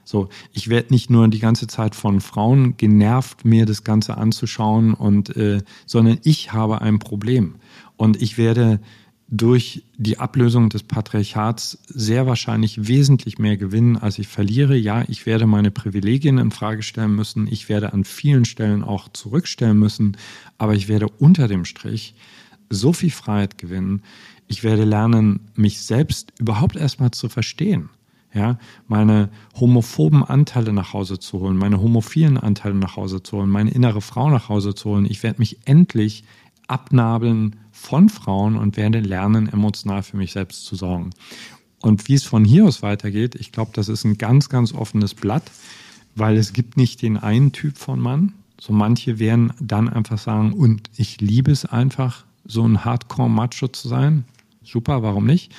So, 0.04 0.28
ich 0.52 0.68
werde 0.68 0.92
nicht 0.92 1.10
nur 1.10 1.26
die 1.28 1.38
ganze 1.38 1.66
Zeit 1.66 1.94
von 1.94 2.20
Frauen 2.20 2.76
genervt, 2.76 3.44
mir 3.44 3.66
das 3.66 3.84
Ganze 3.84 4.16
anzuschauen, 4.16 4.94
und, 4.94 5.36
äh, 5.36 5.62
sondern 5.86 6.18
ich 6.22 6.52
habe 6.52 6.82
ein 6.82 6.98
Problem. 6.98 7.56
Und 7.96 8.20
ich 8.20 8.38
werde 8.38 8.80
durch 9.28 9.82
die 9.96 10.18
Ablösung 10.18 10.68
des 10.68 10.82
Patriarchats 10.82 11.78
sehr 11.88 12.26
wahrscheinlich 12.26 12.86
wesentlich 12.86 13.38
mehr 13.38 13.56
gewinnen, 13.56 13.96
als 13.96 14.18
ich 14.18 14.28
verliere. 14.28 14.76
Ja, 14.76 15.04
ich 15.08 15.24
werde 15.26 15.46
meine 15.46 15.70
Privilegien 15.70 16.38
in 16.38 16.50
Frage 16.50 16.82
stellen 16.82 17.14
müssen. 17.14 17.46
Ich 17.46 17.68
werde 17.68 17.92
an 17.92 18.04
vielen 18.04 18.44
Stellen 18.44 18.84
auch 18.84 19.08
zurückstellen 19.08 19.78
müssen. 19.78 20.16
Aber 20.58 20.74
ich 20.74 20.88
werde 20.88 21.08
unter 21.08 21.48
dem 21.48 21.64
Strich 21.64 22.14
so 22.68 22.92
viel 22.92 23.10
Freiheit 23.10 23.56
gewinnen. 23.58 24.02
Ich 24.46 24.62
werde 24.62 24.84
lernen, 24.84 25.40
mich 25.54 25.80
selbst 25.80 26.32
überhaupt 26.38 26.76
erstmal 26.76 27.10
zu 27.10 27.28
verstehen 27.28 27.88
ja, 28.34 28.58
meine 28.88 29.30
homophoben 29.58 30.24
Anteile 30.24 30.72
nach 30.72 30.92
Hause 30.92 31.18
zu 31.18 31.40
holen, 31.40 31.56
meine 31.56 31.80
homophilen 31.80 32.36
Anteile 32.36 32.74
nach 32.74 32.96
Hause 32.96 33.22
zu 33.22 33.38
holen, 33.38 33.50
meine 33.50 33.70
innere 33.70 34.00
Frau 34.00 34.28
nach 34.28 34.48
Hause 34.48 34.74
zu 34.74 34.90
holen. 34.90 35.06
Ich 35.08 35.22
werde 35.22 35.38
mich 35.38 35.58
endlich 35.64 36.24
abnabeln 36.66 37.56
von 37.70 38.08
Frauen 38.08 38.56
und 38.56 38.76
werde 38.76 39.00
lernen, 39.00 39.48
emotional 39.48 40.02
für 40.02 40.16
mich 40.16 40.32
selbst 40.32 40.64
zu 40.64 40.76
sorgen. 40.76 41.10
Und 41.80 42.08
wie 42.08 42.14
es 42.14 42.24
von 42.24 42.44
hier 42.44 42.64
aus 42.64 42.82
weitergeht, 42.82 43.34
ich 43.34 43.52
glaube, 43.52 43.72
das 43.74 43.88
ist 43.88 44.04
ein 44.04 44.16
ganz, 44.16 44.48
ganz 44.48 44.72
offenes 44.72 45.14
Blatt, 45.14 45.50
weil 46.14 46.36
es 46.36 46.52
gibt 46.52 46.76
nicht 46.76 47.02
den 47.02 47.16
einen 47.18 47.52
Typ 47.52 47.76
von 47.76 48.00
Mann. 48.00 48.32
So 48.58 48.72
manche 48.72 49.18
werden 49.18 49.52
dann 49.60 49.88
einfach 49.88 50.18
sagen, 50.18 50.52
und 50.52 50.88
ich 50.96 51.20
liebe 51.20 51.52
es 51.52 51.66
einfach, 51.66 52.24
so 52.46 52.66
ein 52.66 52.84
Hardcore-Macho 52.84 53.68
zu 53.68 53.88
sein. 53.88 54.24
Super, 54.64 55.02
warum 55.02 55.26
nicht? 55.26 55.52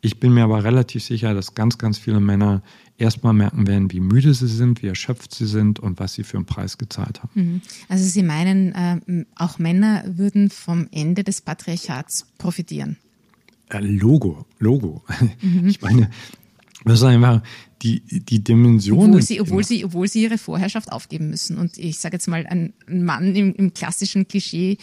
Ich 0.00 0.20
bin 0.20 0.32
mir 0.32 0.44
aber 0.44 0.62
relativ 0.62 1.02
sicher, 1.02 1.34
dass 1.34 1.54
ganz, 1.54 1.76
ganz 1.76 1.98
viele 1.98 2.20
Männer 2.20 2.62
erstmal 2.98 3.32
merken 3.32 3.66
werden, 3.66 3.90
wie 3.90 4.00
müde 4.00 4.32
sie 4.32 4.46
sind, 4.46 4.82
wie 4.82 4.86
erschöpft 4.86 5.34
sie 5.34 5.46
sind 5.46 5.80
und 5.80 5.98
was 5.98 6.14
sie 6.14 6.22
für 6.22 6.36
einen 6.36 6.46
Preis 6.46 6.78
gezahlt 6.78 7.22
haben. 7.22 7.30
Mhm. 7.34 7.60
Also 7.88 8.04
Sie 8.04 8.22
meinen, 8.22 8.72
äh, 8.74 9.24
auch 9.34 9.58
Männer 9.58 10.04
würden 10.06 10.50
vom 10.50 10.88
Ende 10.92 11.24
des 11.24 11.40
Patriarchats 11.40 12.26
profitieren? 12.38 12.96
Äh, 13.70 13.80
Logo, 13.80 14.46
Logo. 14.58 15.02
Mhm. 15.40 15.68
Ich 15.68 15.80
meine, 15.80 16.10
das 16.84 17.00
ist 17.00 17.04
einfach 17.04 17.42
die, 17.82 18.00
die 18.00 18.42
Dimension. 18.42 18.98
Obwohl 18.98 19.22
sie, 19.22 19.40
obwohl, 19.40 19.64
sie, 19.64 19.84
obwohl 19.84 20.08
sie 20.08 20.22
ihre 20.22 20.38
Vorherrschaft 20.38 20.92
aufgeben 20.92 21.30
müssen. 21.30 21.58
Und 21.58 21.76
ich 21.78 21.98
sage 21.98 22.16
jetzt 22.16 22.28
mal, 22.28 22.46
ein 22.46 22.72
Mann 22.88 23.34
im, 23.34 23.54
im 23.54 23.74
klassischen 23.74 24.28
Klischee, 24.28 24.78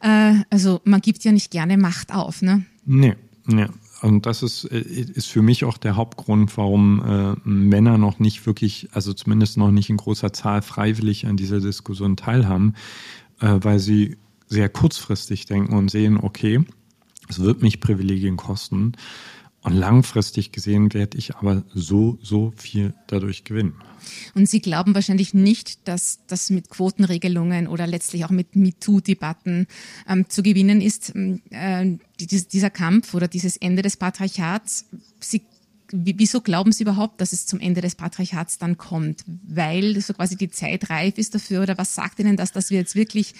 äh, 0.00 0.34
also 0.50 0.80
man 0.84 1.00
gibt 1.00 1.24
ja 1.24 1.32
nicht 1.32 1.50
gerne 1.50 1.76
Macht 1.76 2.12
auf, 2.14 2.42
ne? 2.42 2.64
Nee, 2.84 3.14
nee. 3.46 3.66
Und 4.02 4.26
das 4.26 4.42
ist, 4.42 4.64
äh, 4.64 4.80
ist 4.80 5.28
für 5.28 5.42
mich 5.42 5.64
auch 5.64 5.78
der 5.78 5.96
Hauptgrund, 5.96 6.56
warum 6.56 7.02
äh, 7.04 7.48
Männer 7.48 7.98
noch 7.98 8.18
nicht 8.18 8.44
wirklich, 8.46 8.88
also 8.92 9.12
zumindest 9.12 9.56
noch 9.56 9.70
nicht 9.70 9.90
in 9.90 9.96
großer 9.96 10.32
Zahl 10.32 10.62
freiwillig 10.62 11.26
an 11.26 11.36
dieser 11.36 11.60
Diskussion 11.60 12.16
teilhaben, 12.16 12.74
äh, 13.40 13.58
weil 13.60 13.78
sie 13.78 14.16
sehr 14.48 14.68
kurzfristig 14.68 15.46
denken 15.46 15.74
und 15.76 15.90
sehen, 15.90 16.18
okay, 16.18 16.64
es 17.28 17.38
wird 17.38 17.62
mich 17.62 17.80
Privilegien 17.80 18.36
kosten. 18.36 18.92
Und 19.62 19.74
langfristig 19.74 20.50
gesehen 20.50 20.92
werde 20.92 21.16
ich 21.16 21.36
aber 21.36 21.62
so, 21.72 22.18
so 22.20 22.52
viel 22.56 22.94
dadurch 23.06 23.44
gewinnen. 23.44 23.74
Und 24.34 24.48
Sie 24.48 24.60
glauben 24.60 24.94
wahrscheinlich 24.94 25.34
nicht, 25.34 25.86
dass 25.86 26.18
das 26.26 26.50
mit 26.50 26.68
Quotenregelungen 26.68 27.68
oder 27.68 27.86
letztlich 27.86 28.24
auch 28.24 28.30
mit 28.30 28.56
MeToo-Debatten 28.56 29.68
ähm, 30.08 30.28
zu 30.28 30.42
gewinnen 30.42 30.80
ist, 30.80 31.14
ähm, 31.14 31.40
äh, 31.50 31.96
dieser 32.18 32.70
Kampf 32.70 33.14
oder 33.14 33.28
dieses 33.28 33.56
Ende 33.56 33.82
des 33.82 33.96
Patriarchats. 33.96 34.86
Sie 35.20 35.42
wieso 35.92 36.40
glauben 36.40 36.72
Sie 36.72 36.84
überhaupt, 36.84 37.20
dass 37.20 37.32
es 37.32 37.46
zum 37.46 37.60
Ende 37.60 37.80
des 37.80 37.94
Patriarchats 37.94 38.58
dann 38.58 38.78
kommt? 38.78 39.24
Weil 39.46 40.00
so 40.00 40.14
quasi 40.14 40.36
die 40.36 40.50
Zeit 40.50 40.90
reif 40.90 41.18
ist 41.18 41.34
dafür 41.34 41.62
oder 41.62 41.78
was 41.78 41.94
sagt 41.94 42.18
Ihnen 42.18 42.36
das, 42.36 42.52
dass 42.52 42.70
wir 42.70 42.78
jetzt 42.78 42.94
wirklich 42.94 43.34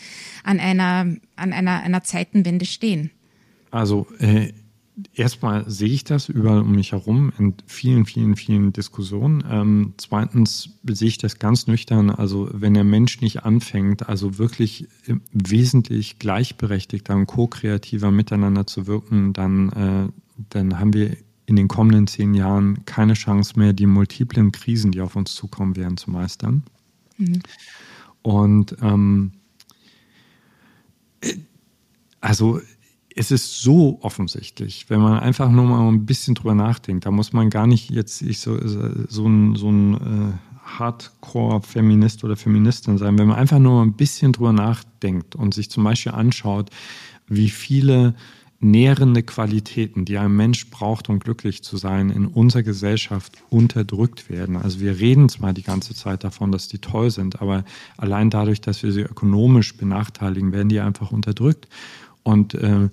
an 0.45 0.61
einer, 0.61 1.17
an 1.37 1.53
einer, 1.53 1.83
einer 1.83 2.05
Zeitenwende 2.05 2.67
stehen? 2.67 3.11
Also 3.71 4.07
äh, 4.19 4.53
erstmal 5.15 5.69
sehe 5.71 5.89
ich 5.89 6.05
das 6.05 6.29
überall 6.29 6.61
um 6.61 6.73
mich 6.73 6.93
herum 6.93 7.33
in 7.39 7.55
vielen, 7.67 8.05
vielen, 8.05 8.37
vielen 8.37 8.73
Diskussionen. 8.73 9.43
Ähm, 9.49 9.95
zweitens 9.97 10.71
sehe 10.85 11.09
ich 11.09 11.19
das 11.19 11.39
ganz 11.39 11.67
nüchtern. 11.67 12.11
Also 12.11 12.49
wenn 12.53 12.75
der 12.75 12.85
Mensch 12.85 13.21
nicht 13.21 13.45
anfängt, 13.45 14.09
also 14.09 14.39
wirklich 14.39 14.89
wesentlich 15.33 16.19
gleichberechtigter 16.19 17.15
und 17.15 17.27
ko-kreativer 17.27 18.11
miteinander 18.11 18.67
zu 18.67 18.87
wirken, 18.87 19.33
dann, 19.33 19.71
äh, 19.73 20.09
dann 20.51 20.79
haben 20.79 20.93
wir 20.93 21.17
in 21.47 21.57
den 21.57 21.69
kommenden 21.69 22.07
zehn 22.07 22.35
Jahren 22.35 22.85
keine 22.85 23.15
Chance 23.15 23.59
mehr, 23.59 23.73
die 23.73 23.87
multiplen 23.87 24.53
Krisen, 24.53 24.93
die 24.93 25.01
auf 25.01 25.17
uns 25.17 25.35
zukommen 25.35 25.77
werden, 25.77 25.97
zu 25.97 26.11
meistern. 26.11 26.63
Mhm. 27.19 27.43
Und 28.23 28.77
ähm, 28.81 29.33
äh, 31.21 31.35
also 32.21 32.61
es 33.17 33.31
ist 33.31 33.61
so 33.61 33.99
offensichtlich, 34.03 34.87
wenn 34.89 35.01
man 35.01 35.19
einfach 35.19 35.51
nur 35.51 35.65
mal 35.65 35.89
ein 35.89 36.07
bisschen 36.07 36.35
drüber 36.35 36.55
nachdenkt. 36.55 37.07
Da 37.07 37.11
muss 37.11 37.33
man 37.33 37.51
gar 37.51 37.67
nicht 37.67 37.91
jetzt 37.91 38.23
ich 38.23 38.41
so, 38.41 38.59
so 39.09 39.27
ein, 39.27 39.57
so 39.57 39.71
ein 39.71 39.95
äh, 39.95 40.79
Hardcore-Feminist 40.79 42.25
oder 42.25 42.37
Feministin 42.37 42.99
sein. 42.99 43.19
Wenn 43.19 43.29
man 43.29 43.37
einfach 43.37 43.59
nur 43.59 43.77
mal 43.77 43.83
ein 43.83 43.95
bisschen 43.95 44.33
drüber 44.33 44.53
nachdenkt 44.53 45.35
und 45.35 45.55
sich 45.55 45.71
zum 45.71 45.85
Beispiel 45.85 46.13
anschaut, 46.13 46.71
wie 47.27 47.51
viele 47.51 48.15
nährende 48.63 49.25
Qualitäten, 49.25 50.05
die 50.05 50.19
ein 50.19 50.37
Mensch 50.37 50.71
braucht, 50.71 51.09
um 51.09 51.19
glücklich 51.19 51.65
zu 51.65 51.77
sein, 51.77 52.11
in 52.11 52.27
unserer 52.27 52.63
Gesellschaft 52.63 53.33
unterdrückt 53.51 54.31
werden. 54.31 54.57
Also 54.57 54.79
wir 54.79 55.01
reden 55.01 55.29
zwar 55.29 55.53
die 55.53 55.65
ganze 55.65 55.95
Zeit 55.95 56.23
davon, 56.23 56.53
dass 56.53 56.69
die 56.69 56.79
toll 56.79 57.11
sind, 57.11 57.43
aber 57.43 57.65
allein 57.97 58.31
dadurch, 58.31 58.61
dass 58.61 58.85
wir 58.85 58.93
sie 58.93 59.01
ökonomisch 59.01 59.77
benachteiligen, 59.77 60.53
werden 60.53 60.69
die 60.69 60.79
einfach 60.79 61.11
unterdrückt. 61.11 61.67
Und 62.23 62.55
äh, 62.55 62.89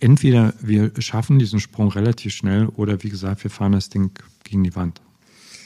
entweder 0.00 0.54
wir 0.60 0.92
schaffen 0.98 1.38
diesen 1.38 1.60
Sprung 1.60 1.88
relativ 1.88 2.34
schnell 2.34 2.66
oder 2.66 3.02
wie 3.02 3.08
gesagt, 3.08 3.44
wir 3.44 3.50
fahren 3.50 3.72
das 3.72 3.88
Ding 3.88 4.10
gegen 4.44 4.64
die 4.64 4.74
Wand. 4.74 5.00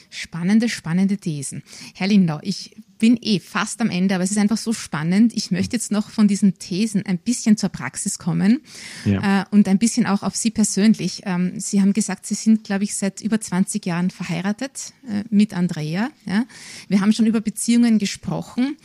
Spannende, 0.09 0.69
spannende 0.69 1.17
Thesen. 1.17 1.63
Herr 1.93 2.07
Lindau, 2.07 2.39
ich 2.41 2.75
bin 2.97 3.17
eh 3.21 3.39
fast 3.39 3.81
am 3.81 3.89
Ende, 3.89 4.15
aber 4.15 4.23
es 4.23 4.31
ist 4.31 4.37
einfach 4.37 4.57
so 4.57 4.73
spannend. 4.73 5.33
Ich 5.35 5.51
möchte 5.51 5.75
jetzt 5.75 5.91
noch 5.91 6.09
von 6.09 6.27
diesen 6.27 6.57
Thesen 6.59 7.05
ein 7.05 7.17
bisschen 7.17 7.57
zur 7.57 7.69
Praxis 7.69 8.17
kommen 8.17 8.61
ja. 9.05 9.41
äh, 9.41 9.45
und 9.51 9.67
ein 9.67 9.77
bisschen 9.77 10.05
auch 10.05 10.23
auf 10.23 10.35
Sie 10.35 10.51
persönlich. 10.51 11.21
Ähm, 11.25 11.59
Sie 11.59 11.81
haben 11.81 11.93
gesagt, 11.93 12.25
Sie 12.25 12.35
sind, 12.35 12.63
glaube 12.63 12.83
ich, 12.83 12.95
seit 12.95 13.21
über 13.21 13.39
20 13.39 13.85
Jahren 13.85 14.11
verheiratet 14.11 14.93
äh, 15.07 15.23
mit 15.29 15.53
Andrea. 15.53 16.09
Ja? 16.25 16.45
Wir 16.87 17.01
haben 17.01 17.13
schon 17.13 17.25
über 17.25 17.41
Beziehungen 17.41 17.99
gesprochen. 17.99 18.77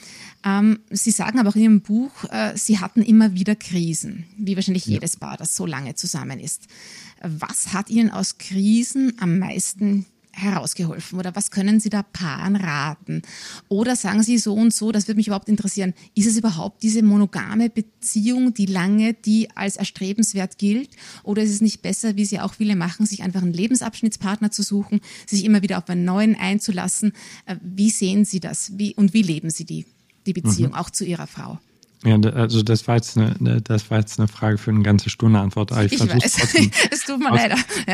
Ähm, 0.44 0.80
Sie 0.90 1.10
sagen 1.10 1.38
aber 1.38 1.50
auch 1.50 1.56
in 1.56 1.62
Ihrem 1.62 1.80
Buch, 1.80 2.24
äh, 2.30 2.56
Sie 2.56 2.78
hatten 2.78 3.02
immer 3.02 3.34
wieder 3.34 3.54
Krisen, 3.54 4.24
wie 4.36 4.56
wahrscheinlich 4.56 4.86
ja. 4.86 4.94
jedes 4.94 5.16
Paar, 5.16 5.36
das 5.36 5.54
so 5.54 5.66
lange 5.66 5.94
zusammen 5.94 6.40
ist. 6.40 6.66
Was 7.22 7.72
hat 7.72 7.90
Ihnen 7.90 8.10
aus 8.10 8.38
Krisen 8.38 9.14
am 9.20 9.38
meisten 9.38 10.06
herausgeholfen 10.40 11.18
oder 11.18 11.34
was 11.36 11.50
können 11.50 11.80
Sie 11.80 11.90
da 11.90 12.02
Paaren 12.02 12.56
raten? 12.56 13.22
Oder 13.68 13.96
sagen 13.96 14.22
Sie 14.22 14.38
so 14.38 14.54
und 14.54 14.74
so, 14.74 14.92
das 14.92 15.06
würde 15.06 15.16
mich 15.16 15.26
überhaupt 15.26 15.48
interessieren, 15.48 15.94
ist 16.14 16.26
es 16.26 16.36
überhaupt 16.36 16.82
diese 16.82 17.02
monogame 17.02 17.70
Beziehung, 17.70 18.54
die 18.54 18.66
lange, 18.66 19.14
die 19.14 19.50
als 19.54 19.76
erstrebenswert 19.76 20.58
gilt? 20.58 20.90
Oder 21.22 21.42
ist 21.42 21.50
es 21.50 21.60
nicht 21.60 21.82
besser, 21.82 22.16
wie 22.16 22.24
Sie 22.24 22.40
auch 22.40 22.54
viele 22.54 22.76
machen, 22.76 23.06
sich 23.06 23.22
einfach 23.22 23.42
einen 23.42 23.52
Lebensabschnittspartner 23.52 24.50
zu 24.50 24.62
suchen, 24.62 25.00
sich 25.26 25.44
immer 25.44 25.62
wieder 25.62 25.78
auf 25.78 25.88
einen 25.88 26.04
neuen 26.04 26.36
einzulassen? 26.36 27.12
Äh, 27.46 27.56
wie 27.62 27.90
sehen 27.90 28.24
Sie 28.24 28.40
das? 28.40 28.78
Wie, 28.78 28.94
und 28.94 29.14
wie 29.14 29.22
leben 29.22 29.50
Sie 29.50 29.64
die, 29.64 29.86
die 30.26 30.32
Beziehung, 30.32 30.72
mhm. 30.72 30.76
auch 30.76 30.90
zu 30.90 31.04
Ihrer 31.04 31.26
Frau? 31.26 31.58
Ja, 32.02 32.18
also 32.18 32.62
das 32.62 32.88
war 32.88 32.96
jetzt 32.96 33.18
eine, 33.18 33.34
ne, 33.40 33.60
das 33.60 33.90
war 33.90 33.98
jetzt 33.98 34.18
eine 34.18 34.26
Frage 34.26 34.56
für 34.56 34.70
eine 34.70 34.82
ganze 34.82 35.10
Stunde 35.10 35.38
Antwort. 35.38 35.70
ich, 35.84 35.92
ich 35.92 36.00
weiß, 36.00 36.54
es 36.90 37.04
tut 37.04 37.18
mir 37.18 37.30
leid. 37.30 37.52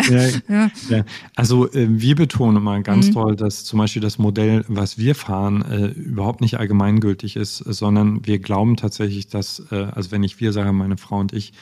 Ja. 0.08 0.28
Ja, 0.48 0.70
ja. 0.88 1.04
Also 1.34 1.68
äh, 1.72 1.88
wir 1.90 2.14
betonen 2.14 2.62
mal 2.62 2.84
ganz 2.84 3.08
mhm. 3.08 3.12
toll, 3.12 3.36
dass 3.36 3.64
zum 3.64 3.80
Beispiel 3.80 4.00
das 4.00 4.18
Modell, 4.18 4.64
was 4.68 4.96
wir 4.96 5.16
fahren, 5.16 5.62
äh, 5.62 5.86
überhaupt 5.86 6.40
nicht 6.40 6.56
allgemeingültig 6.56 7.34
ist, 7.34 7.56
sondern 7.56 8.24
wir 8.24 8.38
glauben 8.38 8.76
tatsächlich, 8.76 9.26
dass, 9.26 9.60
äh, 9.72 9.88
also 9.92 10.12
wenn 10.12 10.22
ich 10.22 10.38
wir 10.38 10.52
sage, 10.52 10.72
meine 10.72 10.98
Frau 10.98 11.18
und 11.18 11.32
ich, 11.32 11.52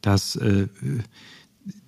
dass 0.00 0.36
äh, 0.36 0.68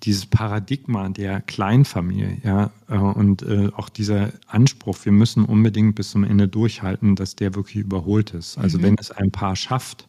dieses 0.03 0.25
Paradigma 0.25 1.09
der 1.09 1.41
Kleinfamilie, 1.41 2.37
ja, 2.43 2.71
äh, 2.89 2.97
und 2.97 3.41
äh, 3.41 3.69
auch 3.75 3.89
dieser 3.89 4.31
Anspruch, 4.47 4.97
wir 5.03 5.11
müssen 5.11 5.45
unbedingt 5.45 5.95
bis 5.95 6.11
zum 6.11 6.23
Ende 6.23 6.47
durchhalten, 6.47 7.15
dass 7.15 7.35
der 7.35 7.55
wirklich 7.55 7.77
überholt 7.77 8.33
ist. 8.33 8.57
Also 8.57 8.77
mhm. 8.77 8.83
wenn 8.83 8.95
es 8.99 9.11
ein 9.11 9.31
Paar 9.31 9.55
schafft, 9.55 10.07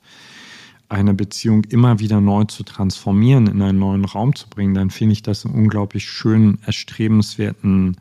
eine 0.88 1.14
Beziehung 1.14 1.64
immer 1.64 1.98
wieder 1.98 2.20
neu 2.20 2.44
zu 2.44 2.62
transformieren, 2.62 3.46
in 3.46 3.62
einen 3.62 3.78
neuen 3.78 4.04
Raum 4.04 4.34
zu 4.34 4.48
bringen, 4.48 4.74
dann 4.74 4.90
finde 4.90 5.14
ich 5.14 5.22
das 5.22 5.44
ein 5.44 5.52
unglaublich 5.52 6.08
schön 6.08 6.58
erstrebenswerten, 6.66 7.96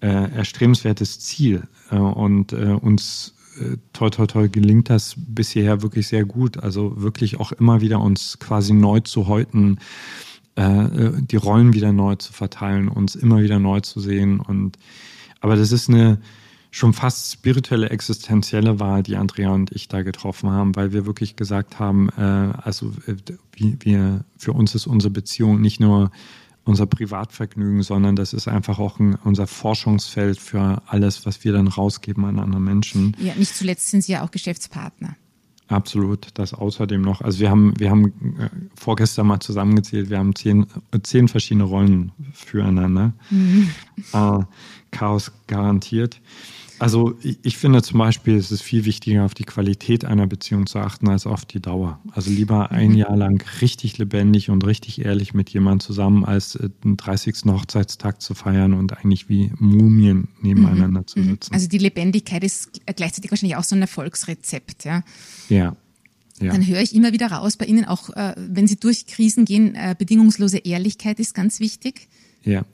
äh, 0.00 0.30
erstrebenswertes 0.30 1.20
Ziel. 1.20 1.64
Äh, 1.90 1.96
und 1.96 2.52
äh, 2.52 2.78
uns 2.80 3.34
äh, 3.60 3.76
toll, 3.92 4.10
toll, 4.10 4.26
toll 4.26 4.48
gelingt 4.48 4.90
das 4.90 5.14
bisher 5.16 5.82
wirklich 5.82 6.08
sehr 6.08 6.24
gut. 6.24 6.62
Also 6.62 7.00
wirklich 7.02 7.40
auch 7.40 7.52
immer 7.52 7.80
wieder 7.80 8.00
uns 8.00 8.38
quasi 8.38 8.72
neu 8.72 9.00
zu 9.00 9.26
häuten, 9.26 9.78
die 10.56 11.36
Rollen 11.36 11.72
wieder 11.72 11.92
neu 11.92 12.14
zu 12.14 12.32
verteilen, 12.32 12.88
uns 12.88 13.16
immer 13.16 13.42
wieder 13.42 13.58
neu 13.58 13.80
zu 13.80 13.98
sehen. 13.98 14.38
Und 14.38 14.78
aber 15.40 15.56
das 15.56 15.72
ist 15.72 15.88
eine 15.88 16.18
schon 16.74 16.92
fast 16.92 17.30
spirituelle, 17.30 17.90
existenzielle 17.90 18.80
Wahl, 18.80 19.04
die 19.04 19.14
Andrea 19.14 19.50
und 19.50 19.70
ich 19.70 19.86
da 19.86 20.02
getroffen 20.02 20.50
haben, 20.50 20.74
weil 20.74 20.92
wir 20.92 21.06
wirklich 21.06 21.36
gesagt 21.36 21.78
haben, 21.78 22.08
äh, 22.18 22.20
also 22.20 22.92
äh, 23.06 23.14
wir, 23.52 24.24
für 24.36 24.52
uns 24.52 24.74
ist 24.74 24.88
unsere 24.88 25.12
Beziehung 25.12 25.60
nicht 25.60 25.78
nur 25.78 26.10
unser 26.64 26.86
Privatvergnügen, 26.86 27.82
sondern 27.82 28.16
das 28.16 28.32
ist 28.32 28.48
einfach 28.48 28.80
auch 28.80 28.98
ein, 28.98 29.14
unser 29.22 29.46
Forschungsfeld 29.46 30.36
für 30.36 30.82
alles, 30.86 31.24
was 31.26 31.44
wir 31.44 31.52
dann 31.52 31.68
rausgeben 31.68 32.24
an 32.24 32.40
andere 32.40 32.60
Menschen. 32.60 33.16
Ja, 33.20 33.34
nicht 33.36 33.54
zuletzt 33.54 33.90
sind 33.90 34.02
Sie 34.02 34.12
ja 34.12 34.24
auch 34.24 34.32
Geschäftspartner. 34.32 35.14
Absolut, 35.68 36.28
das 36.34 36.52
außerdem 36.52 37.00
noch. 37.00 37.22
Also 37.22 37.40
wir 37.40 37.50
haben, 37.50 37.72
wir 37.78 37.90
haben 37.90 38.06
äh, 38.38 38.50
vorgestern 38.74 39.26
mal 39.26 39.40
zusammengezählt, 39.40 40.10
wir 40.10 40.18
haben 40.18 40.34
zehn, 40.34 40.66
zehn 41.02 41.26
verschiedene 41.28 41.64
Rollen 41.64 42.12
füreinander. 42.32 43.14
Mhm. 43.30 43.70
Äh, 44.12 44.40
Chaos 44.90 45.32
garantiert. 45.46 46.20
Also 46.84 47.14
ich 47.22 47.56
finde 47.56 47.80
zum 47.80 47.98
Beispiel, 47.98 48.36
es 48.36 48.50
ist 48.50 48.60
viel 48.60 48.84
wichtiger, 48.84 49.24
auf 49.24 49.32
die 49.32 49.44
Qualität 49.44 50.04
einer 50.04 50.26
Beziehung 50.26 50.66
zu 50.66 50.80
achten, 50.80 51.08
als 51.08 51.26
auf 51.26 51.46
die 51.46 51.58
Dauer. 51.58 51.98
Also 52.10 52.30
lieber 52.30 52.72
ein 52.72 52.90
mhm. 52.90 52.96
Jahr 52.98 53.16
lang 53.16 53.42
richtig 53.62 53.96
lebendig 53.96 54.50
und 54.50 54.66
richtig 54.66 55.02
ehrlich 55.02 55.32
mit 55.32 55.48
jemandem 55.48 55.80
zusammen, 55.80 56.26
als 56.26 56.56
äh, 56.56 56.68
den 56.84 56.98
30. 56.98 57.36
Hochzeitstag 57.46 58.20
zu 58.20 58.34
feiern 58.34 58.74
und 58.74 58.98
eigentlich 58.98 59.30
wie 59.30 59.50
Mumien 59.58 60.28
nebeneinander 60.42 61.00
mhm. 61.00 61.06
zu 61.06 61.20
mhm. 61.20 61.30
sitzen. 61.30 61.54
Also 61.54 61.68
die 61.68 61.78
Lebendigkeit 61.78 62.44
ist 62.44 62.82
gleichzeitig 62.94 63.30
wahrscheinlich 63.30 63.56
auch 63.56 63.64
so 63.64 63.74
ein 63.74 63.80
Erfolgsrezept, 63.80 64.84
ja? 64.84 65.04
Ja. 65.48 65.76
Ja. 66.38 66.52
Dann 66.52 66.66
höre 66.66 66.82
ich 66.82 66.94
immer 66.94 67.14
wieder 67.14 67.28
raus 67.28 67.56
bei 67.56 67.64
Ihnen, 67.64 67.86
auch 67.86 68.10
äh, 68.10 68.34
wenn 68.36 68.66
Sie 68.66 68.76
durch 68.76 69.06
Krisen 69.06 69.46
gehen, 69.46 69.74
äh, 69.74 69.94
bedingungslose 69.98 70.58
Ehrlichkeit 70.58 71.18
ist 71.18 71.32
ganz 71.32 71.60
wichtig. 71.60 72.08
Ja. 72.42 72.66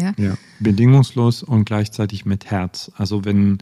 Ja? 0.00 0.14
ja, 0.16 0.38
bedingungslos 0.60 1.42
und 1.42 1.64
gleichzeitig 1.64 2.24
mit 2.24 2.50
Herz. 2.50 2.90
Also 2.96 3.24
wenn 3.24 3.58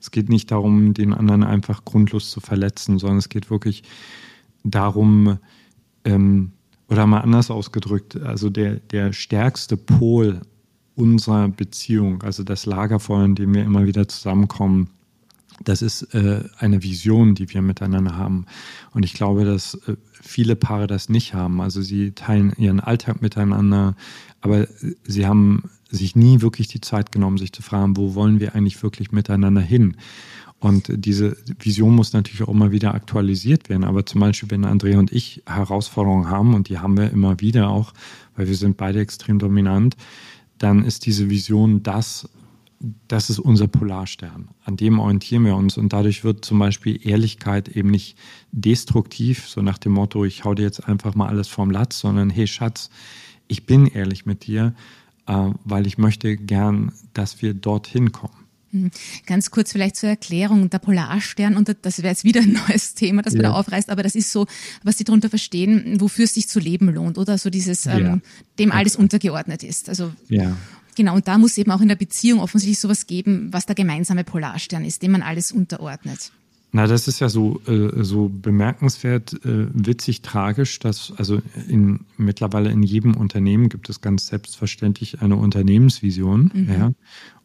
es 0.00 0.10
geht 0.10 0.28
nicht 0.28 0.50
darum, 0.50 0.92
den 0.92 1.14
anderen 1.14 1.42
einfach 1.42 1.84
grundlos 1.86 2.30
zu 2.30 2.40
verletzen, 2.40 2.98
sondern 2.98 3.18
es 3.18 3.30
geht 3.30 3.50
wirklich 3.50 3.84
darum, 4.62 5.38
ähm, 6.04 6.52
oder 6.88 7.06
mal 7.06 7.20
anders 7.20 7.50
ausgedrückt, 7.50 8.20
also 8.20 8.50
der, 8.50 8.80
der 8.80 9.14
stärkste 9.14 9.78
Pol 9.78 10.42
unserer 10.94 11.48
Beziehung, 11.48 12.22
also 12.22 12.44
das 12.44 12.66
Lagerfeuer, 12.66 13.24
in 13.24 13.34
dem 13.34 13.54
wir 13.54 13.64
immer 13.64 13.86
wieder 13.86 14.06
zusammenkommen, 14.06 14.90
das 15.62 15.82
ist 15.82 16.14
äh, 16.14 16.42
eine 16.58 16.82
Vision, 16.82 17.34
die 17.34 17.52
wir 17.52 17.62
miteinander 17.62 18.16
haben. 18.16 18.46
Und 18.92 19.04
ich 19.04 19.14
glaube, 19.14 19.44
dass 19.44 19.74
äh, 19.86 19.96
viele 20.10 20.56
Paare 20.56 20.86
das 20.86 21.08
nicht 21.08 21.34
haben. 21.34 21.60
Also 21.60 21.82
sie 21.82 22.12
teilen 22.12 22.52
ihren 22.56 22.80
Alltag 22.80 23.22
miteinander, 23.22 23.94
aber 24.40 24.66
sie 25.04 25.26
haben 25.26 25.70
sich 25.90 26.16
nie 26.16 26.40
wirklich 26.40 26.68
die 26.68 26.80
Zeit 26.80 27.12
genommen, 27.12 27.38
sich 27.38 27.52
zu 27.52 27.62
fragen, 27.62 27.96
wo 27.96 28.14
wollen 28.14 28.40
wir 28.40 28.54
eigentlich 28.54 28.82
wirklich 28.82 29.12
miteinander 29.12 29.60
hin? 29.60 29.96
Und 30.58 30.86
diese 30.90 31.36
Vision 31.58 31.94
muss 31.94 32.14
natürlich 32.14 32.42
auch 32.42 32.48
immer 32.48 32.72
wieder 32.72 32.94
aktualisiert 32.94 33.68
werden. 33.68 33.84
Aber 33.84 34.06
zum 34.06 34.22
Beispiel, 34.22 34.50
wenn 34.50 34.64
Andrea 34.64 34.98
und 34.98 35.12
ich 35.12 35.42
Herausforderungen 35.46 36.30
haben, 36.30 36.54
und 36.54 36.68
die 36.68 36.78
haben 36.78 36.96
wir 36.96 37.10
immer 37.10 37.40
wieder 37.40 37.68
auch, 37.68 37.92
weil 38.34 38.48
wir 38.48 38.56
sind 38.56 38.78
beide 38.78 39.00
extrem 39.00 39.38
dominant, 39.38 39.96
dann 40.58 40.84
ist 40.84 41.04
diese 41.04 41.28
Vision 41.28 41.82
das, 41.82 42.30
das 43.08 43.30
ist 43.30 43.38
unser 43.38 43.68
Polarstern. 43.68 44.48
An 44.64 44.76
dem 44.76 44.98
orientieren 44.98 45.44
wir 45.44 45.56
uns. 45.56 45.76
Und 45.76 45.92
dadurch 45.92 46.24
wird 46.24 46.44
zum 46.44 46.58
Beispiel 46.58 47.00
Ehrlichkeit 47.06 47.68
eben 47.68 47.90
nicht 47.90 48.16
destruktiv, 48.52 49.48
so 49.48 49.62
nach 49.62 49.78
dem 49.78 49.92
Motto, 49.92 50.24
ich 50.24 50.44
hau 50.44 50.54
dir 50.54 50.62
jetzt 50.62 50.88
einfach 50.88 51.14
mal 51.14 51.28
alles 51.28 51.48
vom 51.48 51.70
Latz, 51.70 51.98
sondern 51.98 52.30
hey 52.30 52.46
Schatz, 52.46 52.90
ich 53.48 53.66
bin 53.66 53.86
ehrlich 53.86 54.26
mit 54.26 54.46
dir, 54.46 54.74
äh, 55.26 55.50
weil 55.64 55.86
ich 55.86 55.98
möchte 55.98 56.36
gern, 56.36 56.92
dass 57.12 57.42
wir 57.42 57.54
dorthin 57.54 58.12
kommen. 58.12 58.44
Mhm. 58.74 58.90
Ganz 59.26 59.50
kurz 59.50 59.72
vielleicht 59.72 59.96
zur 59.96 60.08
Erklärung, 60.08 60.68
der 60.68 60.80
Polarstern, 60.80 61.56
und 61.56 61.74
das 61.82 61.98
wäre 61.98 62.08
jetzt 62.08 62.24
wieder 62.24 62.40
ein 62.40 62.58
neues 62.68 62.94
Thema, 62.94 63.22
das 63.22 63.34
ja. 63.34 63.38
wieder 63.38 63.54
aufreißt, 63.54 63.88
aber 63.88 64.02
das 64.02 64.14
ist 64.14 64.32
so, 64.32 64.46
was 64.82 64.98
Sie 64.98 65.04
darunter 65.04 65.30
verstehen, 65.30 66.00
wofür 66.00 66.24
es 66.24 66.34
sich 66.34 66.48
zu 66.48 66.58
leben 66.58 66.92
lohnt, 66.92 67.16
oder 67.16 67.38
so 67.38 67.50
dieses, 67.50 67.84
ja. 67.84 67.98
ähm, 67.98 68.22
dem 68.58 68.72
alles 68.72 68.96
untergeordnet 68.96 69.62
ist. 69.62 69.88
Also 69.88 70.12
ja. 70.28 70.56
Genau, 70.94 71.14
und 71.14 71.28
da 71.28 71.38
muss 71.38 71.58
eben 71.58 71.70
auch 71.70 71.80
in 71.80 71.88
der 71.88 71.96
Beziehung 71.96 72.40
offensichtlich 72.40 72.78
sowas 72.78 73.06
geben, 73.06 73.48
was 73.52 73.66
der 73.66 73.74
gemeinsame 73.74 74.24
Polarstern 74.24 74.84
ist, 74.84 75.02
dem 75.02 75.12
man 75.12 75.22
alles 75.22 75.52
unterordnet. 75.52 76.32
Na, 76.76 76.88
das 76.88 77.06
ist 77.06 77.20
ja 77.20 77.28
so, 77.28 77.60
äh, 77.68 78.02
so 78.02 78.28
bemerkenswert, 78.28 79.32
äh, 79.44 79.68
witzig, 79.72 80.22
tragisch, 80.22 80.80
dass 80.80 81.12
also 81.16 81.40
in, 81.68 82.00
mittlerweile 82.16 82.72
in 82.72 82.82
jedem 82.82 83.16
Unternehmen 83.16 83.68
gibt 83.68 83.88
es 83.88 84.00
ganz 84.00 84.26
selbstverständlich 84.26 85.22
eine 85.22 85.36
Unternehmensvision. 85.36 86.50
Mhm. 86.52 86.68
Ja? 86.68 86.90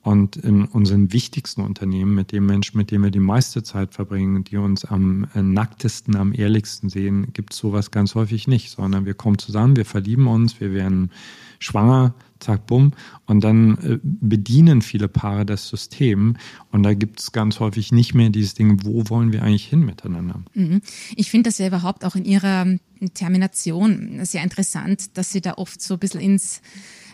Und 0.02 0.38
in 0.38 0.64
unseren 0.64 1.12
wichtigsten 1.12 1.62
Unternehmen, 1.62 2.16
mit 2.16 2.32
dem 2.32 2.46
Menschen, 2.46 2.78
mit 2.78 2.90
dem 2.90 3.04
wir 3.04 3.12
die 3.12 3.20
meiste 3.20 3.64
Zeit 3.64 3.94
verbringen, 3.94 4.46
die 4.46 4.56
uns 4.56 4.86
am 4.86 5.28
äh, 5.36 5.42
nacktesten, 5.42 6.16
am 6.16 6.34
ehrlichsten 6.34 6.90
sehen, 6.90 7.34
gibt 7.34 7.54
es 7.54 7.60
sowas 7.60 7.92
ganz 7.92 8.16
häufig 8.16 8.48
nicht, 8.48 8.72
sondern 8.72 9.06
wir 9.06 9.14
kommen 9.14 9.38
zusammen, 9.38 9.76
wir 9.76 9.86
verlieben 9.86 10.28
uns, 10.28 10.62
wir 10.62 10.72
werden 10.72 11.12
schwanger, 11.60 12.14
zack, 12.40 12.66
bumm. 12.66 12.94
Und 13.26 13.44
dann 13.44 13.78
äh, 13.80 14.00
bedienen 14.04 14.82
viele 14.82 15.10
Paare 15.10 15.46
das 15.46 15.68
System. 15.68 16.38
Und 16.72 16.84
da 16.84 16.94
gibt 16.94 17.20
es 17.20 17.34
ganz 17.34 17.60
häufig 17.60 17.92
nicht 17.92 18.14
mehr 18.14 18.30
dieses 18.30 18.54
Ding, 18.54 18.86
wo 18.86 19.10
wollen 19.10 19.34
wir 19.34 19.44
eigentlich 19.44 19.66
hin 19.66 19.86
miteinander? 19.86 20.42
Mhm. 20.54 20.82
Ich 21.16 21.30
finde 21.30 21.50
das 21.50 21.58
ja 21.58 21.68
überhaupt 21.68 22.06
auch 22.06 22.16
in 22.16 22.24
Ihrer 22.24 22.66
Termination 23.14 24.24
sehr 24.24 24.44
interessant, 24.44 25.18
dass 25.18 25.32
Sie 25.32 25.42
da 25.42 25.56
oft 25.56 25.82
so 25.82 25.96
ein 25.96 26.00
bisschen 26.00 26.22
ins 26.22 26.62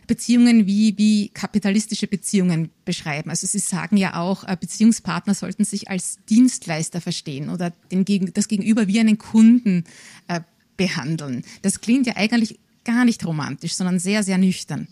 Beziehungen 0.07 0.65
wie, 0.65 0.97
wie 0.97 1.29
kapitalistische 1.29 2.07
Beziehungen 2.07 2.69
beschreiben. 2.85 3.29
Also 3.29 3.47
Sie 3.47 3.59
sagen 3.59 3.97
ja 3.97 4.19
auch, 4.19 4.43
äh, 4.43 4.57
Beziehungspartner 4.59 5.33
sollten 5.33 5.65
sich 5.65 5.89
als 5.89 6.19
Dienstleister 6.29 7.01
verstehen 7.01 7.49
oder 7.49 7.73
den, 7.91 8.31
das 8.33 8.47
Gegenüber 8.47 8.87
wie 8.87 8.99
einen 8.99 9.17
Kunden 9.17 9.83
äh, 10.27 10.41
behandeln. 10.77 11.43
Das 11.61 11.81
klingt 11.81 12.07
ja 12.07 12.15
eigentlich 12.15 12.59
gar 12.83 13.05
nicht 13.05 13.25
romantisch, 13.25 13.73
sondern 13.75 13.99
sehr, 13.99 14.23
sehr 14.23 14.37
nüchtern. 14.37 14.87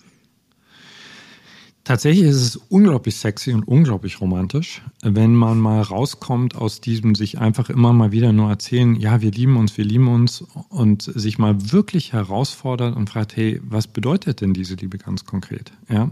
Tatsächlich 1.84 2.24
ist 2.24 2.42
es 2.42 2.56
unglaublich 2.56 3.18
sexy 3.18 3.52
und 3.52 3.68
unglaublich 3.68 4.22
romantisch, 4.22 4.82
wenn 5.02 5.36
man 5.36 5.60
mal 5.60 5.82
rauskommt 5.82 6.56
aus 6.56 6.80
diesem 6.80 7.14
sich 7.14 7.40
einfach 7.40 7.70
immer 7.70 7.92
mal 7.92 8.14
wieder 8.14 8.32
nur 8.32 8.50
erzählen, 8.50 8.96
ja, 8.96 9.22
wir 9.22 9.32
lieben 9.32 9.58
uns, 9.58 9.78
wir 9.78 9.84
lieben 9.84 10.08
uns 10.08 10.46
und 10.70 11.02
sich 11.02 11.40
mal 11.40 11.74
wirklich 11.74 12.14
herausfordert 12.14 12.96
und 12.96 13.10
fragt, 13.10 13.36
hey, 13.36 13.60
was 13.66 13.88
bedeutet 13.88 14.40
denn 14.40 14.54
diese 14.54 14.76
Liebe 14.76 14.98
ganz 14.98 15.26
konkret? 15.26 15.74
Ja. 15.90 16.10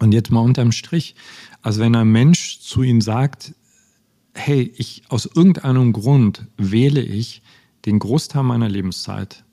Und 0.00 0.12
jetzt 0.12 0.30
mal 0.30 0.40
unterm 0.40 0.72
Strich. 0.72 1.14
Also 1.60 1.80
wenn 1.80 1.94
ein 1.94 2.10
Mensch 2.10 2.60
zu 2.60 2.82
Ihnen 2.82 3.02
sagt, 3.02 3.54
hey, 4.32 4.72
ich 4.78 5.02
aus 5.08 5.26
irgendeinem 5.26 5.92
Grund 5.92 6.46
wähle 6.56 7.02
ich 7.02 7.42
den 7.84 7.98
Großteil 7.98 8.44
meiner 8.44 8.70
Lebenszeit 8.70 9.44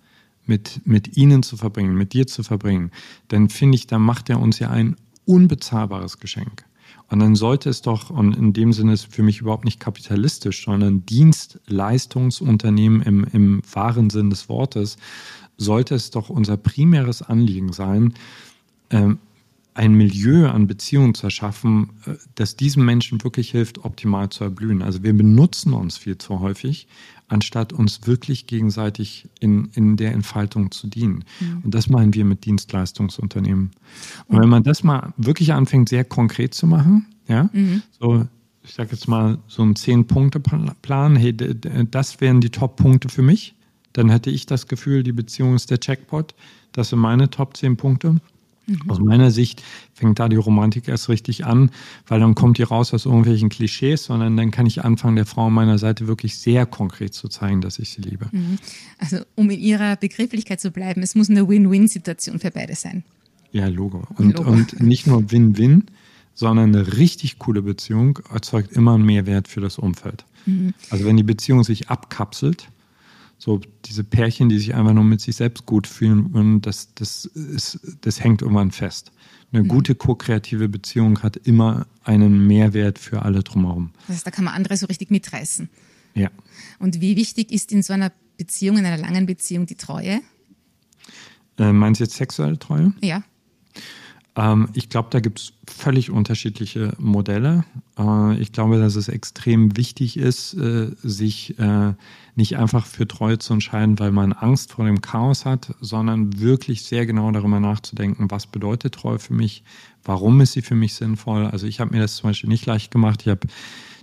mit, 0.45 0.82
mit 0.86 1.18
Ihnen 1.18 1.43
zu 1.43 1.57
verbringen, 1.57 1.95
mit 1.95 2.14
dir 2.14 2.28
zu 2.28 2.43
verbringen, 2.43 2.91
dann 3.28 3.49
finde 3.49 3.76
ich, 3.76 3.88
da 3.88 3.99
macht 3.99 4.30
er 4.30 4.39
uns 4.39 4.60
ja 4.60 4.70
ein 4.70 4.95
unbezahlbares 5.30 6.18
Geschenk. 6.18 6.66
Und 7.08 7.20
dann 7.20 7.36
sollte 7.36 7.70
es 7.70 7.84
doch, 7.84 8.10
und 8.10 8.36
in 8.36 8.52
dem 8.54 8.74
Sinne 8.74 8.94
ist 8.94 9.14
für 9.14 9.22
mich 9.24 9.42
überhaupt 9.42 9.66
nicht 9.66 9.80
kapitalistisch, 9.80 10.66
sondern 10.66 11.06
Dienstleistungsunternehmen 11.06 13.04
im, 13.04 13.28
im 13.32 13.62
wahren 13.72 14.10
Sinn 14.10 14.32
des 14.32 14.50
Wortes, 14.50 14.98
sollte 15.58 15.94
es 15.96 16.10
doch 16.10 16.30
unser 16.30 16.58
primäres 16.58 17.22
Anliegen 17.22 17.74
sein, 17.74 18.14
ähm, 18.90 19.20
ein 19.76 19.94
Milieu 19.94 20.50
an 20.50 20.68
Beziehungen 20.68 21.14
zu 21.14 21.28
erschaffen, 21.28 21.92
äh, 22.06 22.16
das 22.36 22.56
diesen 22.56 22.84
Menschen 22.84 23.24
wirklich 23.24 23.52
hilft, 23.52 23.86
optimal 23.86 24.30
zu 24.30 24.44
erblühen. 24.44 24.82
Also 24.82 25.04
wir 25.04 25.14
benutzen 25.14 25.74
uns 25.74 25.98
viel 25.98 26.18
zu 26.18 26.40
häufig, 26.40 26.88
anstatt 27.30 27.74
uns 27.74 28.06
wirklich 28.06 28.48
gegenseitig 28.48 29.30
in, 29.40 29.70
in 29.74 29.98
der 29.98 30.14
Entfaltung 30.14 30.72
zu 30.72 30.88
dienen. 30.88 31.24
Mhm. 31.40 31.62
Und 31.64 31.76
das 31.76 31.90
meinen 31.90 32.14
wir 32.14 32.26
mit 32.26 32.46
Dienstleistungsunternehmen. 32.46 33.72
Und 34.28 34.42
wenn 34.42 34.50
man 34.50 34.64
das 34.64 34.84
mal 34.84 35.14
wirklich 35.18 35.54
anfängt, 35.54 35.90
sehr 35.90 36.04
konkret 36.04 36.54
zu 36.54 36.68
machen, 36.68 37.06
ja, 37.28 37.50
mhm. 37.54 37.84
so, 38.00 38.28
ich 38.64 38.74
sage 38.74 38.90
jetzt 38.92 39.08
mal 39.08 39.38
so 39.48 39.62
einen 39.62 39.76
Zehn-Punkte-Plan, 39.76 41.16
hey, 41.16 41.36
das 41.90 42.20
wären 42.20 42.42
die 42.42 42.50
Top-Punkte 42.50 43.10
für 43.10 43.22
mich, 43.22 43.56
dann 43.94 44.10
hätte 44.10 44.30
ich 44.30 44.46
das 44.46 44.68
Gefühl, 44.68 45.04
die 45.04 45.12
Beziehung 45.12 45.56
ist 45.56 45.72
der 45.72 45.80
Checkpot. 45.80 46.36
Das 46.72 46.90
sind 46.90 47.00
meine 47.00 47.30
Top 47.30 47.58
10 47.58 47.78
Punkte. 47.78 48.18
Mhm. 48.70 48.89
Aus 48.89 48.99
meiner 48.99 49.32
Sicht 49.32 49.63
fängt 49.93 50.20
da 50.20 50.30
die 50.30 50.36
Romantik 50.36 50.88
erst 50.88 51.09
richtig 51.09 51.45
an, 51.45 51.72
weil 52.07 52.20
dann 52.20 52.36
kommt 52.36 52.57
die 52.57 52.63
raus 52.63 52.93
aus 52.93 53.05
irgendwelchen 53.05 53.49
Klischees, 53.49 54.05
sondern 54.05 54.38
dann 54.38 54.51
kann 54.51 54.65
ich 54.65 54.84
anfangen, 54.84 55.15
der 55.15 55.26
Frau 55.26 55.47
an 55.47 55.53
meiner 55.53 55.78
Seite 55.78 56.07
wirklich 56.07 56.38
sehr 56.38 56.65
konkret 56.65 57.13
zu 57.13 57.28
zeigen, 57.28 57.61
dass 57.61 57.80
ich 57.80 57.89
sie 57.89 58.01
liebe. 58.01 58.28
Mhm. 58.32 58.57
Also 58.97 59.17
um 59.36 59.49
in 59.49 59.59
ihrer 59.59 59.95
Begrifflichkeit 59.95 60.61
zu 60.61 60.72
bleiben, 60.72 61.01
es 61.01 61.15
muss 61.15 61.30
eine 61.30 61.47
Win-Win-Situation 61.47 62.39
für 62.39 62.51
beide 62.51 62.76
sein. 62.76 63.03
Ja, 63.51 63.67
Logo. 63.67 64.03
Und, 64.15 64.38
Logo. 64.38 64.51
und 64.51 64.80
nicht 64.80 65.07
nur 65.07 65.32
Win-Win, 65.32 65.86
sondern 66.36 66.74
eine 66.74 66.97
richtig 66.97 67.39
coole 67.39 67.61
Beziehung 67.61 68.20
erzeugt 68.32 68.72
immer 68.72 68.93
einen 68.93 69.05
Mehrwert 69.05 69.47
für 69.47 69.59
das 69.59 69.78
Umfeld. 69.78 70.24
Mhm. 70.45 70.74
Also 70.89 71.05
wenn 71.05 71.17
die 71.17 71.24
Beziehung 71.24 71.63
sich 71.63 71.89
abkapselt, 71.89 72.70
so 73.40 73.62
diese 73.86 74.04
Pärchen, 74.04 74.50
die 74.50 74.60
sich 74.60 74.76
einfach 74.76 74.94
nur 74.94 75.06
mit 75.06 75.22
sich 75.22 75.36
selbst 75.36 75.66
gut 75.66 75.88
fühlen 75.88 76.28
und 76.28 76.62
das, 76.62 76.94
das, 76.94 77.26
ist, 77.26 77.80
das 78.02 78.22
hängt 78.22 78.42
irgendwann 78.42 78.72
fest. 78.72 79.12
Eine 79.52 79.64
mhm. 79.64 79.70
gute 79.70 79.96
ko-kreative 79.96 80.70
Beziehung 80.70 81.24
hat 81.24 81.38
immer 81.38 81.88
einen 82.04 82.46
Mehrwert 82.46 83.00
für 83.00 83.24
alle 83.24 83.42
drumherum. 83.42 83.92
Das 84.08 84.18
heißt, 84.18 84.28
da 84.28 84.32
kann 84.32 84.44
man 84.44 84.54
andere 84.54 84.78
so 84.78 84.86
richtig 84.86 85.10
mitreißen. 85.10 85.70
Ja. 86.14 86.30
Und 86.80 87.02
wie 87.02 87.16
wichtig 87.16 87.52
ist 87.52 87.72
in 87.72 87.82
so 87.82 87.94
einer 87.94 88.12
Beziehung, 88.38 88.78
in 88.78 88.86
einer 88.86 88.98
langen 88.98 89.26
Beziehung, 89.26 89.66
die 89.66 89.76
Treue? 89.76 90.22
Äh, 91.58 91.72
meinst 91.72 92.00
du 92.00 92.04
jetzt 92.04 92.18
sexuelle 92.18 92.60
Treue? 92.60 92.94
Ja. 93.02 93.24
Ähm, 94.40 94.70
ich 94.74 94.88
glaube, 94.90 95.10
da 95.12 95.20
gibt 95.20 95.40
es 95.40 95.54
völlig 95.68 96.10
unterschiedliche 96.12 96.94
Modelle. 96.98 97.66
Äh, 97.98 98.38
ich 98.40 98.54
glaube, 98.54 98.80
dass 98.80 98.96
es 98.96 99.10
extrem 99.10 99.76
wichtig 99.76 100.18
ist, 100.18 100.54
äh, 100.54 100.92
sich 101.04 101.60
äh, 101.60 101.94
nicht 102.36 102.58
einfach 102.58 102.86
für 102.86 103.06
Treue 103.06 103.38
zu 103.38 103.54
entscheiden, 103.54 104.00
weil 104.00 104.12
man 104.12 104.32
Angst 104.32 104.72
vor 104.72 104.86
dem 104.86 105.02
Chaos 105.02 105.44
hat, 105.44 105.76
sondern 105.82 106.40
wirklich 106.40 106.84
sehr 106.84 107.06
genau 107.06 107.30
darüber 107.32 107.60
nachzudenken, 107.60 108.32
was 108.32 108.48
bedeutet 108.48 108.94
Treue 108.94 109.20
für 109.20 109.34
mich, 109.34 109.64
warum 110.06 110.40
ist 110.40 110.54
sie 110.54 110.62
für 110.62 110.76
mich 110.76 110.94
sinnvoll. 110.94 111.46
Also 111.46 111.68
ich 111.68 111.82
habe 111.82 111.94
mir 111.94 112.02
das 112.02 112.16
zum 112.16 112.30
Beispiel 112.30 112.50
nicht 112.50 112.66
leicht 112.66 112.92
gemacht. 112.92 113.24
Ich 113.24 113.28
habe 113.28 113.42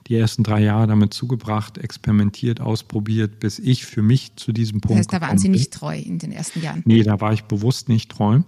die 0.07 0.17
ersten 0.17 0.43
drei 0.43 0.61
Jahre 0.61 0.87
damit 0.87 1.15
zugebracht, 1.15 1.79
experimentiert, 1.79 2.61
ausprobiert, 2.61 3.41
bis 3.41 3.59
ich 3.59 3.87
für 3.87 4.03
mich 4.03 4.37
zu 4.37 4.53
diesem 4.53 4.83
Punkt. 4.83 4.91
Das 4.91 4.99
heißt, 4.99 5.13
da 5.15 5.21
waren 5.21 5.39
Sie 5.39 5.49
nicht 5.49 5.73
treu 5.73 5.99
in 5.99 6.19
den 6.19 6.31
ersten 6.31 6.63
Jahren? 6.63 6.83
Nee, 6.85 7.03
da 7.03 7.21
war 7.21 7.33
ich 7.33 7.45
bewusst 7.45 7.89
nicht 7.89 8.11
treu 8.11 8.43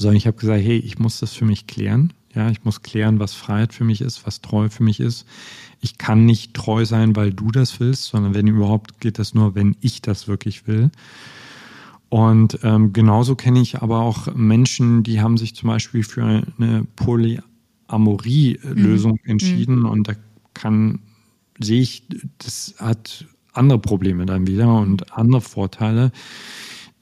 sondern 0.00 0.16
ich 0.16 0.26
habe 0.26 0.36
gesagt, 0.36 0.62
hey, 0.62 0.78
ich 0.78 0.98
muss 0.98 1.20
das 1.20 1.34
für 1.34 1.44
mich 1.44 1.66
klären. 1.66 2.12
Ja, 2.34 2.50
ich 2.50 2.64
muss 2.64 2.82
klären, 2.82 3.18
was 3.18 3.34
Freiheit 3.34 3.74
für 3.74 3.82
mich 3.84 4.00
ist, 4.00 4.24
was 4.26 4.40
treu 4.40 4.68
für 4.68 4.84
mich 4.84 5.00
ist. 5.00 5.26
Ich 5.80 5.98
kann 5.98 6.26
nicht 6.26 6.54
treu 6.54 6.84
sein, 6.84 7.16
weil 7.16 7.32
du 7.32 7.50
das 7.50 7.80
willst, 7.80 8.04
sondern 8.04 8.34
wenn 8.34 8.46
überhaupt 8.46 9.00
geht 9.00 9.18
das 9.18 9.34
nur, 9.34 9.56
wenn 9.56 9.76
ich 9.80 10.00
das 10.00 10.28
wirklich 10.28 10.68
will. 10.68 10.90
Und 12.08 12.60
ähm, 12.62 12.92
genauso 12.92 13.34
kenne 13.36 13.60
ich 13.60 13.82
aber 13.82 14.00
auch 14.00 14.34
Menschen, 14.34 15.02
die 15.02 15.20
haben 15.20 15.38
sich 15.38 15.54
zum 15.54 15.68
Beispiel 15.68 16.02
für 16.02 16.24
eine 16.24 16.86
Polyamorie-Lösung 16.96 19.18
mhm. 19.22 19.30
entschieden 19.30 19.80
mhm. 19.80 19.86
und 19.86 20.08
da 20.08 20.14
kann, 20.54 21.00
sehe 21.58 21.80
ich, 21.80 22.04
das 22.38 22.74
hat 22.78 23.26
andere 23.52 23.78
Probleme 23.78 24.26
dann 24.26 24.46
wieder 24.46 24.78
und 24.78 25.16
andere 25.16 25.40
Vorteile. 25.40 26.12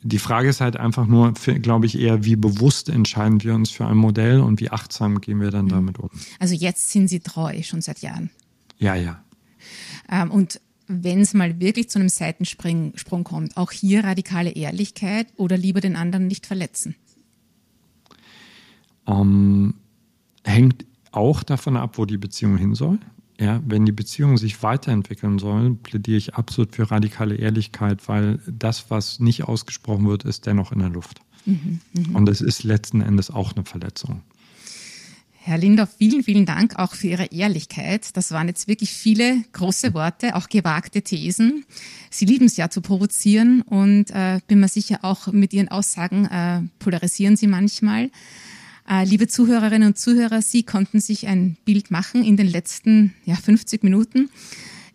Die 0.03 0.19
Frage 0.19 0.49
ist 0.49 0.61
halt 0.61 0.77
einfach 0.77 1.07
nur, 1.07 1.33
glaube 1.33 1.87
ich, 1.87 1.99
eher, 1.99 2.25
wie 2.25 2.37
bewusst 2.37 2.89
entscheiden 2.89 3.43
wir 3.43 3.55
uns 3.55 3.71
für 3.71 3.87
ein 3.87 3.97
Modell 3.97 4.41
und 4.41 4.61
wie 4.61 4.71
achtsam 4.71 5.21
gehen 5.21 5.41
wir 5.41 5.51
dann 5.51 5.67
mhm. 5.67 5.71
damit 5.71 5.99
um. 5.99 6.11
Also 6.39 6.55
jetzt 6.55 6.91
sind 6.91 7.09
Sie 7.09 7.21
treu, 7.21 7.63
schon 7.63 7.81
seit 7.81 8.01
Jahren. 8.01 8.31
Ja, 8.79 8.95
ja. 8.95 9.23
Ähm, 10.11 10.31
und 10.31 10.61
wenn 10.87 11.21
es 11.21 11.35
mal 11.35 11.61
wirklich 11.61 11.91
zu 11.91 11.99
einem 11.99 12.09
Seitensprung 12.09 13.25
kommt, 13.25 13.57
auch 13.57 13.73
hier 13.73 14.05
radikale 14.05 14.51
Ehrlichkeit 14.51 15.27
oder 15.37 15.57
lieber 15.57 15.81
den 15.81 15.97
anderen 15.97 16.27
nicht 16.29 16.47
verletzen? 16.47 16.95
Ähm, 19.07 19.75
hängt 20.45 20.87
auch 21.13 21.43
davon 21.43 21.77
ab, 21.77 21.99
wo 21.99 22.05
die 22.05 22.19
Beziehung 22.19 22.57
hin 22.57 22.75
soll. 22.75 22.99
Ja, 23.41 23.62
wenn 23.64 23.86
die 23.86 23.93
Beziehung 23.93 24.36
sich 24.36 24.62
weiterentwickeln 24.64 25.39
soll, 25.39 25.74
plädiere 25.76 26.18
ich 26.18 26.34
absolut 26.34 26.74
für 26.74 26.91
radikale 26.91 27.36
Ehrlichkeit, 27.36 28.09
weil 28.09 28.41
das, 28.47 28.91
was 28.91 29.20
nicht 29.20 29.45
ausgesprochen 29.45 30.09
wird, 30.09 30.24
ist 30.24 30.47
dennoch 30.47 30.72
in 30.72 30.80
der 30.80 30.89
Luft. 30.89 31.20
Mhm, 31.47 31.80
mh. 31.93 32.18
Und 32.18 32.28
es 32.28 32.41
ist 32.41 32.64
letzten 32.64 33.01
Endes 33.01 33.30
auch 33.30 33.55
eine 33.55 33.64
Verletzung. 33.64 34.22
Herr 35.49 35.57
Lindorf, 35.57 35.95
vielen, 35.97 36.22
vielen 36.22 36.45
Dank 36.45 36.78
auch 36.78 36.95
für 36.95 37.07
Ihre 37.07 37.26
Ehrlichkeit. 37.26 38.14
Das 38.18 38.32
waren 38.32 38.49
jetzt 38.49 38.68
wirklich 38.68 38.91
viele 38.91 39.45
große 39.53 39.95
Worte, 39.95 40.34
auch 40.34 40.51
gewagte 40.51 41.01
Thesen. 41.01 41.64
Sie 42.11 42.26
lieben 42.26 42.47
es 42.47 42.59
ja 42.59 42.68
zu 42.68 42.82
provozieren 42.82 43.62
und 43.62 44.11
äh, 44.11 44.41
bin 44.47 44.61
mir 44.61 44.68
sicher, 44.68 44.99
auch 45.03 45.28
mit 45.28 45.55
Ihren 45.55 45.68
Aussagen 45.68 46.26
äh, 46.26 46.62
polarisieren 46.80 47.36
Sie 47.36 47.47
manchmal. 47.47 48.11
Äh, 48.91 49.05
liebe 49.05 49.28
Zuhörerinnen 49.28 49.89
und 49.89 49.99
Zuhörer, 49.99 50.41
Sie 50.41 50.62
konnten 50.62 51.01
sich 51.01 51.26
ein 51.26 51.59
Bild 51.66 51.91
machen 51.91 52.24
in 52.24 52.39
den 52.39 52.47
letzten 52.47 53.12
ja, 53.26 53.34
50 53.34 53.82
Minuten. 53.82 54.30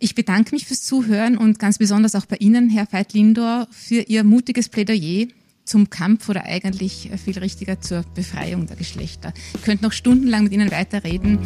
Ich 0.00 0.16
bedanke 0.16 0.52
mich 0.52 0.66
fürs 0.66 0.82
Zuhören 0.82 1.38
und 1.38 1.60
ganz 1.60 1.78
besonders 1.78 2.16
auch 2.16 2.26
bei 2.26 2.36
Ihnen, 2.36 2.70
Herr 2.70 2.92
Veit-Lindor, 2.92 3.68
für 3.70 4.00
Ihr 4.00 4.24
mutiges 4.24 4.68
Plädoyer 4.68 5.28
zum 5.64 5.90
Kampf 5.90 6.28
oder 6.28 6.44
eigentlich 6.44 7.10
viel 7.24 7.38
richtiger 7.38 7.80
zur 7.80 8.04
Befreiung 8.14 8.66
der 8.66 8.76
Geschlechter. 8.76 9.32
Ich 9.54 9.62
könnte 9.62 9.84
noch 9.84 9.92
stundenlang 9.92 10.42
mit 10.42 10.52
Ihnen 10.52 10.72
weiterreden, 10.72 11.38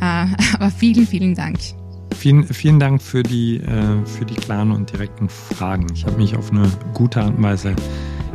ja. 0.00 0.24
Äh, 0.24 0.36
aber 0.54 0.70
vielen, 0.70 1.06
vielen 1.06 1.34
Dank. 1.34 1.58
Vielen, 2.16 2.44
vielen 2.44 2.78
Dank 2.78 3.02
für 3.02 3.24
die, 3.24 3.56
äh, 3.56 4.06
für 4.06 4.24
die 4.24 4.34
klaren 4.34 4.70
und 4.70 4.92
direkten 4.92 5.28
Fragen. 5.28 5.86
Ich 5.92 6.06
habe 6.06 6.16
mich 6.16 6.36
auf 6.36 6.52
eine 6.52 6.70
gute 6.94 7.20
Art 7.20 7.36
und 7.36 7.42
Weise 7.42 7.74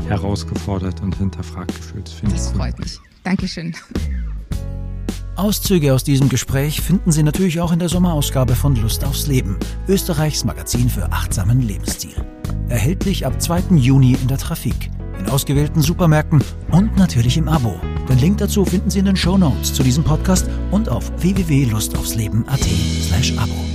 herausgefordert 0.10 1.02
und 1.02 1.16
hinterfragt 1.16 1.74
gefühlt. 1.74 2.14
Das, 2.24 2.32
das 2.32 2.52
freut 2.52 2.78
mich. 2.78 3.00
Dankeschön. 3.24 3.76
Auszüge 5.36 5.94
aus 5.94 6.04
diesem 6.04 6.30
Gespräch 6.30 6.82
finden 6.82 7.12
Sie 7.12 7.24
natürlich 7.24 7.60
auch 7.60 7.72
in 7.72 7.80
der 7.80 7.90
Sommerausgabe 7.90 8.56
von 8.56 8.76
Lust 8.76 9.04
aufs 9.04 9.28
Leben, 9.28 9.58
Österreichs 9.88 10.46
Magazin 10.46 10.90
für 10.90 11.12
achtsamen 11.12 11.62
Lebensstil. 11.62 12.24
Erhältlich 12.70 13.26
ab 13.26 13.42
2. 13.42 13.76
Juni 13.76 14.16
in 14.22 14.28
der 14.28 14.38
Trafik, 14.38 14.92
in 15.18 15.28
ausgewählten 15.30 15.82
Supermärkten 15.82 16.44
und 16.72 16.96
natürlich 16.98 17.38
im 17.38 17.48
Abo. 17.48 17.80
Den 18.08 18.20
Link 18.20 18.38
dazu 18.38 18.64
finden 18.64 18.90
Sie 18.90 19.00
in 19.00 19.06
den 19.06 19.16
Show 19.16 19.38
Notes 19.38 19.74
zu 19.74 19.82
diesem 19.82 20.04
Podcast 20.04 20.48
und 20.72 20.88
auf 20.90 21.12
www.lustaufsleben.at 21.22 22.62
slash 23.08 23.36
Abo. 23.38 23.73